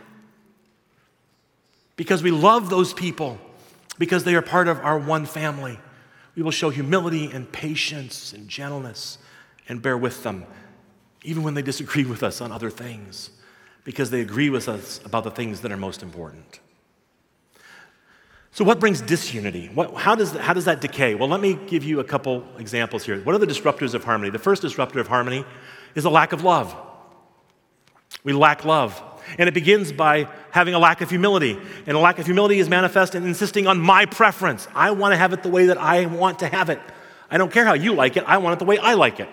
because 1.95 2.21
we 2.21 2.31
love 2.31 2.69
those 2.69 2.93
people 2.93 3.39
because 3.97 4.23
they 4.23 4.35
are 4.35 4.41
part 4.41 4.67
of 4.67 4.79
our 4.79 4.97
one 4.97 5.25
family. 5.25 5.79
We 6.35 6.43
will 6.43 6.51
show 6.51 6.69
humility 6.69 7.31
and 7.31 7.51
patience 7.51 8.33
and 8.33 8.47
gentleness 8.47 9.17
and 9.67 9.81
bear 9.81 9.97
with 9.97 10.23
them, 10.23 10.45
even 11.23 11.43
when 11.43 11.53
they 11.53 11.61
disagree 11.61 12.05
with 12.05 12.23
us 12.23 12.41
on 12.41 12.51
other 12.51 12.69
things, 12.69 13.31
because 13.83 14.09
they 14.11 14.21
agree 14.21 14.49
with 14.49 14.69
us 14.69 14.99
about 15.03 15.23
the 15.23 15.31
things 15.31 15.61
that 15.61 15.71
are 15.71 15.77
most 15.77 16.03
important. 16.03 16.59
So, 18.51 18.65
what 18.65 18.79
brings 18.79 19.01
disunity? 19.01 19.69
What, 19.73 19.93
how, 19.93 20.15
does, 20.15 20.31
how 20.31 20.53
does 20.53 20.65
that 20.65 20.81
decay? 20.81 21.13
Well, 21.13 21.29
let 21.29 21.41
me 21.41 21.59
give 21.67 21.83
you 21.83 21.99
a 21.99 22.03
couple 22.03 22.43
examples 22.57 23.03
here. 23.03 23.21
What 23.21 23.35
are 23.35 23.37
the 23.37 23.45
disruptors 23.45 23.93
of 23.93 24.03
harmony? 24.03 24.31
The 24.31 24.39
first 24.39 24.63
disruptor 24.63 24.99
of 24.99 25.07
harmony 25.07 25.45
is 25.93 26.05
a 26.05 26.09
lack 26.09 26.33
of 26.33 26.43
love. 26.43 26.75
We 28.23 28.33
lack 28.33 28.65
love. 28.65 28.99
And 29.37 29.47
it 29.47 29.53
begins 29.53 29.91
by 29.91 30.27
having 30.51 30.73
a 30.73 30.79
lack 30.79 31.01
of 31.01 31.09
humility. 31.09 31.57
And 31.85 31.97
a 31.97 31.99
lack 31.99 32.19
of 32.19 32.25
humility 32.25 32.59
is 32.59 32.69
manifest 32.69 33.15
in 33.15 33.25
insisting 33.25 33.67
on 33.67 33.79
my 33.79 34.05
preference. 34.05 34.67
I 34.73 34.91
want 34.91 35.13
to 35.13 35.17
have 35.17 35.33
it 35.33 35.43
the 35.43 35.49
way 35.49 35.67
that 35.67 35.77
I 35.77 36.05
want 36.05 36.39
to 36.39 36.47
have 36.47 36.69
it. 36.69 36.79
I 37.29 37.37
don't 37.37 37.51
care 37.51 37.65
how 37.65 37.73
you 37.73 37.93
like 37.93 38.17
it, 38.17 38.23
I 38.25 38.37
want 38.37 38.53
it 38.53 38.59
the 38.59 38.65
way 38.65 38.77
I 38.77 38.93
like 38.93 39.19
it. 39.19 39.29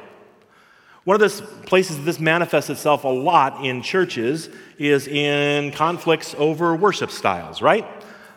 One 1.04 1.20
of 1.20 1.20
the 1.20 1.42
places 1.66 2.02
this 2.04 2.18
manifests 2.18 2.70
itself 2.70 3.04
a 3.04 3.08
lot 3.08 3.64
in 3.64 3.82
churches 3.82 4.48
is 4.78 5.06
in 5.06 5.70
conflicts 5.72 6.34
over 6.38 6.74
worship 6.74 7.10
styles, 7.10 7.60
right? 7.60 7.86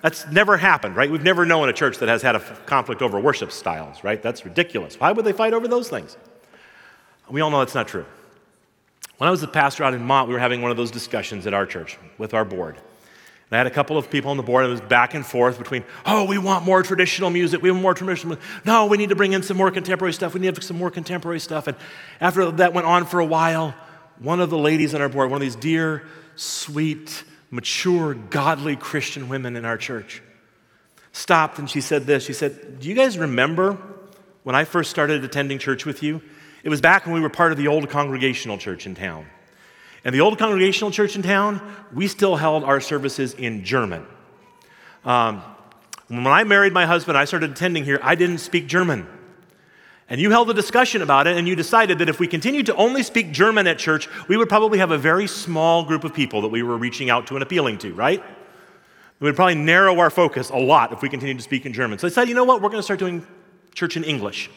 That's 0.02 0.28
never 0.28 0.58
happened, 0.58 0.96
right? 0.96 1.10
We've 1.10 1.24
never 1.24 1.46
known 1.46 1.70
a 1.70 1.74
church 1.74 1.98
that 2.00 2.10
has 2.10 2.22
had 2.22 2.36
a 2.36 2.40
conflict 2.66 3.02
over 3.02 3.20
worship 3.20 3.52
styles, 3.52 4.04
right? 4.04 4.22
That's 4.22 4.44
ridiculous. 4.46 5.00
Why 5.00 5.12
would 5.12 5.26
they 5.26 5.32
fight 5.32 5.54
over 5.54 5.68
those 5.68 5.90
things? 5.90 6.18
We 7.30 7.42
all 7.42 7.50
know 7.50 7.60
that's 7.60 7.76
not 7.76 7.88
true. 7.88 8.06
When 9.18 9.28
I 9.28 9.32
was 9.32 9.42
a 9.42 9.48
pastor 9.48 9.84
out 9.84 9.94
in 9.94 10.04
Mott, 10.04 10.28
we 10.28 10.34
were 10.34 10.40
having 10.40 10.62
one 10.62 10.72
of 10.72 10.78
those 10.78 10.92
discussions 10.92 11.48
at 11.48 11.54
our 11.54 11.66
church 11.66 11.98
with 12.18 12.34
our 12.34 12.46
board. 12.46 12.76
And 12.76 13.56
I 13.56 13.58
had 13.58 13.68
a 13.68 13.72
couple 13.72 13.98
of 13.98 14.12
people 14.12 14.30
on 14.30 14.38
the 14.38 14.44
board, 14.44 14.66
and 14.66 14.72
it 14.72 14.82
was 14.82 14.90
back 14.90 15.14
and 15.14 15.26
forth 15.26 15.58
between, 15.58 15.86
oh, 16.06 16.26
we 16.26 16.38
want 16.38 16.66
more 16.66 16.84
traditional 16.84 17.30
music, 17.30 17.62
we 17.62 17.72
want 17.72 17.82
more 17.82 17.94
traditional 17.94 18.36
music. 18.36 18.46
No, 18.66 18.86
we 18.86 18.98
need 18.98 19.10
to 19.10 19.16
bring 19.16 19.34
in 19.34 19.42
some 19.42 19.58
more 19.58 19.72
contemporary 19.72 20.14
stuff, 20.14 20.34
we 20.34 20.42
need 20.42 20.62
some 20.62 20.78
more 20.78 20.92
contemporary 20.92 21.40
stuff. 21.40 21.68
And 21.68 21.78
after 22.20 22.52
that 22.52 22.74
went 22.74 22.86
on 22.86 23.06
for 23.06 23.20
a 23.20 23.26
while, 23.26 23.74
one 24.20 24.40
of 24.40 24.50
the 24.50 24.58
ladies 24.58 24.94
on 24.94 25.02
our 25.02 25.10
board, 25.10 25.32
one 25.32 25.38
of 25.38 25.42
these 25.42 25.56
dear, 25.56 26.04
sweet, 26.36 27.24
mature, 27.50 28.14
godly 28.14 28.76
Christian 28.76 29.30
women 29.30 29.56
in 29.56 29.66
our 29.66 29.78
church, 29.78 30.22
stopped 31.12 31.58
and 31.58 31.70
she 31.70 31.82
said 31.82 32.06
this. 32.06 32.24
She 32.24 32.34
said, 32.34 32.80
Do 32.80 32.90
you 32.90 32.96
guys 32.96 33.18
remember 33.18 33.78
when 34.44 34.56
I 34.56 34.66
first 34.66 34.90
started 34.90 35.24
attending 35.24 35.58
church 35.58 35.86
with 35.86 36.04
you? 36.04 36.22
It 36.68 36.70
was 36.70 36.82
back 36.82 37.06
when 37.06 37.16
we 37.16 37.22
were 37.22 37.30
part 37.30 37.54
of 37.54 37.58
the 37.58 37.70
old 37.70 37.90
congregational 37.90 38.58
church 38.58 38.86
in 38.86 38.94
town. 38.94 39.26
And 40.04 40.14
the 40.14 40.20
old 40.20 40.38
congregational 40.38 40.92
church 40.92 41.16
in 41.16 41.22
town, 41.22 41.62
we 41.94 42.10
still 42.10 42.36
held 42.36 42.66
our 42.66 42.82
services 42.82 43.34
in 43.34 43.64
German. 43.64 44.06
Um, 45.06 45.42
when 46.10 46.28
I 46.28 46.44
married 46.44 46.74
my 46.74 46.86
husband, 46.86 47.18
I 47.18 47.24
started 47.24 47.52
attending 47.52 47.86
here, 47.86 48.02
I 48.04 48.16
didn't 48.16 48.40
speak 48.40 48.68
German. 48.68 49.08
And 50.10 50.20
you 50.20 50.30
held 50.30 50.50
a 50.50 50.54
discussion 50.54 51.02
about 51.02 51.26
it, 51.26 51.38
and 51.38 51.48
you 51.48 51.56
decided 51.56 52.00
that 52.00 52.10
if 52.10 52.20
we 52.20 52.28
continued 52.28 52.66
to 52.66 52.76
only 52.76 53.02
speak 53.02 53.32
German 53.32 53.66
at 53.66 53.80
church, 53.80 54.10
we 54.28 54.36
would 54.36 54.50
probably 54.50 54.80
have 54.80 54.92
a 54.92 54.98
very 54.98 55.26
small 55.26 55.86
group 55.86 56.04
of 56.04 56.14
people 56.14 56.42
that 56.42 56.50
we 56.50 56.64
were 56.64 56.78
reaching 56.78 57.10
out 57.10 57.28
to 57.28 57.36
and 57.36 57.44
appealing 57.44 57.78
to, 57.78 57.94
right? 57.94 58.22
We 59.22 59.30
would 59.30 59.38
probably 59.38 59.56
narrow 59.56 59.98
our 60.00 60.10
focus 60.10 60.50
a 60.50 60.58
lot 60.58 60.92
if 60.92 61.02
we 61.02 61.08
continued 61.08 61.38
to 61.38 61.44
speak 61.44 61.66
in 61.66 61.72
German. 61.72 61.98
So 61.98 62.08
I 62.08 62.10
said, 62.10 62.28
you 62.28 62.36
know 62.36 62.44
what? 62.44 62.62
We're 62.62 62.68
going 62.68 62.80
to 62.80 62.84
start 62.84 63.00
doing 63.00 63.26
church 63.74 63.96
in 63.96 64.04
English 64.04 64.50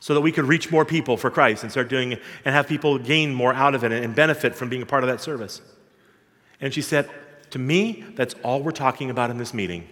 so 0.00 0.14
that 0.14 0.20
we 0.22 0.32
could 0.32 0.46
reach 0.46 0.70
more 0.70 0.84
people 0.84 1.16
for 1.16 1.30
Christ 1.30 1.62
and 1.62 1.70
start 1.70 1.88
doing 1.88 2.14
and 2.44 2.54
have 2.54 2.66
people 2.66 2.98
gain 2.98 3.32
more 3.34 3.54
out 3.54 3.74
of 3.74 3.84
it 3.84 3.92
and 3.92 4.14
benefit 4.14 4.54
from 4.54 4.68
being 4.68 4.82
a 4.82 4.86
part 4.86 5.04
of 5.04 5.08
that 5.08 5.20
service. 5.20 5.60
And 6.60 6.74
she 6.74 6.82
said, 6.82 7.08
to 7.50 7.58
me, 7.58 8.04
that's 8.16 8.34
all 8.42 8.62
we're 8.62 8.70
talking 8.70 9.10
about 9.10 9.30
in 9.30 9.38
this 9.38 9.52
meeting 9.54 9.86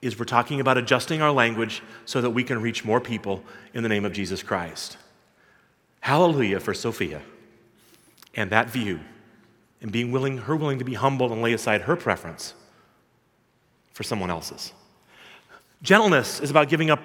is 0.00 0.18
we're 0.18 0.24
talking 0.24 0.60
about 0.60 0.78
adjusting 0.78 1.20
our 1.20 1.32
language 1.32 1.82
so 2.04 2.20
that 2.20 2.30
we 2.30 2.44
can 2.44 2.62
reach 2.62 2.84
more 2.84 3.00
people 3.00 3.42
in 3.74 3.82
the 3.82 3.88
name 3.88 4.04
of 4.04 4.12
Jesus 4.12 4.42
Christ. 4.42 4.96
Hallelujah 6.00 6.60
for 6.60 6.72
Sophia 6.72 7.20
and 8.34 8.50
that 8.50 8.70
view 8.70 9.00
and 9.80 9.90
being 9.90 10.12
willing, 10.12 10.38
her 10.38 10.54
willing 10.54 10.78
to 10.78 10.84
be 10.84 10.94
humble 10.94 11.32
and 11.32 11.42
lay 11.42 11.52
aside 11.52 11.82
her 11.82 11.96
preference 11.96 12.54
for 13.92 14.04
someone 14.04 14.30
else's. 14.30 14.72
Gentleness 15.82 16.40
is 16.40 16.50
about 16.50 16.68
giving 16.68 16.90
up, 16.90 17.00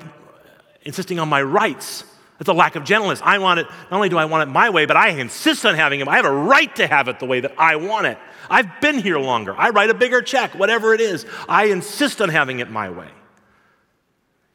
insisting 0.83 1.19
on 1.19 1.29
my 1.29 1.41
rights. 1.41 2.03
That's 2.37 2.49
a 2.49 2.53
lack 2.53 2.75
of 2.75 2.83
gentleness. 2.83 3.21
I 3.23 3.37
want 3.37 3.59
it, 3.59 3.67
not 3.89 3.93
only 3.93 4.09
do 4.09 4.17
I 4.17 4.25
want 4.25 4.49
it 4.49 4.51
my 4.51 4.69
way, 4.69 4.85
but 4.85 4.97
I 4.97 5.09
insist 5.09 5.65
on 5.65 5.75
having 5.75 5.99
it. 5.99 6.07
I 6.07 6.15
have 6.15 6.25
a 6.25 6.31
right 6.31 6.73
to 6.75 6.87
have 6.87 7.07
it 7.07 7.19
the 7.19 7.25
way 7.25 7.39
that 7.39 7.53
I 7.57 7.75
want 7.75 8.07
it. 8.07 8.17
I've 8.49 8.81
been 8.81 8.99
here 8.99 9.19
longer. 9.19 9.55
I 9.55 9.69
write 9.69 9.89
a 9.89 9.93
bigger 9.93 10.21
check, 10.21 10.55
whatever 10.55 10.93
it 10.93 11.01
is. 11.01 11.25
I 11.47 11.65
insist 11.65 12.21
on 12.21 12.29
having 12.29 12.59
it 12.59 12.69
my 12.69 12.89
way. 12.89 13.07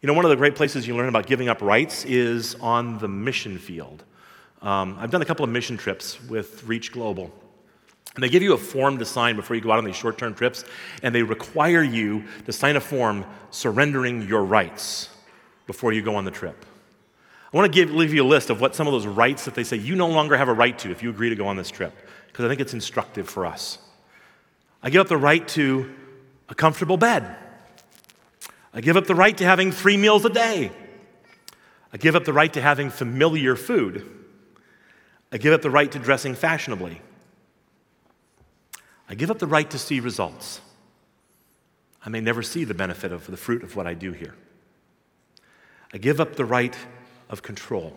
You 0.02 0.06
know, 0.06 0.12
one 0.12 0.24
of 0.24 0.30
the 0.30 0.36
great 0.36 0.54
places 0.54 0.86
you 0.86 0.96
learn 0.96 1.08
about 1.08 1.26
giving 1.26 1.48
up 1.48 1.62
rights 1.62 2.04
is 2.04 2.54
on 2.56 2.98
the 2.98 3.08
mission 3.08 3.58
field. 3.58 4.04
Um, 4.60 4.96
I've 5.00 5.10
done 5.10 5.22
a 5.22 5.24
couple 5.24 5.44
of 5.44 5.50
mission 5.50 5.76
trips 5.76 6.22
with 6.24 6.64
Reach 6.64 6.92
Global. 6.92 7.32
And 8.14 8.22
they 8.24 8.28
give 8.28 8.42
you 8.42 8.52
a 8.52 8.58
form 8.58 8.98
to 8.98 9.04
sign 9.04 9.36
before 9.36 9.54
you 9.54 9.62
go 9.62 9.70
out 9.70 9.78
on 9.78 9.84
these 9.84 9.96
short 9.96 10.18
term 10.18 10.34
trips, 10.34 10.64
and 11.02 11.14
they 11.14 11.22
require 11.22 11.82
you 11.82 12.24
to 12.46 12.52
sign 12.52 12.74
a 12.74 12.80
form 12.80 13.24
surrendering 13.50 14.22
your 14.28 14.44
rights 14.44 15.08
before 15.68 15.92
you 15.92 16.02
go 16.02 16.16
on 16.16 16.24
the 16.24 16.32
trip. 16.32 16.64
I 17.52 17.56
want 17.56 17.72
to 17.72 17.76
give, 17.76 17.94
leave 17.94 18.12
you 18.12 18.24
a 18.24 18.26
list 18.26 18.50
of 18.50 18.60
what 18.60 18.74
some 18.74 18.88
of 18.88 18.92
those 18.92 19.06
rights 19.06 19.44
that 19.44 19.54
they 19.54 19.62
say 19.62 19.76
you 19.76 19.94
no 19.94 20.08
longer 20.08 20.36
have 20.36 20.48
a 20.48 20.52
right 20.52 20.76
to 20.80 20.90
if 20.90 21.02
you 21.02 21.10
agree 21.10 21.28
to 21.28 21.36
go 21.36 21.46
on 21.46 21.56
this 21.56 21.70
trip, 21.70 21.94
because 22.26 22.44
I 22.44 22.48
think 22.48 22.60
it's 22.60 22.74
instructive 22.74 23.28
for 23.28 23.46
us. 23.46 23.78
I 24.82 24.90
give 24.90 25.02
up 25.02 25.08
the 25.08 25.16
right 25.16 25.46
to 25.48 25.94
a 26.48 26.54
comfortable 26.54 26.96
bed. 26.96 27.36
I 28.72 28.80
give 28.80 28.96
up 28.96 29.06
the 29.06 29.14
right 29.14 29.36
to 29.36 29.44
having 29.44 29.70
three 29.70 29.96
meals 29.96 30.24
a 30.24 30.30
day. 30.30 30.72
I 31.92 31.96
give 31.96 32.16
up 32.16 32.24
the 32.24 32.32
right 32.32 32.52
to 32.52 32.60
having 32.60 32.90
familiar 32.90 33.54
food. 33.56 34.08
I 35.30 35.38
give 35.38 35.52
up 35.52 35.62
the 35.62 35.70
right 35.70 35.90
to 35.92 35.98
dressing 35.98 36.34
fashionably. 36.34 37.02
I 39.08 39.14
give 39.14 39.30
up 39.30 39.38
the 39.38 39.46
right 39.46 39.68
to 39.70 39.78
see 39.78 40.00
results. 40.00 40.60
I 42.04 42.08
may 42.08 42.20
never 42.20 42.42
see 42.42 42.64
the 42.64 42.74
benefit 42.74 43.12
of 43.12 43.26
the 43.26 43.36
fruit 43.36 43.62
of 43.62 43.76
what 43.76 43.86
I 43.86 43.94
do 43.94 44.12
here. 44.12 44.34
I 45.92 45.98
give 45.98 46.20
up 46.20 46.36
the 46.36 46.44
right 46.44 46.76
of 47.28 47.42
control 47.42 47.96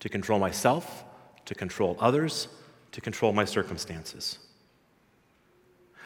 to 0.00 0.08
control 0.08 0.38
myself, 0.38 1.04
to 1.46 1.54
control 1.54 1.96
others, 1.98 2.48
to 2.92 3.00
control 3.00 3.32
my 3.32 3.44
circumstances. 3.44 4.38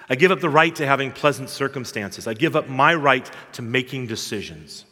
I 0.09 0.15
give 0.15 0.31
up 0.31 0.41
the 0.41 0.49
right 0.49 0.75
to 0.77 0.87
having 0.87 1.13
pleasant 1.13 1.51
circumstances. 1.51 2.27
I 2.27 2.35
give 2.35 2.57
up 2.57 2.69
my 2.69 2.95
right 2.95 3.31
to 3.53 3.63
making 3.63 4.07
decisions. 4.07 4.87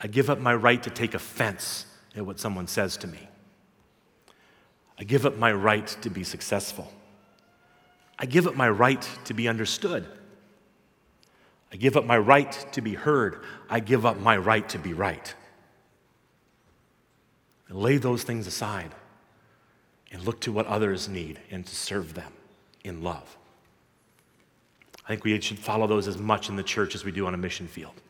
I 0.00 0.06
give 0.06 0.30
up 0.30 0.38
my 0.38 0.54
right 0.54 0.82
to 0.82 0.90
take 0.90 1.14
offense 1.14 1.86
at 2.14 2.24
what 2.24 2.38
someone 2.38 2.68
says 2.68 2.96
to 2.98 3.06
me. 3.06 3.28
I 4.98 5.04
give 5.04 5.26
up 5.26 5.36
my 5.36 5.52
right 5.52 5.86
to 6.02 6.10
be 6.10 6.22
successful. 6.22 6.92
I 8.18 8.26
give 8.26 8.46
up 8.46 8.54
my 8.54 8.68
right 8.68 9.08
to 9.24 9.34
be 9.34 9.48
understood. 9.48 10.06
I 11.74 11.76
give 11.76 11.96
up 11.96 12.06
my 12.06 12.16
right 12.16 12.52
to 12.70 12.80
be 12.80 12.94
heard. 12.94 13.42
I 13.68 13.80
give 13.80 14.06
up 14.06 14.20
my 14.20 14.36
right 14.36 14.66
to 14.68 14.78
be 14.78 14.94
right. 14.94 15.34
And 17.68 17.76
lay 17.76 17.96
those 17.96 18.22
things 18.22 18.46
aside 18.46 18.94
and 20.12 20.22
look 20.22 20.38
to 20.42 20.52
what 20.52 20.66
others 20.66 21.08
need 21.08 21.40
and 21.50 21.66
to 21.66 21.74
serve 21.74 22.14
them 22.14 22.32
in 22.84 23.02
love. 23.02 23.36
I 25.04 25.08
think 25.08 25.24
we 25.24 25.38
should 25.40 25.58
follow 25.58 25.88
those 25.88 26.06
as 26.06 26.16
much 26.16 26.48
in 26.48 26.54
the 26.54 26.62
church 26.62 26.94
as 26.94 27.04
we 27.04 27.10
do 27.10 27.26
on 27.26 27.34
a 27.34 27.36
mission 27.36 27.66
field. 27.66 28.00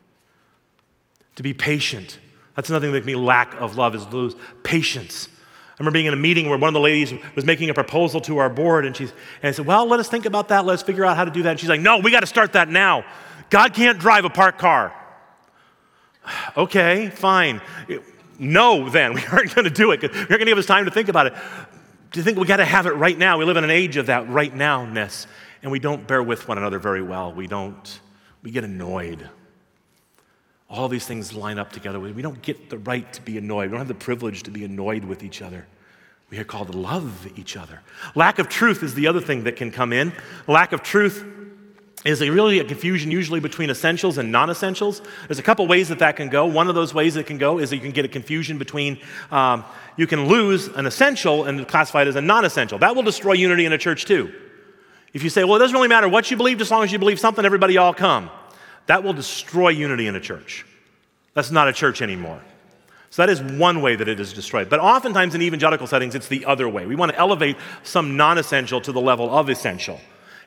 To 1.37 1.41
be 1.41 1.55
patient. 1.55 2.19
That's 2.55 2.69
another 2.69 2.85
thing 2.85 2.93
that 2.93 2.99
makes 2.99 3.07
me 3.07 3.15
lack 3.15 3.55
of 3.55 3.77
love 3.77 3.95
is 3.95 4.05
lose 4.13 4.35
patience. 4.61 5.27
I 5.27 5.75
remember 5.79 5.95
being 5.95 6.05
in 6.05 6.13
a 6.13 6.17
meeting 6.17 6.49
where 6.49 6.59
one 6.59 6.67
of 6.67 6.75
the 6.75 6.79
ladies 6.79 7.19
was 7.35 7.45
making 7.45 7.71
a 7.71 7.73
proposal 7.73 8.21
to 8.21 8.37
our 8.37 8.49
board, 8.49 8.85
and, 8.85 8.95
she's, 8.95 9.11
and 9.41 9.49
I 9.49 9.51
said, 9.51 9.65
Well, 9.65 9.87
let 9.87 9.99
us 9.99 10.07
think 10.07 10.25
about 10.25 10.49
that. 10.49 10.65
Let's 10.65 10.83
figure 10.83 11.03
out 11.03 11.17
how 11.17 11.25
to 11.25 11.31
do 11.31 11.41
that. 11.43 11.49
And 11.49 11.59
she's 11.59 11.67
like, 11.67 11.81
No, 11.81 11.97
we 11.97 12.11
got 12.11 12.19
to 12.19 12.27
start 12.27 12.53
that 12.53 12.69
now. 12.69 13.03
God 13.49 13.73
can't 13.73 13.99
drive 13.99 14.25
a 14.25 14.29
parked 14.29 14.59
car. 14.59 14.93
okay, 16.57 17.09
fine. 17.09 17.61
No, 18.39 18.89
then. 18.89 19.13
We 19.15 19.25
aren't 19.25 19.53
going 19.55 19.65
to 19.65 19.71
do 19.71 19.91
it. 19.91 20.01
We're 20.01 20.09
not 20.09 20.29
going 20.29 20.39
to 20.39 20.45
give 20.45 20.57
us 20.57 20.65
time 20.65 20.85
to 20.85 20.91
think 20.91 21.09
about 21.09 21.27
it. 21.27 21.33
Do 22.11 22.19
you 22.19 22.23
think 22.23 22.37
we 22.37 22.45
got 22.45 22.57
to 22.57 22.65
have 22.65 22.85
it 22.85 22.91
right 22.91 23.17
now? 23.17 23.37
We 23.37 23.45
live 23.45 23.57
in 23.57 23.63
an 23.63 23.69
age 23.69 23.97
of 23.97 24.07
that 24.07 24.29
right 24.29 24.53
nowness, 24.53 25.27
and 25.61 25.71
we 25.71 25.79
don't 25.79 26.07
bear 26.07 26.23
with 26.23 26.47
one 26.47 26.57
another 26.57 26.79
very 26.79 27.01
well. 27.01 27.33
We 27.33 27.47
don't, 27.47 27.99
we 28.41 28.51
get 28.51 28.63
annoyed. 28.63 29.29
All 30.69 30.87
these 30.87 31.05
things 31.05 31.33
line 31.33 31.59
up 31.59 31.71
together. 31.71 31.99
We 31.99 32.21
don't 32.21 32.41
get 32.41 32.69
the 32.69 32.77
right 32.79 33.11
to 33.13 33.21
be 33.21 33.37
annoyed. 33.37 33.65
We 33.65 33.71
don't 33.71 33.79
have 33.79 33.87
the 33.87 33.93
privilege 33.93 34.43
to 34.43 34.51
be 34.51 34.63
annoyed 34.63 35.05
with 35.05 35.23
each 35.23 35.41
other. 35.41 35.67
We 36.29 36.39
are 36.39 36.43
called 36.43 36.71
to 36.71 36.77
love 36.77 37.27
each 37.37 37.55
other. 37.55 37.81
Lack 38.15 38.39
of 38.39 38.49
truth 38.49 38.81
is 38.81 38.95
the 38.95 39.07
other 39.07 39.21
thing 39.21 39.43
that 39.43 39.55
can 39.55 39.71
come 39.71 39.93
in. 39.93 40.11
Lack 40.47 40.71
of 40.73 40.81
truth 40.81 41.23
is 42.05 42.21
a 42.21 42.29
really 42.29 42.59
a 42.59 42.63
confusion 42.63 43.09
usually 43.09 43.39
between 43.39 43.69
essentials 43.69 44.19
and 44.19 44.31
non-essentials. 44.31 45.01
There's 45.27 45.39
a 45.39 45.43
couple 45.43 45.65
ways 45.65 45.89
that 45.89 45.99
that 45.99 46.15
can 46.15 46.29
go. 46.29 46.45
One 46.45 46.67
of 46.69 46.75
those 46.75 46.93
ways 46.93 47.15
that 47.15 47.25
can 47.25 47.39
go 47.39 47.57
is 47.57 47.71
that 47.71 47.77
you 47.77 47.81
can 47.81 47.91
get 47.91 48.05
a 48.05 48.07
confusion 48.07 48.59
between, 48.59 48.99
um, 49.31 49.65
you 49.97 50.05
can 50.05 50.27
lose 50.27 50.67
an 50.67 50.85
essential 50.85 51.45
and 51.45 51.67
classify 51.67 52.03
it 52.03 52.07
as 52.07 52.15
a 52.15 52.21
non-essential. 52.21 52.77
That 52.77 52.95
will 52.95 53.03
destroy 53.03 53.33
unity 53.33 53.65
in 53.65 53.73
a 53.73 53.77
church 53.77 54.05
too. 54.05 54.31
If 55.13 55.23
you 55.23 55.29
say, 55.29 55.43
well, 55.43 55.55
it 55.55 55.59
doesn't 55.59 55.75
really 55.75 55.87
matter 55.87 56.07
what 56.07 56.29
you 56.29 56.37
believe, 56.37 56.61
as 56.61 56.69
long 56.69 56.83
as 56.83 56.91
you 56.91 56.99
believe 56.99 57.19
something, 57.19 57.43
everybody 57.43 57.77
all 57.77 57.93
come 57.93 58.29
that 58.85 59.03
will 59.03 59.13
destroy 59.13 59.69
unity 59.69 60.05
in 60.05 60.15
a 60.15 60.19
church. 60.19 60.65
That's 61.33 61.49
not 61.49 61.67
a 61.67 61.73
church 61.73 62.01
anymore. 62.01 62.39
So 63.09 63.21
that 63.21 63.29
is 63.29 63.41
one 63.41 63.81
way 63.81 63.95
that 63.95 64.07
it 64.07 64.19
is 64.19 64.33
destroyed. 64.33 64.69
But 64.69 64.79
oftentimes 64.79 65.33
in 65.33 65.41
evangelical 65.41 65.87
settings, 65.87 66.13
it's 66.13 66.27
the 66.27 66.45
other 66.45 66.67
way. 66.69 66.85
We 66.85 66.95
want 66.95 67.13
to 67.13 67.17
elevate 67.17 67.55
some 67.81 68.17
non 68.17 68.37
essential 68.37 68.81
to 68.81 68.91
the 68.91 69.01
level 69.01 69.33
of 69.35 69.49
essential 69.49 69.99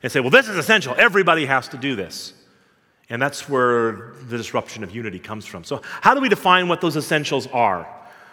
and 0.02 0.10
say, 0.12 0.20
well, 0.20 0.30
this 0.30 0.48
is 0.48 0.56
essential. 0.56 0.94
Everybody 0.96 1.46
has 1.46 1.68
to 1.68 1.76
do 1.76 1.96
this. 1.96 2.32
And 3.10 3.20
that's 3.20 3.48
where 3.48 4.12
the 4.28 4.36
disruption 4.36 4.84
of 4.84 4.94
unity 4.94 5.18
comes 5.18 5.46
from. 5.46 5.64
So, 5.64 5.80
how 6.02 6.14
do 6.14 6.20
we 6.20 6.28
define 6.28 6.68
what 6.68 6.80
those 6.80 6.96
essentials 6.96 7.46
are? 7.48 7.88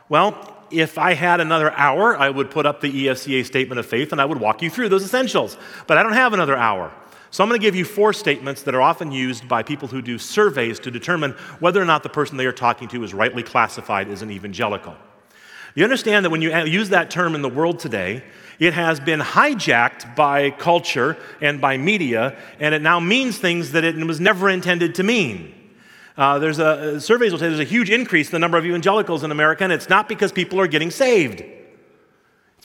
Well, 0.10 0.54
if 0.70 0.98
I 0.98 1.14
had 1.14 1.40
another 1.40 1.72
hour, 1.72 2.18
I 2.18 2.30
would 2.30 2.52
put 2.52 2.66
up 2.66 2.82
the 2.82 2.92
EFCA 3.06 3.46
statement 3.46 3.80
of 3.80 3.86
faith 3.86 4.12
and 4.12 4.20
I 4.20 4.26
would 4.26 4.40
walk 4.40 4.62
you 4.62 4.70
through 4.70 4.90
those 4.90 5.04
essentials. 5.04 5.58
But 5.88 5.98
I 5.98 6.04
don't 6.04 6.14
have 6.14 6.34
another 6.34 6.58
hour. 6.58 6.92
So 7.32 7.44
I'm 7.44 7.50
going 7.50 7.60
to 7.60 7.66
give 7.66 7.76
you 7.76 7.86
four 7.86 8.14
statements 8.14 8.64
that 8.64 8.76
are 8.76 8.82
often 8.82 9.12
used 9.12 9.48
by 9.48 9.62
people 9.64 9.88
who 9.88 10.02
do 10.02 10.18
surveys 10.18 10.80
to 10.80 10.92
determine 10.92 11.32
whether 11.60 11.82
or 11.82 11.86
not 11.86 12.04
the 12.04 12.10
person 12.10 12.38
they 12.38 12.46
are 12.46 12.54
talking 12.54 12.88
to 12.90 13.04
is 13.04 13.14
rightly 13.14 13.44
classified 13.44 14.10
as 14.10 14.22
an 14.22 14.32
evangelical. 14.32 14.96
You 15.76 15.84
understand 15.84 16.24
that 16.26 16.30
when 16.30 16.42
you 16.42 16.56
use 16.66 16.90
that 16.90 17.12
term 17.12 17.36
in 17.36 17.42
the 17.42 17.50
world 17.50 17.80
today, 17.80 18.24
it 18.60 18.74
has 18.74 19.02
been 19.02 19.20
hijacked 19.20 20.16
by 20.16 20.52
culture 20.52 21.18
and 21.42 21.60
by 21.60 21.78
media, 21.78 22.38
and 22.62 22.74
it 22.74 22.82
now 22.82 23.02
means 23.02 23.38
things 23.38 23.74
that 23.74 23.84
it 23.84 23.98
was 23.98 24.22
never 24.22 24.50
intended 24.50 24.96
to 24.96 25.04
mean. 25.04 25.54
Uh, 26.18 26.40
there's 26.40 26.60
a 26.60 27.02
surveys 27.02 27.34
will 27.34 27.40
say 27.40 27.50
there's 27.50 27.60
a 27.60 27.66
huge 27.66 27.90
increase 27.90 28.30
in 28.30 28.32
the 28.32 28.40
number 28.40 28.58
of 28.58 28.66
evangelicals 28.66 29.26
in 29.26 29.32
America, 29.32 29.66
and 29.66 29.74
it's 29.74 29.90
not 29.90 30.08
because 30.08 30.32
people 30.32 30.62
are 30.62 30.68
getting 30.68 30.90
saved. 30.90 31.44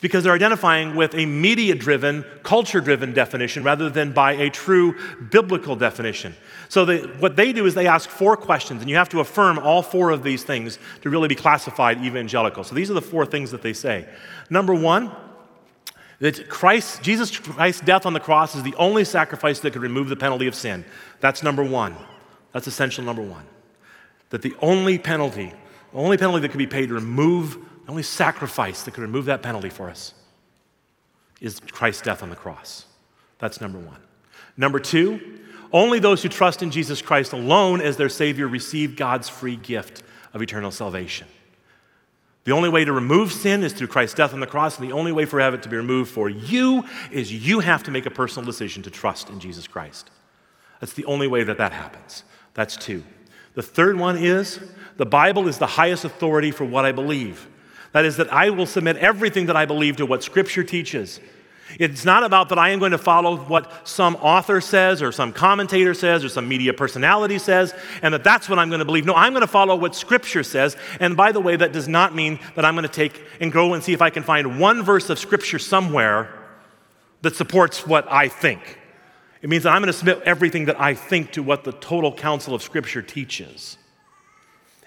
It's 0.00 0.08
because 0.08 0.24
they're 0.24 0.32
identifying 0.32 0.96
with 0.96 1.14
a 1.14 1.26
media 1.26 1.74
driven, 1.74 2.24
culture 2.42 2.80
driven 2.80 3.12
definition 3.12 3.62
rather 3.62 3.90
than 3.90 4.12
by 4.12 4.32
a 4.32 4.48
true 4.48 4.96
biblical 5.30 5.76
definition. 5.76 6.34
So, 6.70 6.86
they, 6.86 7.00
what 7.00 7.36
they 7.36 7.52
do 7.52 7.66
is 7.66 7.74
they 7.74 7.86
ask 7.86 8.08
four 8.08 8.34
questions, 8.34 8.80
and 8.80 8.88
you 8.88 8.96
have 8.96 9.10
to 9.10 9.20
affirm 9.20 9.58
all 9.58 9.82
four 9.82 10.08
of 10.08 10.22
these 10.22 10.42
things 10.42 10.78
to 11.02 11.10
really 11.10 11.28
be 11.28 11.34
classified 11.34 12.02
evangelical. 12.02 12.64
So, 12.64 12.74
these 12.74 12.90
are 12.90 12.94
the 12.94 13.02
four 13.02 13.26
things 13.26 13.50
that 13.50 13.60
they 13.60 13.74
say. 13.74 14.08
Number 14.48 14.72
one, 14.72 15.12
that 16.20 16.48
Christ, 16.48 17.02
Jesus 17.02 17.38
Christ's 17.38 17.82
death 17.82 18.06
on 18.06 18.14
the 18.14 18.20
cross 18.20 18.54
is 18.54 18.62
the 18.62 18.74
only 18.76 19.04
sacrifice 19.04 19.60
that 19.60 19.74
could 19.74 19.82
remove 19.82 20.08
the 20.08 20.16
penalty 20.16 20.46
of 20.46 20.54
sin. 20.54 20.86
That's 21.20 21.42
number 21.42 21.62
one. 21.62 21.94
That's 22.52 22.66
essential 22.66 23.04
number 23.04 23.20
one. 23.22 23.44
That 24.30 24.40
the 24.40 24.56
only 24.62 24.98
penalty, 24.98 25.52
the 25.92 25.98
only 25.98 26.16
penalty 26.16 26.40
that 26.40 26.52
could 26.52 26.56
be 26.56 26.66
paid 26.66 26.88
to 26.88 26.94
remove 26.94 27.58
the 27.90 27.94
only 27.94 28.02
sacrifice 28.04 28.84
that 28.84 28.94
could 28.94 29.02
remove 29.02 29.24
that 29.24 29.42
penalty 29.42 29.68
for 29.68 29.90
us 29.90 30.14
is 31.40 31.58
Christ's 31.58 32.02
death 32.02 32.22
on 32.22 32.30
the 32.30 32.36
cross. 32.36 32.86
That's 33.40 33.60
number 33.60 33.80
one. 33.80 33.98
Number 34.56 34.78
two, 34.78 35.40
only 35.72 35.98
those 35.98 36.22
who 36.22 36.28
trust 36.28 36.62
in 36.62 36.70
Jesus 36.70 37.02
Christ 37.02 37.32
alone 37.32 37.80
as 37.80 37.96
their 37.96 38.08
Savior 38.08 38.46
receive 38.46 38.94
God's 38.94 39.28
free 39.28 39.56
gift 39.56 40.04
of 40.32 40.40
eternal 40.40 40.70
salvation. 40.70 41.26
The 42.44 42.52
only 42.52 42.68
way 42.68 42.84
to 42.84 42.92
remove 42.92 43.32
sin 43.32 43.64
is 43.64 43.72
through 43.72 43.88
Christ's 43.88 44.14
death 44.14 44.32
on 44.32 44.38
the 44.38 44.46
cross, 44.46 44.78
and 44.78 44.88
the 44.88 44.94
only 44.94 45.10
way 45.10 45.24
for 45.24 45.40
it 45.40 45.62
to 45.64 45.68
be 45.68 45.76
removed 45.76 46.12
for 46.12 46.28
you 46.28 46.84
is 47.10 47.32
you 47.32 47.58
have 47.58 47.82
to 47.82 47.90
make 47.90 48.06
a 48.06 48.10
personal 48.10 48.46
decision 48.46 48.84
to 48.84 48.90
trust 48.90 49.30
in 49.30 49.40
Jesus 49.40 49.66
Christ. 49.66 50.12
That's 50.78 50.92
the 50.92 51.06
only 51.06 51.26
way 51.26 51.42
that 51.42 51.58
that 51.58 51.72
happens. 51.72 52.22
That's 52.54 52.76
two. 52.76 53.02
The 53.54 53.64
third 53.64 53.98
one 53.98 54.16
is 54.16 54.60
the 54.96 55.06
Bible 55.06 55.48
is 55.48 55.58
the 55.58 55.66
highest 55.66 56.04
authority 56.04 56.52
for 56.52 56.64
what 56.64 56.84
I 56.84 56.92
believe. 56.92 57.48
That 57.92 58.04
is, 58.04 58.16
that 58.18 58.32
I 58.32 58.50
will 58.50 58.66
submit 58.66 58.96
everything 58.96 59.46
that 59.46 59.56
I 59.56 59.66
believe 59.66 59.96
to 59.96 60.06
what 60.06 60.22
Scripture 60.22 60.62
teaches. 60.62 61.20
It's 61.78 62.04
not 62.04 62.24
about 62.24 62.48
that 62.48 62.58
I 62.58 62.70
am 62.70 62.78
going 62.78 62.92
to 62.92 62.98
follow 62.98 63.36
what 63.36 63.86
some 63.86 64.16
author 64.16 64.60
says 64.60 65.02
or 65.02 65.12
some 65.12 65.32
commentator 65.32 65.94
says 65.94 66.24
or 66.24 66.28
some 66.28 66.48
media 66.48 66.72
personality 66.72 67.38
says 67.38 67.74
and 68.02 68.12
that 68.14 68.24
that's 68.24 68.48
what 68.48 68.58
I'm 68.58 68.70
going 68.70 68.80
to 68.80 68.84
believe. 68.84 69.04
No, 69.04 69.14
I'm 69.14 69.32
going 69.32 69.42
to 69.42 69.46
follow 69.46 69.76
what 69.76 69.94
Scripture 69.94 70.42
says. 70.42 70.76
And 70.98 71.16
by 71.16 71.32
the 71.32 71.40
way, 71.40 71.56
that 71.56 71.72
does 71.72 71.86
not 71.86 72.14
mean 72.14 72.40
that 72.56 72.64
I'm 72.64 72.74
going 72.74 72.86
to 72.86 72.92
take 72.92 73.22
and 73.40 73.52
go 73.52 73.74
and 73.74 73.82
see 73.82 73.92
if 73.92 74.02
I 74.02 74.10
can 74.10 74.22
find 74.22 74.58
one 74.58 74.82
verse 74.82 75.10
of 75.10 75.18
Scripture 75.18 75.58
somewhere 75.58 76.34
that 77.22 77.36
supports 77.36 77.86
what 77.86 78.10
I 78.10 78.28
think. 78.28 78.78
It 79.42 79.48
means 79.48 79.62
that 79.62 79.70
I'm 79.70 79.80
going 79.80 79.92
to 79.92 79.98
submit 79.98 80.22
everything 80.22 80.66
that 80.66 80.80
I 80.80 80.94
think 80.94 81.32
to 81.32 81.42
what 81.42 81.64
the 81.64 81.72
total 81.72 82.12
counsel 82.12 82.54
of 82.54 82.62
Scripture 82.62 83.02
teaches. 83.02 83.78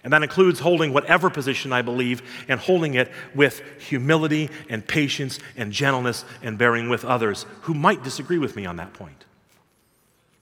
And 0.04 0.12
that 0.12 0.22
includes 0.22 0.60
holding 0.60 0.92
whatever 0.92 1.30
position 1.30 1.72
I 1.72 1.82
believe 1.82 2.22
and 2.50 2.60
holding 2.60 2.96
it 2.96 3.10
with 3.34 3.62
humility 3.80 4.50
and 4.70 4.86
patience 4.86 5.40
and 5.56 5.72
gentleness 5.72 6.26
and 6.42 6.58
bearing 6.58 6.90
with 6.90 7.06
others 7.06 7.46
who 7.62 7.74
might 7.74 8.04
disagree 8.04 8.38
with 8.38 8.56
me 8.56 8.66
on 8.66 8.76
that 8.78 8.94
point. 8.94 9.24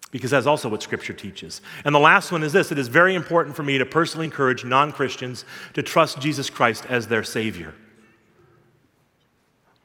Because 0.10 0.32
that's 0.32 0.48
also 0.48 0.68
what 0.68 0.84
Scripture 0.84 1.14
teaches. 1.14 1.62
And 1.86 1.96
the 1.96 2.00
last 2.00 2.32
one 2.32 2.44
is 2.44 2.52
this 2.52 2.72
it 2.72 2.80
is 2.80 2.88
very 2.88 3.16
important 3.16 3.56
for 3.56 3.64
me 3.64 3.78
to 3.78 3.86
personally 3.86 4.26
encourage 4.26 4.66
non 4.66 4.92
Christians 4.92 5.46
to 5.74 5.84
trust 5.84 6.20
Jesus 6.20 6.50
Christ 6.50 6.86
as 6.90 7.08
their 7.08 7.24
Savior. 7.24 7.74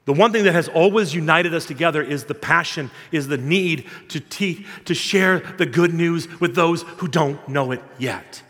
The 0.06 0.12
one 0.12 0.32
thing 0.32 0.44
that 0.44 0.54
has 0.54 0.68
always 0.68 1.14
united 1.14 1.52
us 1.52 1.66
together 1.66 2.00
is 2.00 2.24
the 2.24 2.34
passion, 2.34 2.90
is 3.10 3.26
the 3.26 3.36
need 3.36 3.86
to, 4.08 4.20
te- 4.20 4.64
to 4.84 4.94
share 4.94 5.40
the 5.40 5.66
good 5.66 5.92
news 5.92 6.28
with 6.40 6.54
those 6.54 6.82
who 6.82 7.08
don't 7.08 7.46
know 7.48 7.72
it 7.72 7.82
yet. 7.98 8.42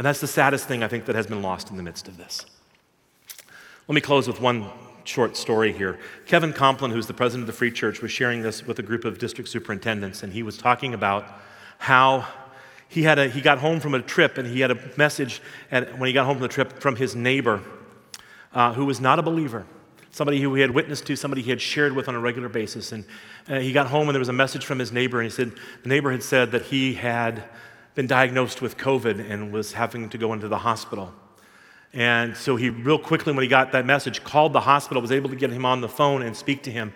And 0.00 0.06
that's 0.06 0.22
the 0.22 0.26
saddest 0.26 0.66
thing 0.66 0.82
I 0.82 0.88
think 0.88 1.04
that 1.04 1.14
has 1.14 1.26
been 1.26 1.42
lost 1.42 1.68
in 1.68 1.76
the 1.76 1.82
midst 1.82 2.08
of 2.08 2.16
this. 2.16 2.46
Let 3.86 3.94
me 3.94 4.00
close 4.00 4.26
with 4.26 4.40
one 4.40 4.70
short 5.04 5.36
story 5.36 5.74
here. 5.74 5.98
Kevin 6.24 6.54
Kompelien, 6.54 6.90
who's 6.90 7.06
the 7.06 7.12
president 7.12 7.42
of 7.42 7.46
the 7.48 7.58
Free 7.58 7.70
Church, 7.70 8.00
was 8.00 8.10
sharing 8.10 8.40
this 8.40 8.66
with 8.66 8.78
a 8.78 8.82
group 8.82 9.04
of 9.04 9.18
district 9.18 9.50
superintendents, 9.50 10.22
and 10.22 10.32
he 10.32 10.42
was 10.42 10.56
talking 10.56 10.94
about 10.94 11.26
how 11.76 12.26
he, 12.88 13.02
had 13.02 13.18
a, 13.18 13.28
he 13.28 13.42
got 13.42 13.58
home 13.58 13.78
from 13.78 13.92
a 13.92 14.00
trip 14.00 14.38
and 14.38 14.48
he 14.48 14.60
had 14.60 14.70
a 14.70 14.78
message 14.96 15.42
at, 15.70 15.98
when 15.98 16.06
he 16.06 16.14
got 16.14 16.24
home 16.24 16.36
from 16.36 16.44
the 16.44 16.48
trip 16.48 16.80
from 16.80 16.96
his 16.96 17.14
neighbor 17.14 17.60
uh, 18.54 18.72
who 18.72 18.86
was 18.86 19.02
not 19.02 19.18
a 19.18 19.22
believer 19.22 19.66
somebody 20.12 20.40
who 20.40 20.52
he 20.54 20.60
had 20.60 20.70
witnessed 20.72 21.06
to, 21.06 21.14
somebody 21.14 21.40
he 21.40 21.50
had 21.50 21.60
shared 21.60 21.94
with 21.94 22.08
on 22.08 22.16
a 22.16 22.18
regular 22.18 22.48
basis. 22.48 22.90
And 22.90 23.04
uh, 23.48 23.60
he 23.60 23.72
got 23.72 23.86
home 23.86 24.08
and 24.08 24.14
there 24.14 24.18
was 24.18 24.28
a 24.28 24.32
message 24.32 24.64
from 24.64 24.80
his 24.80 24.90
neighbor, 24.90 25.20
and 25.20 25.30
he 25.30 25.30
said 25.30 25.52
the 25.84 25.88
neighbor 25.88 26.10
had 26.10 26.22
said 26.22 26.50
that 26.50 26.62
he 26.62 26.94
had 26.94 27.44
been 27.94 28.06
diagnosed 28.06 28.62
with 28.62 28.76
COVID 28.76 29.30
and 29.30 29.52
was 29.52 29.72
having 29.72 30.08
to 30.10 30.18
go 30.18 30.32
into 30.32 30.48
the 30.48 30.58
hospital. 30.58 31.12
And 31.92 32.36
so 32.36 32.56
he, 32.56 32.70
real 32.70 32.98
quickly, 32.98 33.32
when 33.32 33.42
he 33.42 33.48
got 33.48 33.72
that 33.72 33.84
message, 33.84 34.22
called 34.22 34.52
the 34.52 34.60
hospital, 34.60 35.02
was 35.02 35.10
able 35.10 35.28
to 35.30 35.36
get 35.36 35.50
him 35.50 35.64
on 35.64 35.80
the 35.80 35.88
phone 35.88 36.22
and 36.22 36.36
speak 36.36 36.62
to 36.64 36.70
him. 36.70 36.92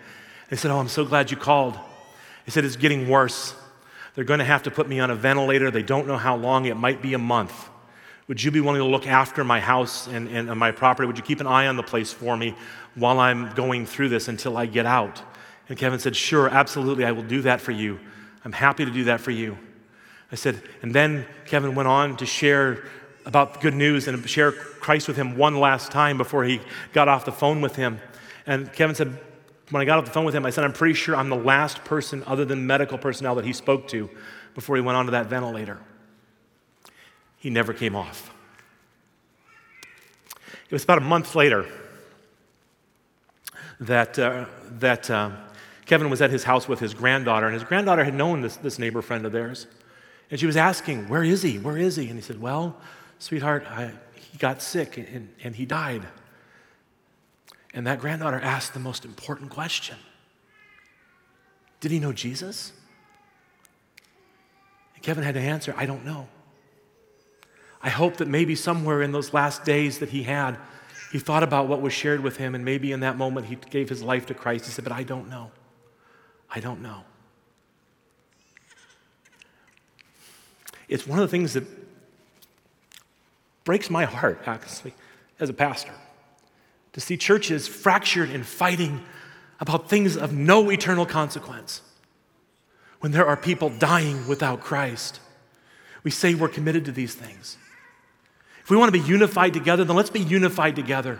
They 0.49 0.55
said, 0.55 0.71
Oh, 0.71 0.79
I'm 0.79 0.87
so 0.87 1.03
glad 1.03 1.31
you 1.31 1.37
called. 1.37 1.77
He 2.45 2.51
said, 2.51 2.63
It's 2.63 2.77
getting 2.77 3.09
worse. 3.09 3.55
They're 4.13 4.23
going 4.23 4.39
to 4.39 4.45
have 4.45 4.63
to 4.63 4.71
put 4.71 4.87
me 4.87 5.01
on 5.01 5.11
a 5.11 5.15
ventilator. 5.15 5.69
They 5.69 5.83
don't 5.83 6.07
know 6.07 6.17
how 6.17 6.37
long. 6.37 6.65
It 6.65 6.77
might 6.77 7.01
be 7.01 7.13
a 7.13 7.19
month. 7.19 7.69
Would 8.27 8.41
you 8.41 8.49
be 8.49 8.61
willing 8.61 8.79
to 8.79 8.87
look 8.87 9.05
after 9.05 9.43
my 9.43 9.59
house 9.59 10.07
and, 10.07 10.29
and, 10.29 10.49
and 10.49 10.59
my 10.59 10.71
property? 10.71 11.05
Would 11.05 11.17
you 11.17 11.23
keep 11.23 11.41
an 11.41 11.47
eye 11.47 11.67
on 11.67 11.75
the 11.75 11.83
place 11.83 12.11
for 12.11 12.35
me 12.37 12.55
while 12.95 13.19
I'm 13.19 13.53
going 13.53 13.85
through 13.85 14.09
this 14.09 14.29
until 14.29 14.55
I 14.57 14.65
get 14.65 14.85
out? 14.85 15.21
And 15.67 15.77
Kevin 15.77 15.99
said, 15.99 16.15
Sure, 16.15 16.47
absolutely, 16.47 17.03
I 17.03 17.11
will 17.11 17.23
do 17.23 17.41
that 17.41 17.59
for 17.59 17.71
you. 17.71 17.99
I'm 18.45 18.53
happy 18.53 18.85
to 18.85 18.91
do 18.91 19.03
that 19.05 19.19
for 19.19 19.31
you. 19.31 19.57
I 20.35 20.37
said, 20.37 20.61
and 20.81 20.93
then 20.93 21.25
Kevin 21.45 21.75
went 21.75 21.87
on 21.87 22.17
to 22.17 22.25
share 22.25 22.83
about 23.25 23.61
good 23.61 23.73
news 23.73 24.09
and 24.09 24.29
share 24.29 24.51
Christ 24.51 25.07
with 25.07 25.15
him 25.15 25.37
one 25.37 25.61
last 25.61 25.93
time 25.93 26.17
before 26.17 26.43
he 26.43 26.59
got 26.91 27.07
off 27.07 27.23
the 27.23 27.31
phone 27.31 27.61
with 27.61 27.77
him. 27.77 28.01
And 28.45 28.69
Kevin 28.73 28.97
said, 28.97 29.17
when 29.69 29.81
I 29.81 29.85
got 29.85 29.97
off 29.97 30.03
the 30.03 30.11
phone 30.11 30.25
with 30.25 30.35
him, 30.35 30.45
I 30.45 30.49
said, 30.49 30.65
I'm 30.65 30.73
pretty 30.73 30.93
sure 30.93 31.15
I'm 31.15 31.29
the 31.29 31.37
last 31.37 31.85
person 31.85 32.21
other 32.27 32.43
than 32.43 32.67
medical 32.67 32.97
personnel 32.97 33.35
that 33.35 33.45
he 33.45 33.53
spoke 33.53 33.87
to 33.87 34.09
before 34.55 34.75
he 34.75 34.81
went 34.81 34.97
onto 34.97 35.11
that 35.11 35.27
ventilator. 35.27 35.79
He 37.37 37.49
never 37.49 37.71
came 37.71 37.95
off. 37.95 38.29
It 40.65 40.73
was 40.73 40.83
about 40.83 40.97
a 40.97 41.01
month 41.01 41.33
later 41.33 41.65
that, 43.79 44.19
uh, 44.19 44.47
that 44.79 45.09
uh, 45.09 45.31
Kevin 45.85 46.09
was 46.09 46.21
at 46.21 46.29
his 46.29 46.43
house 46.43 46.67
with 46.67 46.81
his 46.81 46.93
granddaughter, 46.93 47.45
and 47.45 47.53
his 47.53 47.63
granddaughter 47.63 48.03
had 48.03 48.15
known 48.15 48.41
this, 48.41 48.57
this 48.57 48.77
neighbor 48.77 49.01
friend 49.01 49.25
of 49.25 49.31
theirs. 49.31 49.67
And 50.31 50.39
she 50.39 50.45
was 50.45 50.57
asking, 50.57 51.07
Where 51.07 51.23
is 51.23 51.41
he? 51.41 51.57
Where 51.57 51.77
is 51.77 51.95
he? 51.95 52.07
And 52.07 52.15
he 52.15 52.21
said, 52.21 52.41
Well, 52.41 52.77
sweetheart, 53.19 53.65
I, 53.67 53.91
he 54.15 54.37
got 54.37 54.61
sick 54.61 54.97
and, 54.97 55.29
and 55.43 55.55
he 55.55 55.65
died. 55.65 56.03
And 57.73 57.85
that 57.87 57.99
granddaughter 57.99 58.39
asked 58.39 58.73
the 58.73 58.79
most 58.79 59.05
important 59.05 59.51
question 59.51 59.97
Did 61.79 61.91
he 61.91 61.99
know 61.99 62.13
Jesus? 62.13 62.71
And 64.95 65.03
Kevin 65.03 65.23
had 65.23 65.35
to 65.35 65.41
answer, 65.41 65.73
I 65.77 65.85
don't 65.85 66.05
know. 66.05 66.27
I 67.81 67.89
hope 67.89 68.17
that 68.17 68.27
maybe 68.27 68.55
somewhere 68.55 69.03
in 69.03 69.11
those 69.11 69.31
last 69.31 69.63
days 69.63 69.99
that 69.99 70.09
he 70.09 70.23
had, 70.23 70.57
he 71.11 71.19
thought 71.19 71.43
about 71.43 71.67
what 71.67 71.81
was 71.81 71.93
shared 71.93 72.21
with 72.21 72.37
him, 72.37 72.55
and 72.55 72.65
maybe 72.65 72.91
in 72.91 73.01
that 73.01 73.15
moment 73.15 73.45
he 73.45 73.55
gave 73.55 73.89
his 73.89 74.01
life 74.01 74.25
to 74.25 74.33
Christ. 74.33 74.65
He 74.65 74.71
said, 74.71 74.83
But 74.83 74.93
I 74.93 75.03
don't 75.03 75.29
know. 75.29 75.51
I 76.49 76.59
don't 76.59 76.81
know. 76.81 77.03
It's 80.87 81.07
one 81.07 81.19
of 81.19 81.23
the 81.23 81.31
things 81.31 81.53
that 81.53 81.63
breaks 83.63 83.89
my 83.89 84.05
heart, 84.05 84.41
actually, 84.45 84.93
as 85.39 85.49
a 85.49 85.53
pastor, 85.53 85.93
to 86.93 87.01
see 87.01 87.17
churches 87.17 87.67
fractured 87.67 88.29
and 88.29 88.45
fighting 88.45 89.03
about 89.59 89.89
things 89.89 90.15
of 90.15 90.33
no 90.33 90.69
eternal 90.71 91.05
consequence 91.05 91.81
when 92.99 93.11
there 93.11 93.25
are 93.25 93.37
people 93.37 93.69
dying 93.69 94.27
without 94.27 94.61
Christ. 94.61 95.19
We 96.03 96.11
say 96.11 96.35
we're 96.35 96.49
committed 96.49 96.85
to 96.85 96.91
these 96.91 97.15
things. 97.15 97.57
If 98.61 98.69
we 98.69 98.77
want 98.77 98.93
to 98.93 98.99
be 98.99 99.07
unified 99.07 99.53
together, 99.53 99.83
then 99.83 99.95
let's 99.95 100.09
be 100.09 100.21
unified 100.21 100.75
together. 100.75 101.19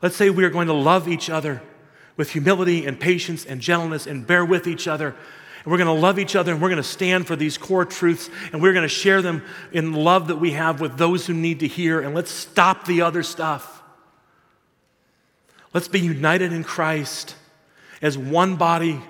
Let's 0.00 0.16
say 0.16 0.30
we 0.30 0.44
are 0.44 0.50
going 0.50 0.66
to 0.66 0.72
love 0.72 1.08
each 1.08 1.30
other 1.30 1.62
with 2.16 2.30
humility 2.30 2.86
and 2.86 2.98
patience 2.98 3.44
and 3.44 3.60
gentleness 3.60 4.06
and 4.06 4.26
bear 4.26 4.44
with 4.44 4.66
each 4.66 4.86
other 4.86 5.14
and 5.64 5.70
we're 5.70 5.78
going 5.78 5.94
to 5.94 6.00
love 6.00 6.18
each 6.18 6.34
other 6.34 6.52
and 6.52 6.60
we're 6.60 6.70
going 6.70 6.82
to 6.82 6.88
stand 6.88 7.26
for 7.26 7.36
these 7.36 7.56
core 7.56 7.84
truths 7.84 8.28
and 8.52 8.60
we're 8.60 8.72
going 8.72 8.82
to 8.82 8.88
share 8.88 9.22
them 9.22 9.44
in 9.70 9.92
love 9.92 10.28
that 10.28 10.36
we 10.36 10.52
have 10.52 10.80
with 10.80 10.96
those 10.96 11.26
who 11.26 11.34
need 11.34 11.60
to 11.60 11.68
hear. 11.68 12.00
And 12.00 12.14
let's 12.14 12.32
stop 12.32 12.84
the 12.86 13.02
other 13.02 13.22
stuff. 13.22 13.82
Let's 15.72 15.88
be 15.88 16.00
united 16.00 16.52
in 16.52 16.64
Christ 16.64 17.36
as 18.02 18.18
one 18.18 18.56
body, 18.56 19.00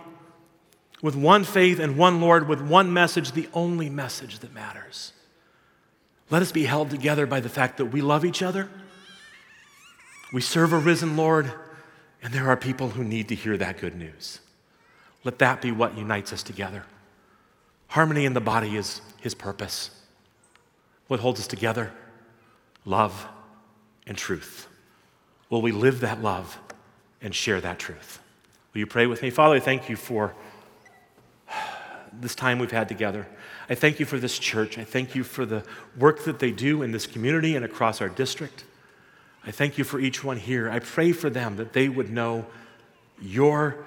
with 1.00 1.16
one 1.16 1.42
faith 1.42 1.80
and 1.80 1.96
one 1.96 2.20
Lord, 2.20 2.46
with 2.46 2.60
one 2.60 2.92
message, 2.92 3.32
the 3.32 3.48
only 3.54 3.88
message 3.88 4.40
that 4.40 4.52
matters. 4.52 5.12
Let 6.30 6.42
us 6.42 6.52
be 6.52 6.64
held 6.64 6.90
together 6.90 7.26
by 7.26 7.40
the 7.40 7.48
fact 7.48 7.78
that 7.78 7.86
we 7.86 8.02
love 8.02 8.24
each 8.24 8.42
other, 8.42 8.68
we 10.32 10.40
serve 10.40 10.72
a 10.72 10.78
risen 10.78 11.16
Lord, 11.16 11.52
and 12.22 12.32
there 12.32 12.48
are 12.48 12.56
people 12.56 12.90
who 12.90 13.02
need 13.02 13.28
to 13.28 13.34
hear 13.34 13.56
that 13.56 13.78
good 13.78 13.96
news. 13.96 14.38
Let 15.24 15.38
that 15.38 15.60
be 15.62 15.70
what 15.70 15.96
unites 15.96 16.32
us 16.32 16.42
together. 16.42 16.84
Harmony 17.88 18.24
in 18.24 18.34
the 18.34 18.40
body 18.40 18.76
is 18.76 19.00
his 19.20 19.34
purpose. 19.34 19.90
What 21.08 21.20
holds 21.20 21.40
us 21.40 21.46
together? 21.46 21.92
Love 22.84 23.26
and 24.06 24.16
truth. 24.16 24.66
Will 25.50 25.62
we 25.62 25.72
live 25.72 26.00
that 26.00 26.22
love 26.22 26.58
and 27.22 27.34
share 27.34 27.60
that 27.60 27.78
truth. 27.78 28.20
Will 28.74 28.80
you 28.80 28.86
pray 28.86 29.06
with 29.06 29.22
me? 29.22 29.30
Father, 29.30 29.56
I 29.56 29.60
thank 29.60 29.88
you 29.88 29.96
for 29.96 30.34
this 32.12 32.34
time 32.34 32.58
we've 32.58 32.72
had 32.72 32.88
together. 32.88 33.26
I 33.70 33.74
thank 33.74 34.00
you 34.00 34.06
for 34.06 34.18
this 34.18 34.38
church. 34.38 34.76
I 34.76 34.84
thank 34.84 35.14
you 35.14 35.24
for 35.24 35.46
the 35.46 35.64
work 35.96 36.24
that 36.24 36.40
they 36.40 36.50
do 36.50 36.82
in 36.82 36.90
this 36.92 37.06
community 37.06 37.54
and 37.54 37.64
across 37.64 38.00
our 38.00 38.08
district. 38.08 38.64
I 39.46 39.50
thank 39.50 39.78
you 39.78 39.84
for 39.84 39.98
each 39.98 40.22
one 40.22 40.36
here. 40.36 40.68
I 40.68 40.80
pray 40.80 41.12
for 41.12 41.30
them 41.30 41.56
that 41.56 41.72
they 41.72 41.88
would 41.88 42.10
know 42.10 42.46
your 43.20 43.86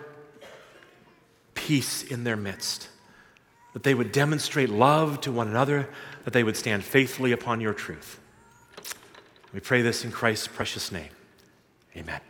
peace 1.65 2.03
in 2.03 2.23
their 2.23 2.37
midst, 2.37 2.89
that 3.73 3.81
they 3.81 3.95
would 3.95 4.11
demonstrate 4.11 4.69
love 4.69 5.19
to 5.21 5.31
one 5.31 5.47
another, 5.47 5.89
that 6.23 6.31
they 6.31 6.43
would 6.43 6.55
stand 6.55 6.83
faithfully 6.83 7.31
upon 7.31 7.59
your 7.59 7.73
truth. 7.73 8.19
We 9.51 9.59
pray 9.61 9.81
this 9.81 10.05
in 10.05 10.11
Christ's 10.11 10.47
precious 10.47 10.91
name. 10.91 11.09
Amen. 11.97 12.21